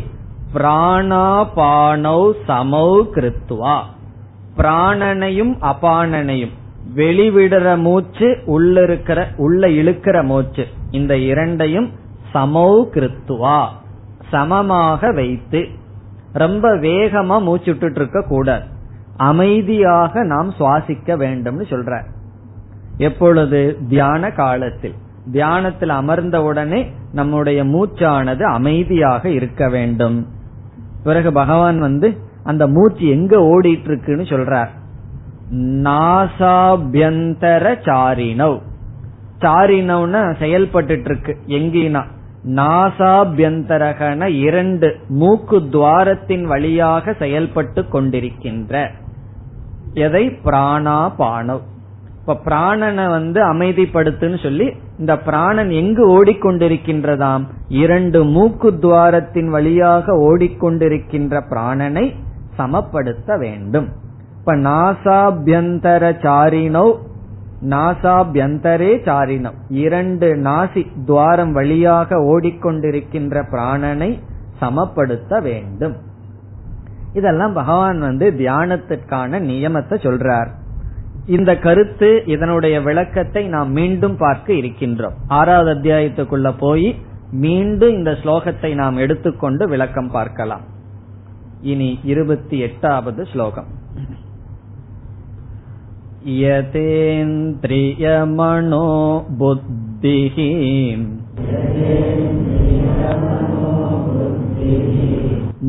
பிராணாபானௌ 0.53 2.21
சமௌ 2.47 2.89
கிருத்துவா 3.15 3.77
பிராணனையும் 4.57 5.53
அபானனையும் 5.71 6.53
வெளிவிடுற 6.95 7.77
மூச்சு 7.77 8.29
உள்ள 8.45 8.83
இருக்கிற 8.83 9.19
உள்ள 9.37 9.67
இழுக்கிற 9.67 10.23
மூச்சு 10.23 10.65
இந்த 10.91 11.17
இரண்டையும் 11.17 11.89
சமௌ 12.33 12.71
கிருத்துவா 12.93 13.59
சமமாக 14.29 15.11
வைத்து 15.11 15.67
ரொம்ப 16.33 16.75
வேகமா 16.75 17.37
மூச்சு 17.41 17.65
விட்டுட்டு 17.65 17.99
இருக்க 17.99 18.21
கூடாது. 18.27 18.65
அமைதியாக 19.19 20.23
நாம் 20.23 20.53
சுவாசிக்க 20.59 21.17
வேண்டும்னு 21.17 21.63
சொல்ற. 21.69 22.03
எப்பொழுது? 22.97 23.77
தியான 23.89 24.31
காலத்தில். 24.31 24.93
தியானத்தில் 25.31 25.89
அமர்ந்த 25.89 26.41
உடனே 26.41 26.91
நம்முடைய 27.13 27.63
மூச்சானது 27.63 28.41
அமைதியாக 28.41 29.29
இருக்க 29.29 29.69
வேண்டும். 29.69 30.27
பிறகு 31.03 31.31
பகவான் 31.31 31.79
வந்து 31.79 32.17
அந்த 32.43 32.67
மூச்சு 32.67 33.07
எங்க 33.07 33.37
ஓடிட்டு 33.37 33.65
இருக்குன்னு 33.65 34.23
சொல்றார். 34.23 34.69
நாசாபியந்தர 35.55 37.75
சாரினவ் 37.83 38.61
சாரினவ்னா 39.39 40.39
செயல்பட்டு 40.39 40.99
இருக்கு 40.99 41.37
எங்கினா? 41.47 42.03
நாசாபியந்தரகன 42.47 44.25
இரண்டு 44.25 44.95
மூக்கு 45.07 45.59
துவாரத்தின் 45.59 46.43
வழியாக 46.43 47.13
செயல்பட்டு 47.13 47.81
கொண்டிருக்கின்ற 47.81 48.91
எதை? 49.93 50.39
பிராணாபானவ் 50.43 51.61
இப்ப 52.19 52.37
பிராணனை 52.45 53.09
வந்து 53.09 53.53
அமைதிப்படுத்துன்னு 53.53 54.43
சொல்லி 54.43 54.73
இந்த 54.99 55.17
பிராணன் 55.17 55.69
எங்கு 55.69 56.23
ஓடிக்கொண்டிருக்கின்றதாம்? 56.23 57.43
இரண்டு 57.67 58.23
மூக்கு 58.23 58.71
துவாரத்தின் 58.71 59.49
வழியாக 59.49 60.13
ஓடிக்கொண்டிருக்கின்ற 60.13 61.41
பிராணனை 61.49 62.15
சமப்படுத்த 62.57 63.37
வேண்டும். 63.37 63.87
இப்ப 64.39 64.55
நாசாபியந்தர 64.55 66.11
சாரினோ 66.19 66.95
நாசாபியந்தரே 67.69 68.91
சாரினம். 69.03 69.57
இரண்டு 69.69 70.35
நாசி 70.35 70.87
துவாரம் 71.05 71.51
வழியாக 71.51 72.15
ஓடிக்கொண்டிருக்கின்ற 72.15 73.43
பிராணனை 73.51 74.19
சமப்படுத்த 74.61 75.41
வேண்டும். 75.41 75.95
இதெல்லாம் 77.12 77.52
பகவான் 77.52 77.98
வந்து 78.00 78.28
தியானத்திற்கான 78.32 79.40
நியமத்தை 79.40 79.96
சொல்றார் 79.98 80.50
இந்த 81.26 81.50
கருத்து 81.58 82.08
இதனுடைய 82.26 82.76
விளக்கத்தை 82.80 83.42
நாம் 83.48 83.70
மீண்டும் 83.72 84.16
பார்க்க 84.16 84.52
இருக்கின்றோம் 84.52 85.18
ஆறாவது 85.28 85.70
அத்தியாயத்துக்குள்ள 85.74 86.50
போய் 86.58 86.88
மீண்டும் 87.40 87.94
இந்த 87.94 88.12
ஸ்லோகத்தை 88.22 88.70
நாம் 88.74 88.96
எடுத்துக்கொண்டு 88.96 89.66
விளக்கம் 89.68 90.10
பார்க்கலாம் 90.10 90.66
இனி 91.62 91.90
இருபத்தி 92.04 92.58
எட்டாவது 92.58 93.22
ஸ்லோகம் 93.24 93.70
यतेन्द्रियमणो 97.56 98.86
बुद्धिः 99.38 100.36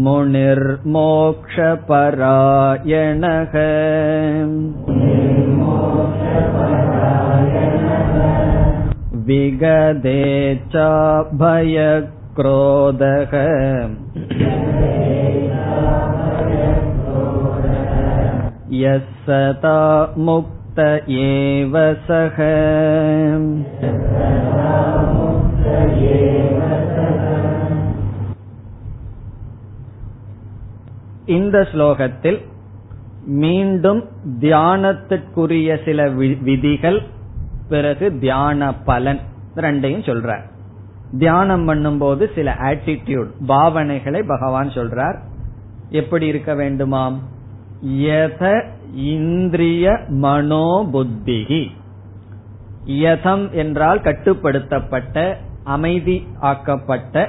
मुनिर्मोक्षपरायणः 0.06 0.84
विगदे 9.28 10.24
च 10.76 10.84
भयक्रोधः 11.42 13.34
यः 18.82 19.00
सता 19.28 19.80
मुक्त 20.28 20.80
एव 21.20 21.78
सः 22.10 22.38
இந்த 31.31 31.57
ஸ்லோகத்தில் 31.73 32.39
மீண்டும் 33.41 34.01
தியானத்துக்குரிய 34.41 35.77
சில 35.85 36.09
விதிகள் 36.43 37.01
பிறகு 37.69 38.07
தியான 38.19 38.71
பலன் 38.85 39.21
ரெண்டையும் 39.57 40.07
சொல்றார். 40.09 40.45
தியானம் 41.19 41.65
பண்ணும்போது 41.69 42.25
சில 42.35 42.57
ஆட்டிடியூட் 42.61 43.31
பாவனைகளை 43.49 44.23
பகவான் 44.27 44.69
சொல்றார். 44.69 45.19
எப்படி 45.91 46.27
இருக்க 46.27 46.55
வேண்டுமாம்? 46.55 47.19
யத 48.01 48.45
இந்திரிய 48.95 49.87
மனோபுத்திகி 50.23 51.63
யதம் 52.87 53.45
என்றால் 53.53 54.01
கட்டுப்படுத்தப்பட்ட 54.01 55.37
அமைதி 55.65 56.17
ஆக்கப்பட்ட 56.41 57.29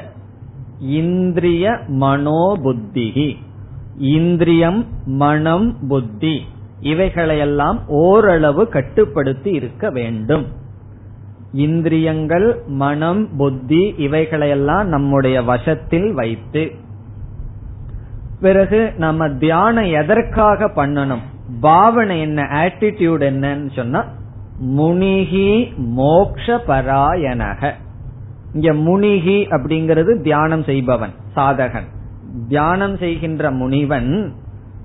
இந்திரிய 0.79 1.71
மனோபுத்திகி 2.01 3.29
இந்திரியம் 4.01 4.85
மனம் 5.05 5.77
புத்தி 5.87 6.45
இவைகளையெல்லாம் 6.79 7.87
ஓரளவு 7.87 8.67
கட்டுப்படுத்தி 8.67 9.51
இருக்க 9.51 9.89
வேண்டும். 9.89 10.45
இந்திரியங்கள் 11.53 12.61
மனம் 12.67 13.35
புத்தி 13.37 13.95
இவைகளையெல்லாம் 13.97 14.87
நம்முடைய 14.87 15.43
வசத்தில் 15.43 16.13
வைத்து. 16.13 16.71
பிறகு 18.41 18.93
நம்ம 18.97 19.29
தியானம் 19.29 19.91
எதற்காக 19.91 20.65
பண்ணணும்? 20.65 21.21
பாவனை 21.61 22.21
என்ன 22.21 22.41
ஆட்டிடியூட் 22.41 23.23
என்னன்னு 23.29 23.69
சொன்னா 23.75 24.05
முனிகி 24.77 25.77
மோக்ஷ 25.77 26.59
பராயணக 26.67 27.73
இங்க 28.53 28.73
முனிகி 28.73 29.47
அப்படிங்கிறது 29.49 30.21
தியானம் 30.21 30.63
செய்பவன் 30.63 31.13
சாதகன். 31.35 31.87
தியானம் 32.47 32.97
செய்கின்ற 32.97 33.51
முனிவன் 33.51 34.33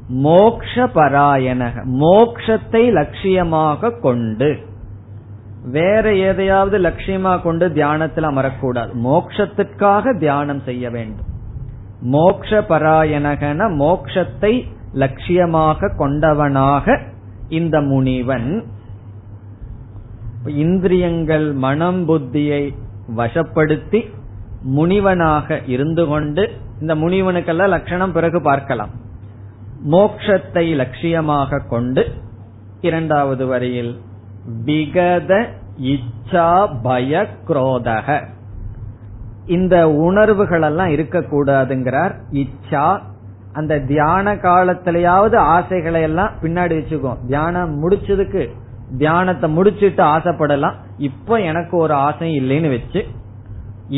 மோக்ஷ 0.09 0.75
பராயணக 0.95 1.85
மோக்ஷத்தை 1.85 2.83
லட்சியமாக 2.93 4.01
கொண்டு 4.01 4.59
வேற 5.63 6.15
எதையாவது 6.15 6.79
லட்சியமா 6.79 7.43
கொண்டு 7.43 7.73
தியானத்தில் 7.73 8.25
அமரக்கூடாது. 8.25 8.91
மோக்ஷத்திற்காக 9.05 10.19
தியானம் 10.19 10.63
செய்ய 10.65 10.91
வேண்டும். 10.91 11.27
மோக்ஷ 12.01 12.61
பராயணகன 12.61 13.69
மோக்ஷத்தை 13.77 14.53
லட்சியமாக 14.95 15.91
கொண்டவனாக 15.99 17.01
இந்த 17.49 17.81
முனிவன் 17.81 18.65
இந்திரியங்கள் 20.47 21.53
மனம் 21.53 22.09
புத்தியை 22.09 22.75
வசப்படுத்தி 23.17 24.01
முனிவனாக 24.77 25.59
இருந்து 25.67 26.07
கொண்டு 26.07 26.45
இந்த 26.81 26.95
முனிவனுக்கெல்லாம் 26.95 27.75
லட்சணம் 27.75 28.13
பிறகு 28.13 28.39
பார்க்கலாம். 28.43 28.93
மோக்ஷத்தை 29.93 30.65
லட்சியமாக 30.81 31.61
கொண்டு 31.69 32.03
இரண்டாவது 32.81 33.47
வரியில் 33.47 33.93
விகத 34.67 35.33
இச்சா 35.93 36.49
பய 36.83 37.27
குரோதக. 37.49 38.09
இந்த 39.47 39.75
உணர்வுகள் 39.89 40.63
எல்லாம் 40.63 40.89
இருக்கக்கூடாதுங்கிறார். 40.89 42.15
இச்சா 42.43 42.87
அந்த 43.53 43.75
தியான 43.91 44.35
காலத்திலேயாவது 44.35 45.37
ஆசைகளை 45.37 46.01
எல்லாம் 46.03 46.33
பின்னாடி 46.43 46.75
வச்சுக்கோ 46.79 47.13
தியானம் 47.27 47.75
முடிச்சதுக்கு 47.83 48.43
தியானத்தை 48.99 49.49
முடிச்சிட்டு 49.51 50.03
ஆசைப்படலாம். 50.05 50.77
இப்ப 50.99 51.39
எனக்கு 51.51 51.75
ஒரு 51.77 51.95
ஆசை 52.07 52.29
இல்லைன்னு 52.41 52.69
வச்சு 52.69 53.01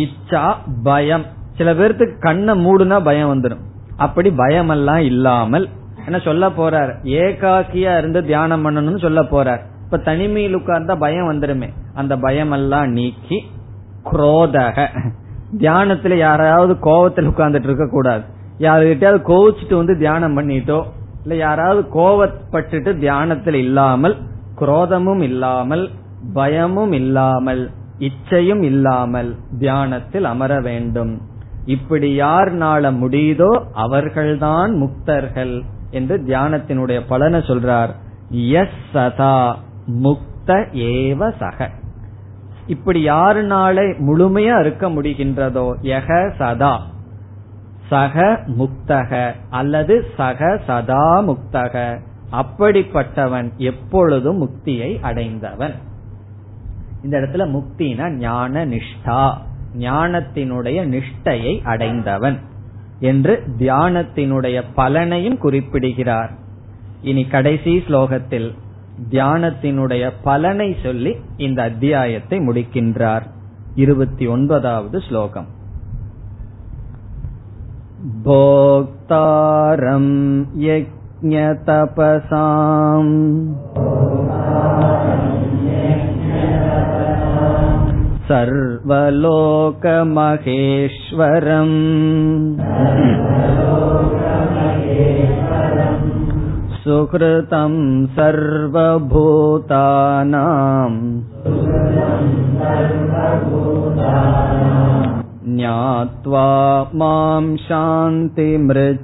இச்சா 0.04 0.44
பயம். 0.82 1.26
சில 1.58 1.70
பேர்த்துக்கு 1.74 2.16
கண்ணை 2.18 2.54
மூடுனா 2.64 2.96
பயம் 3.02 3.32
வந்துடும் 3.32 3.64
அப்படி 3.96 4.30
பயம் 4.42 4.68
எல்லாம் 4.68 5.02
இல்லாமல் 5.12 5.66
என்ன 6.06 6.18
சொல்ல 6.18 6.48
போறார்? 6.48 6.90
ஏகாக்கியா 7.20 7.92
இருந்து 7.98 8.20
தியானம் 8.24 8.62
பண்ணணும்னு 8.64 9.00
சொல்ல 9.00 9.20
போறார். 9.22 9.62
இப்ப 9.84 9.98
தனிமையில் 9.98 10.56
உட்கார்ந்தா 10.56 10.94
பயம் 10.98 11.30
வந்துருமே. 11.30 11.68
அந்த 11.94 12.14
பயம் 12.16 12.50
எல்லாம் 12.50 12.88
நீக்கி 12.90 13.38
குரோதக. 14.10 14.86
தியானத்துல 15.58 16.16
யாராவது 16.16 16.72
கோவத்தில் 16.82 17.30
உட்கார்ந்துட்டு 17.30 17.68
இருக்க 17.70 17.86
கூடாது. 17.88 18.22
யாருகிட்டயாவது 18.58 19.20
கோவிச்சுட்டு 19.30 19.76
வந்து 19.76 19.94
தியானம் 19.96 20.36
பண்ணிட்டோ 20.38 20.78
இல்ல 21.22 21.36
யாராவது 21.36 21.80
கோவப்பட்டுட்டு 21.94 22.90
தியானத்தில் 22.98 23.58
இல்லாமல் 23.64 24.16
குரோதமும் 24.60 25.22
இல்லாமல் 25.22 25.84
பயமும் 26.34 26.92
இல்லாமல் 26.92 27.62
இச்சையும் 27.98 28.62
இல்லாமல் 28.62 29.30
தியானத்தில் 29.58 30.24
அமர 30.24 30.60
வேண்டும். 30.60 31.12
இப்படி 31.68 32.14
யார் 32.14 32.54
முடியுதோ 32.56 33.64
அவர்கள்தான் 33.72 34.72
முக்தர்கள் 34.74 35.62
என்று 35.90 36.16
தியானத்தினுடைய 36.26 37.00
பலனை 37.08 37.40
சொல்றார். 37.40 37.90
எஸ் 38.30 38.78
சதா 38.92 39.58
முக்த 40.02 40.50
ஏவ 40.72 41.32
சக. 41.38 41.70
இப்படி 42.66 43.08
யாருனால 43.08 43.76
முழுமையா 43.98 44.60
இருக்க 44.60 44.88
முடிகின்றதோ? 44.88 45.72
யக 45.82 46.32
சதா. 46.38 46.80
சக 47.88 48.40
முக்தக 48.46 49.32
அல்லது 49.50 50.04
சக 50.16 50.60
சதா 50.66 51.20
முக்தக. 51.20 52.00
அப்படிப்பட்டவன் 52.32 53.56
எப்பொழுதும் 53.56 54.40
முக்தியை 54.40 55.00
அடைந்தவன்? 55.00 55.74
இந்த 57.02 57.18
இடத்துல 57.18 57.48
முக்தினா 57.48 58.10
ஞான 58.10 58.66
நிஷ்டா 58.66 59.34
ஞானத்தினுடைய 59.79 60.79
நிஷ்டையை 60.85 61.53
அடைந்தவன் 61.63 62.37
என்று 63.01 63.33
தியானத்தினுடைய 63.59 64.57
பலனையும் 64.75 65.37
குறிப்பிடுகிறார் 65.37 66.31
இனி 67.01 67.23
கடைசி 67.27 67.73
ஸ்லோகத்தில் 67.87 68.49
தியானத்தினுடைய 69.11 70.03
பலனை 70.23 70.69
சொல்லி 70.83 71.13
இந்த 71.37 71.59
அத்தியாயத்தை 71.61 72.39
முடிக்கின்றார் 72.39 73.25
இருபத்தி 73.75 74.25
ஒன்பதாவது 74.27 74.97
ஸ்லோகம் 74.99 75.49
भोक्तारं 78.23 80.07
यज्ञतपसाम् 80.65 81.83
सर्वलोकमहेश्वरम् 88.29 89.31
सुकृतं 96.83 97.75
सर्वभूतानाम् 98.15 99.11
ज्ञात्वा 105.57 106.47
मां 107.01 107.45
शान्तिमृच्छति 107.67 109.03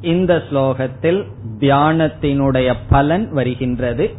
இந்த 0.00 0.42
ஸ்லோகத்தில் 0.50 1.24
தியானத்தினுடைய 1.58 2.74
பலன் 2.88 3.32
வருகின்றது. 3.32 4.10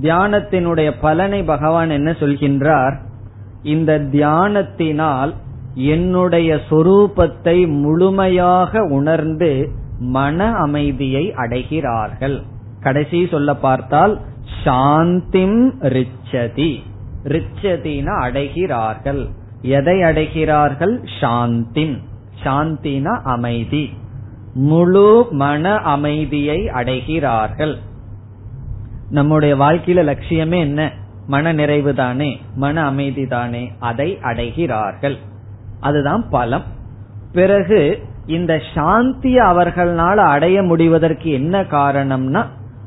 தியானத்தினுடைய 0.00 0.92
பலனை 1.00 1.42
பகவான் 1.42 1.90
என்ன 1.90 2.10
சொல்கின்றார்? 2.10 2.96
இந்த 3.62 3.98
தியானத்தினால் 3.98 5.34
என்னுடைய 5.74 6.60
சொரூபத்தை 6.70 7.68
முழுமையாக 7.68 8.82
உணர்ந்து 8.82 9.68
மன 9.98 10.52
அமைதியை 10.52 11.34
அடைகிறார்கள். 11.36 12.42
கடைசி 12.80 13.26
சொல்ல 13.30 13.54
பார்த்தால் 13.54 14.20
சாந்திம் 14.64 15.70
ரிச்சதி. 15.82 16.82
ரிச்சதினா 17.24 18.14
அடைகிறார்கள். 18.20 19.28
எதை 19.62 20.02
அடைகிறார்கள்? 20.02 21.06
சாந்திம். 21.20 21.98
சாந்தினா 22.44 23.20
அமைதி. 23.22 23.90
முழு 24.54 25.26
மன 25.30 25.74
அமைதியை 25.74 26.66
அடைகிறார்கள். 26.66 27.74
நம்முடைய 29.10 29.56
வாழ்க்கையில 29.56 30.14
லட்சியமே 30.14 30.58
என்ன? 30.58 30.92
மன 31.26 31.52
நிறைவு 31.52 31.94
தானே 31.94 32.40
மன 32.54 32.84
அமைதி 32.84 33.26
தானே 33.26 33.72
அதை 33.78 34.18
அடைகிறார்கள். 34.22 35.16
அதுதான் 35.80 36.28
பலம். 36.30 36.62
பிறகு 37.32 38.02
இந்த 38.26 38.60
சாந்தி 38.74 39.38
அவர்களால் 39.38 40.18
அடைய 40.18 40.62
முடிவதற்கு 40.62 41.30
என்ன 41.30 41.62
காரணம்னா 41.62 42.44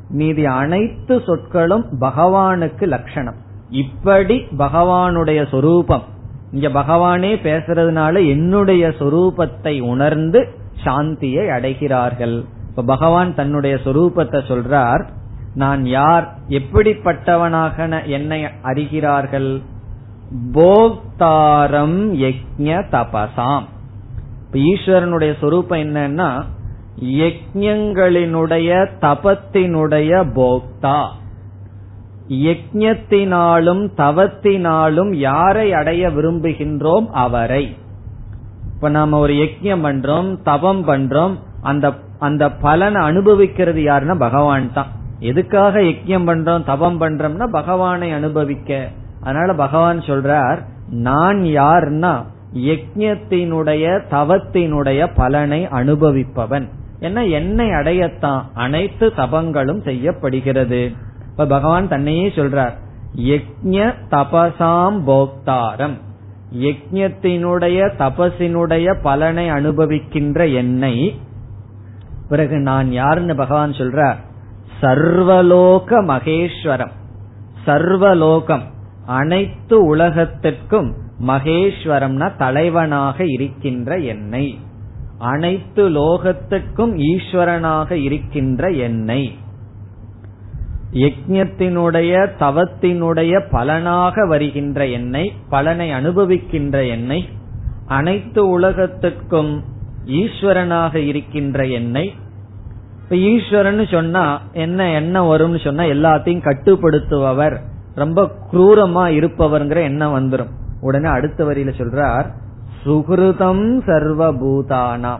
மீதி 0.08 0.44
அனைத்து 0.44 1.22
சொற்களும் 1.26 1.86
பகவானுக்கு 2.00 2.86
லட்சணம். 2.86 3.34
இப்படி 3.70 4.44
பகவானுடைய 4.58 5.48
சொரூபம். 5.48 6.02
இங்க 6.52 6.68
பகவானே 6.68 7.36
பேசுறதுனால 7.42 8.28
என்னுடைய 8.28 8.88
சொரூபத்தை 8.88 9.80
உணர்ந்து 9.80 10.62
சாந்தியை 10.84 11.48
அடைகிறார்கள். 11.48 12.44
இப்ப 12.68 12.82
பகவான் 12.82 13.34
தன்னுடைய 13.34 13.78
சொரூபத்தை 13.84 14.40
சொல்றார் 14.48 15.08
நான் 15.54 15.86
யார் 15.86 16.34
எப்படிப்பட்டவனாக 16.48 18.06
என்னை 18.06 18.44
அறிகிறார்கள்? 18.44 19.62
போக்தாரம் 20.52 21.96
யஜ்ய 22.14 22.82
தபசாம். 22.90 23.62
ஈஸ்வரனுடைய 24.52 25.34
சொரூபம் 25.40 25.78
என்னன்னா 25.78 26.42
யஜ்யங்களினுடைய 27.04 28.88
தபத்தினுடைய 29.00 30.10
போக்தா. 30.34 31.06
யஜ்யத்தினாலும் 32.28 33.88
தவத்தினாலும் 33.96 35.14
யாரை 35.14 35.72
அடைய 35.72 36.08
விரும்புகின்றோம்? 36.08 37.06
அவரை. 37.06 37.76
இப்ப 38.84 38.96
நாம 38.96 39.18
ஒரு 39.18 39.32
யஜ்யம் 39.32 39.84
பண்றோம் 39.84 40.42
தவம் 40.42 40.88
பண்றோம் 40.88 41.34
அந்த 41.60 41.92
அந்த 42.18 42.52
பலனை 42.52 43.02
அனுபவிக்கிறது 43.02 43.80
யாருன்னா 43.82 44.18
பகவான் 44.18 44.72
தான். 44.72 44.86
எதுக்காக 45.18 45.80
யஜ்யம் 45.80 46.26
பண்றோம் 46.26 46.64
தவம் 46.64 47.00
பண்றோம்னா 47.00 47.46
பகவானை 47.46 48.12
அனுபவிக்க. 48.12 48.88
அதனால 49.22 49.54
பகவான் 49.54 49.98
சொல்றார் 49.98 50.58
நான் 50.90 51.36
யார்னா 51.36 52.12
யஜ்யத்தினுடைய 52.54 54.00
தவத்தினுடைய 54.10 55.10
பலனை 55.14 55.66
அனுபவிப்பவன். 55.66 56.68
என்ன 57.00 57.24
என்னை 57.24 57.68
அடையத்தான் 57.68 58.42
அனைத்து 58.54 59.12
தபங்களும் 59.16 59.84
செய்யப்படுகிறது. 59.84 60.92
இப்ப 61.30 61.46
பகவான் 61.46 61.88
தன்னையே 61.88 62.28
சொல்றார் 62.28 62.72
யஜ்ய 63.16 63.94
தபசாம் 64.10 65.00
போக்தாரம். 65.06 65.96
யஜ்யத்தினுடைய 66.58 67.92
தபசினுடைய 67.98 68.96
பலனை 69.02 69.50
அனுபவிக்கின்ற 69.50 70.54
என்னை 70.54 71.20
பிறகு 72.28 72.58
நான் 72.58 72.92
யாருன்னு 72.92 73.34
பகவான் 73.34 73.70
சொல்றார்? 73.70 74.16
சர்வலோக 74.82 76.02
மகேஸ்வரம். 76.04 76.90
சர்வலோகம். 77.66 78.62
அனைத்து 79.06 79.96
உலகத்திற்கும் 79.96 80.94
மகேஸ்வரம்னா 81.26 82.36
தலைவனாக 82.36 83.24
இருக்கின்ற 83.26 83.98
என்னை. 83.98 84.58
அனைத்து 85.18 85.90
லோகத்துக்கும் 85.90 87.02
ஈஸ்வரனாக 87.16 87.90
இருக்கின்ற 87.90 88.68
என்னை. 88.68 89.36
யஜ்யத்தினுடைய 90.94 92.28
தவத்தினுடைய 92.38 93.40
பலனாக 93.50 94.26
வருகின்ற 94.26 94.86
என்னை 94.86 95.32
பலனை 95.48 95.90
அனுபவிக்கின்ற 95.90 96.88
என்னை 96.88 97.28
அனைத்து 97.86 98.60
உலகத்திற்கும் 98.60 99.64
ஈஸ்வரனாக 100.06 100.94
இருக்கின்ற 100.94 101.66
என்னை. 101.66 102.14
இப்ப 103.02 103.16
ஈஸ்வரன் 103.16 103.86
சொன்னா 103.86 104.40
என்ன 104.52 104.90
என்ன 104.90 105.36
வரும்னு 105.36 105.64
சொன்னா 105.64 105.84
எல்லாத்தையும் 105.84 106.44
கட்டுப்படுத்துபவர் 106.44 107.56
ரொம்ப 107.94 108.30
குரூரமா 108.52 109.04
இருப்பவர்ங்கிற 109.08 109.82
எண்ணம் 109.82 110.14
வந்துடும் 110.14 110.52
உடனே 110.80 111.08
அடுத்த 111.08 111.44
வரியில 111.44 111.72
சொல்றார் 111.78 112.26
சுகிருதம் 112.86 113.66
சர்வபூதானா 113.86 115.18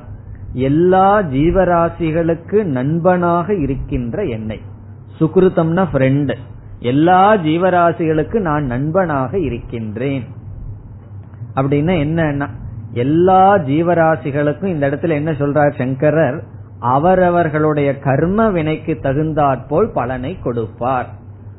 எல்லா 0.52 1.22
ஜீவராசிகளுக்கு 1.22 2.62
நண்பனாக 2.64 3.54
இருக்கின்ற 3.54 4.22
எண்ணெய் 4.22 4.72
சுக்ருதம்னா 5.20 5.84
ஃப்ரெண்ட் 5.92 6.34
எல்லா 6.78 7.36
ஜீவராசிகளுக்கு 7.36 8.38
நான் 8.40 8.64
நண்பனாக 8.64 9.38
இருக்கின்றேன். 9.38 10.24
அப்படின்னா 11.56 11.94
என்னன்னா 12.04 12.48
எல்லா 12.92 13.56
ஜீவராசிகளுக்கும் 13.58 14.64
இந்த 14.64 14.90
இடத்துல 14.90 15.10
என்ன 15.10 15.30
சொல்றார் 15.30 15.74
சங்கரர்? 15.74 16.44
அவரவர்களுடைய 16.78 17.98
கர்ம 17.98 18.50
வினைக்கு 18.50 18.98
தகுந்தாற்போல் 19.00 19.90
பலனை 19.94 20.38
கொடுப்பார். 20.38 21.08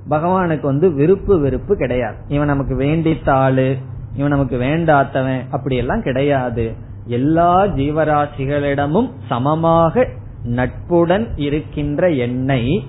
பகவானுக்கு 0.10 0.62
வந்து 0.62 0.91
விருப்பு 0.91 1.39
வெறுப்பு 1.39 1.76
கிடையாது. 1.76 2.16
இவன் 2.28 2.47
நமக்கு 2.47 2.76
வேண்டித்த 2.76 3.30
ஆளு 3.30 3.78
இவன் 4.16 4.30
நமக்கு 4.30 4.58
வேண்டாத்தவன் 4.58 5.41
அப்படி 5.51 5.76
எல்லாம் 5.76 6.01
கிடையாது. 6.01 6.74
எல்லா 7.06 7.66
ஜீவராசிகளிடமும் 7.66 9.10
சமமாக 9.30 10.08
நட்புடன் 10.43 11.28
இருக்கின்ற 11.36 12.10
என்னை 12.10 12.88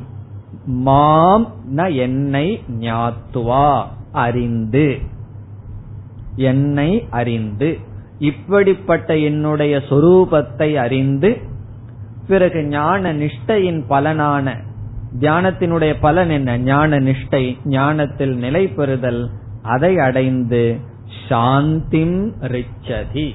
மாம் 0.64 1.54
ந 1.76 1.94
என்னை 1.94 2.62
ஞாத்துவா 2.80 3.84
அறிந்து. 4.12 4.98
என்னை 6.36 7.06
அறிந்து. 7.10 7.78
இப்படிப்பட்ட 8.18 9.16
என்னுடைய 9.16 9.76
சொரூபத்தை 9.76 10.74
அறிந்து 10.74 11.40
பிறகு 12.28 12.64
ஞான 12.64 13.12
நிஷ்டையின் 13.12 13.82
பலனான 13.90 14.56
தியானத்தினுடைய 15.20 15.96
பலன் 16.00 16.30
என்ன? 16.30 16.58
ஞான 16.58 17.00
நிஷ்டை 17.00 17.56
ஞானத்தில் 17.64 18.36
நிலை 18.36 18.68
பெறுதல் 18.68 19.30
அதை 19.62 19.98
அடைந்து 19.98 20.78
சாந்திம் 21.28 22.32
ரிச்சதி. 22.40 23.34